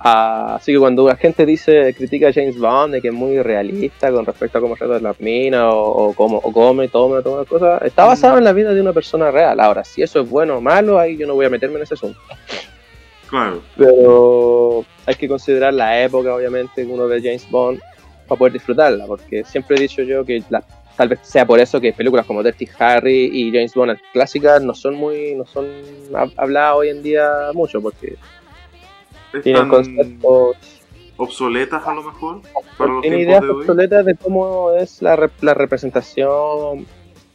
ah, 0.00 0.54
así 0.56 0.72
que 0.72 0.78
cuando 0.78 1.06
la 1.06 1.16
gente 1.16 1.44
dice 1.44 1.92
critica 1.94 2.28
a 2.28 2.32
James 2.32 2.58
Bond 2.58 2.94
de 2.94 3.02
que 3.02 3.08
es 3.08 3.14
muy 3.14 3.40
realista 3.42 4.10
con 4.10 4.24
respecto 4.24 4.58
a 4.58 4.60
cómo 4.60 4.74
trata 4.76 4.98
las 5.00 5.20
minas 5.20 5.64
o, 5.64 5.78
o 5.80 6.12
cómo 6.14 6.38
o 6.38 6.50
come, 6.52 6.88
toma, 6.88 7.20
toma 7.22 7.44
cosas, 7.44 7.82
está 7.82 8.04
Mm. 8.04 8.08
basado 8.08 8.38
en 8.38 8.44
la 8.44 8.52
vida 8.52 8.72
de 8.72 8.80
una 8.80 8.92
persona 8.92 9.30
real. 9.30 9.60
Ahora, 9.60 9.84
si 9.84 10.02
eso 10.02 10.20
es 10.20 10.28
bueno 10.30 10.56
o 10.56 10.60
malo, 10.60 10.98
ahí 10.98 11.16
yo 11.16 11.26
no 11.26 11.34
voy 11.34 11.46
a 11.46 11.50
meterme 11.50 11.76
en 11.76 11.82
ese 11.82 11.94
asunto. 11.94 12.18
Claro. 13.28 13.60
Pero 13.76 14.84
hay 15.04 15.14
que 15.14 15.28
considerar 15.28 15.74
la 15.74 16.02
época, 16.02 16.34
obviamente, 16.34 16.86
que 16.86 16.90
uno 16.90 17.06
ve 17.06 17.20
James 17.22 17.46
Bond 17.50 17.78
para 18.26 18.38
poder 18.38 18.52
disfrutarla, 18.54 19.06
porque 19.06 19.44
siempre 19.44 19.76
he 19.76 19.80
dicho 19.80 20.02
yo 20.02 20.24
que 20.24 20.42
la- 20.48 20.62
tal 20.98 21.08
vez 21.08 21.20
sea 21.22 21.46
por 21.46 21.58
eso 21.60 21.80
que 21.80 21.92
películas 21.94 22.26
como 22.26 22.42
Dirty 22.42 22.68
Harry 22.78 23.30
y 23.32 23.50
James 23.52 23.72
Bond 23.72 23.96
clásicas 24.12 24.60
no 24.62 24.74
son 24.74 24.96
muy 24.96 25.34
no 25.34 25.46
son 25.46 25.66
hab- 26.12 26.34
habladas 26.36 26.74
hoy 26.76 26.88
en 26.90 27.02
día 27.02 27.30
mucho 27.54 27.80
porque 27.80 28.16
tienen 29.42 29.68
conceptos 29.68 30.56
obsoletas 31.16 31.86
a 31.86 31.94
lo 31.94 32.02
mejor 32.02 32.42
para 32.76 32.92
los 32.92 33.02
tienen 33.02 33.20
ideas 33.20 33.40
de 33.42 33.48
hoy. 33.48 33.60
obsoletas 33.60 34.04
de 34.04 34.16
cómo 34.16 34.72
es 34.72 35.00
la, 35.00 35.16
rep- 35.16 35.40
la 35.40 35.54
representación 35.54 36.86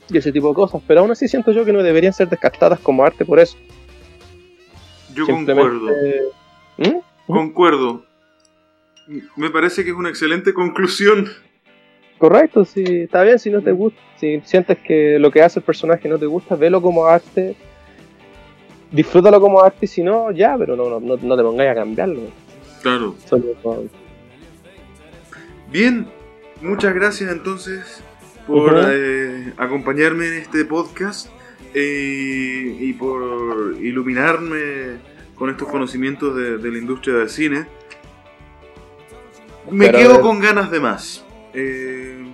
y 0.09 0.17
ese 0.17 0.31
tipo 0.31 0.49
de 0.49 0.53
cosas 0.55 0.81
pero 0.85 0.99
aún 0.99 1.11
así 1.11 1.27
siento 1.27 1.51
yo 1.53 1.63
que 1.65 1.73
no 1.73 1.81
deberían 1.81 2.13
ser 2.13 2.27
descartadas 2.29 2.79
como 2.81 3.03
arte 3.05 3.23
por 3.25 3.39
eso 3.39 3.57
Yo 5.15 5.25
concuerdo. 5.27 5.87
¿Mm? 6.77 6.97
Concuerdo. 7.27 8.03
Me 9.35 9.49
parece 9.51 9.83
que 9.83 9.91
es 9.91 9.95
una 9.95 10.09
excelente 10.09 10.53
conclusión. 10.53 11.29
Correcto, 12.23 12.63
si 12.63 13.01
está 13.01 13.21
bien, 13.21 13.37
si 13.37 13.49
no 13.49 13.61
te 13.61 13.73
gusta, 13.73 13.99
si 14.17 14.39
sientes 14.45 14.77
que 14.77 15.19
lo 15.19 15.29
que 15.29 15.41
hace 15.41 15.59
el 15.59 15.65
personaje 15.65 16.07
no 16.07 16.17
te 16.17 16.25
gusta, 16.25 16.55
velo 16.55 16.81
como 16.81 17.05
arte, 17.05 17.53
disfrútalo 18.93 19.41
como 19.41 19.61
arte 19.61 19.79
y 19.81 19.87
si 19.87 20.01
no, 20.01 20.31
ya, 20.31 20.55
pero 20.57 20.77
no, 20.77 20.89
no, 20.89 21.01
no, 21.01 21.17
no 21.17 21.35
te 21.35 21.43
pongáis 21.43 21.71
a 21.71 21.75
cambiarlo. 21.75 22.21
Claro. 22.81 23.15
Solo 23.25 23.89
Bien, 25.69 26.07
muchas 26.61 26.95
gracias 26.95 27.29
entonces 27.29 28.01
por 28.47 28.73
eh, 28.73 29.51
acompañarme 29.57 30.27
en 30.27 30.33
este 30.35 30.63
podcast 30.63 31.27
eh, 31.73 32.77
y 32.79 32.93
por 32.93 33.75
iluminarme 33.81 34.97
con 35.35 35.49
estos 35.49 35.67
conocimientos 35.67 36.37
de, 36.37 36.57
de 36.57 36.71
la 36.71 36.77
industria 36.77 37.15
del 37.15 37.29
cine. 37.29 37.65
Me 39.69 39.87
Pero, 39.87 39.97
quedo 39.97 40.21
con 40.21 40.39
ganas 40.39 40.71
de 40.71 40.79
más. 40.79 41.22
Eh, 41.53 42.25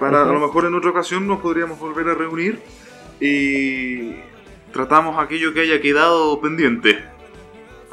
para 0.00 0.22
a 0.22 0.24
lo 0.26 0.40
mejor 0.40 0.64
en 0.66 0.74
otra 0.74 0.90
ocasión 0.90 1.26
nos 1.26 1.40
podríamos 1.40 1.78
volver 1.78 2.08
a 2.08 2.14
reunir 2.14 2.60
y 3.20 4.12
tratamos 4.72 5.18
aquello 5.18 5.52
que 5.52 5.60
haya 5.60 5.80
quedado 5.80 6.40
pendiente. 6.40 6.98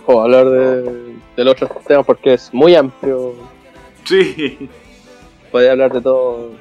o 0.06 0.22
hablar 0.22 0.50
de, 0.50 0.82
de 1.36 1.44
los 1.44 1.54
otros 1.54 1.84
temas 1.86 2.06
porque 2.06 2.34
es 2.34 2.54
muy 2.54 2.76
amplio. 2.76 3.36
Sí. 4.06 4.70
Puede 5.52 5.70
hablar 5.70 5.94
de 5.94 6.02
todo. 6.02 6.52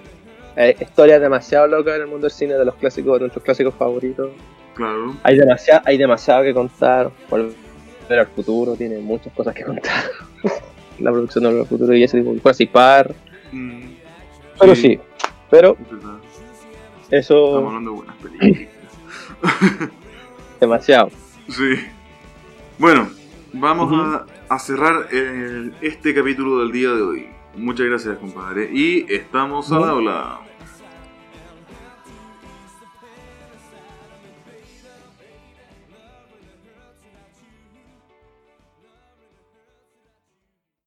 Hay 0.54 0.76
historias 0.80 1.20
demasiado 1.20 1.66
locas 1.66 1.96
en 1.96 2.02
el 2.02 2.06
mundo 2.08 2.26
del 2.26 2.30
cine, 2.30 2.54
de 2.54 2.64
los 2.64 2.74
clásicos, 2.76 3.14
de 3.14 3.20
nuestros 3.20 3.44
clásicos 3.44 3.74
favoritos. 3.74 4.30
Claro. 4.74 5.16
Hay 5.22 5.36
demasiado, 5.38 5.82
hay 5.84 5.96
demasiado 5.98 6.42
que 6.42 6.54
contar. 6.54 7.10
Volver 7.30 7.54
al 8.10 8.26
futuro 8.26 8.76
tiene 8.76 8.98
muchas 8.98 9.32
cosas 9.32 9.54
que 9.54 9.64
contar. 9.64 10.04
La 10.98 11.10
producción 11.10 11.44
de 11.44 11.48
Volver 11.50 11.62
al 11.62 11.68
futuro 11.68 11.94
y 11.96 12.02
ese 12.04 12.18
tipo 12.18 12.32
de 12.34 12.40
cosas 12.40 12.60
y 12.60 12.66
par. 12.66 13.14
Mm, 13.50 13.91
Pero 14.62 14.74
sí, 14.74 14.98
pero 15.50 15.76
es 15.80 15.90
verdad. 15.90 16.14
Estamos 17.10 17.10
eso 17.10 17.56
hablando 17.58 17.90
de 17.90 17.96
buenas 17.96 18.16
películas. 18.16 18.68
demasiado. 20.60 21.10
Sí. 21.48 21.74
Bueno, 22.78 23.08
vamos 23.52 23.92
a, 23.92 24.26
a 24.54 24.58
cerrar 24.58 25.08
el- 25.12 25.74
este 25.80 26.14
capítulo 26.14 26.60
del 26.60 26.72
día 26.72 26.88
de 26.90 27.02
hoy. 27.02 27.26
Muchas 27.56 27.86
gracias, 27.86 28.16
compadre. 28.18 28.70
Y 28.72 29.04
estamos 29.12 29.70
al 29.72 29.80
Ujú. 29.80 29.88
habla. 29.90 30.40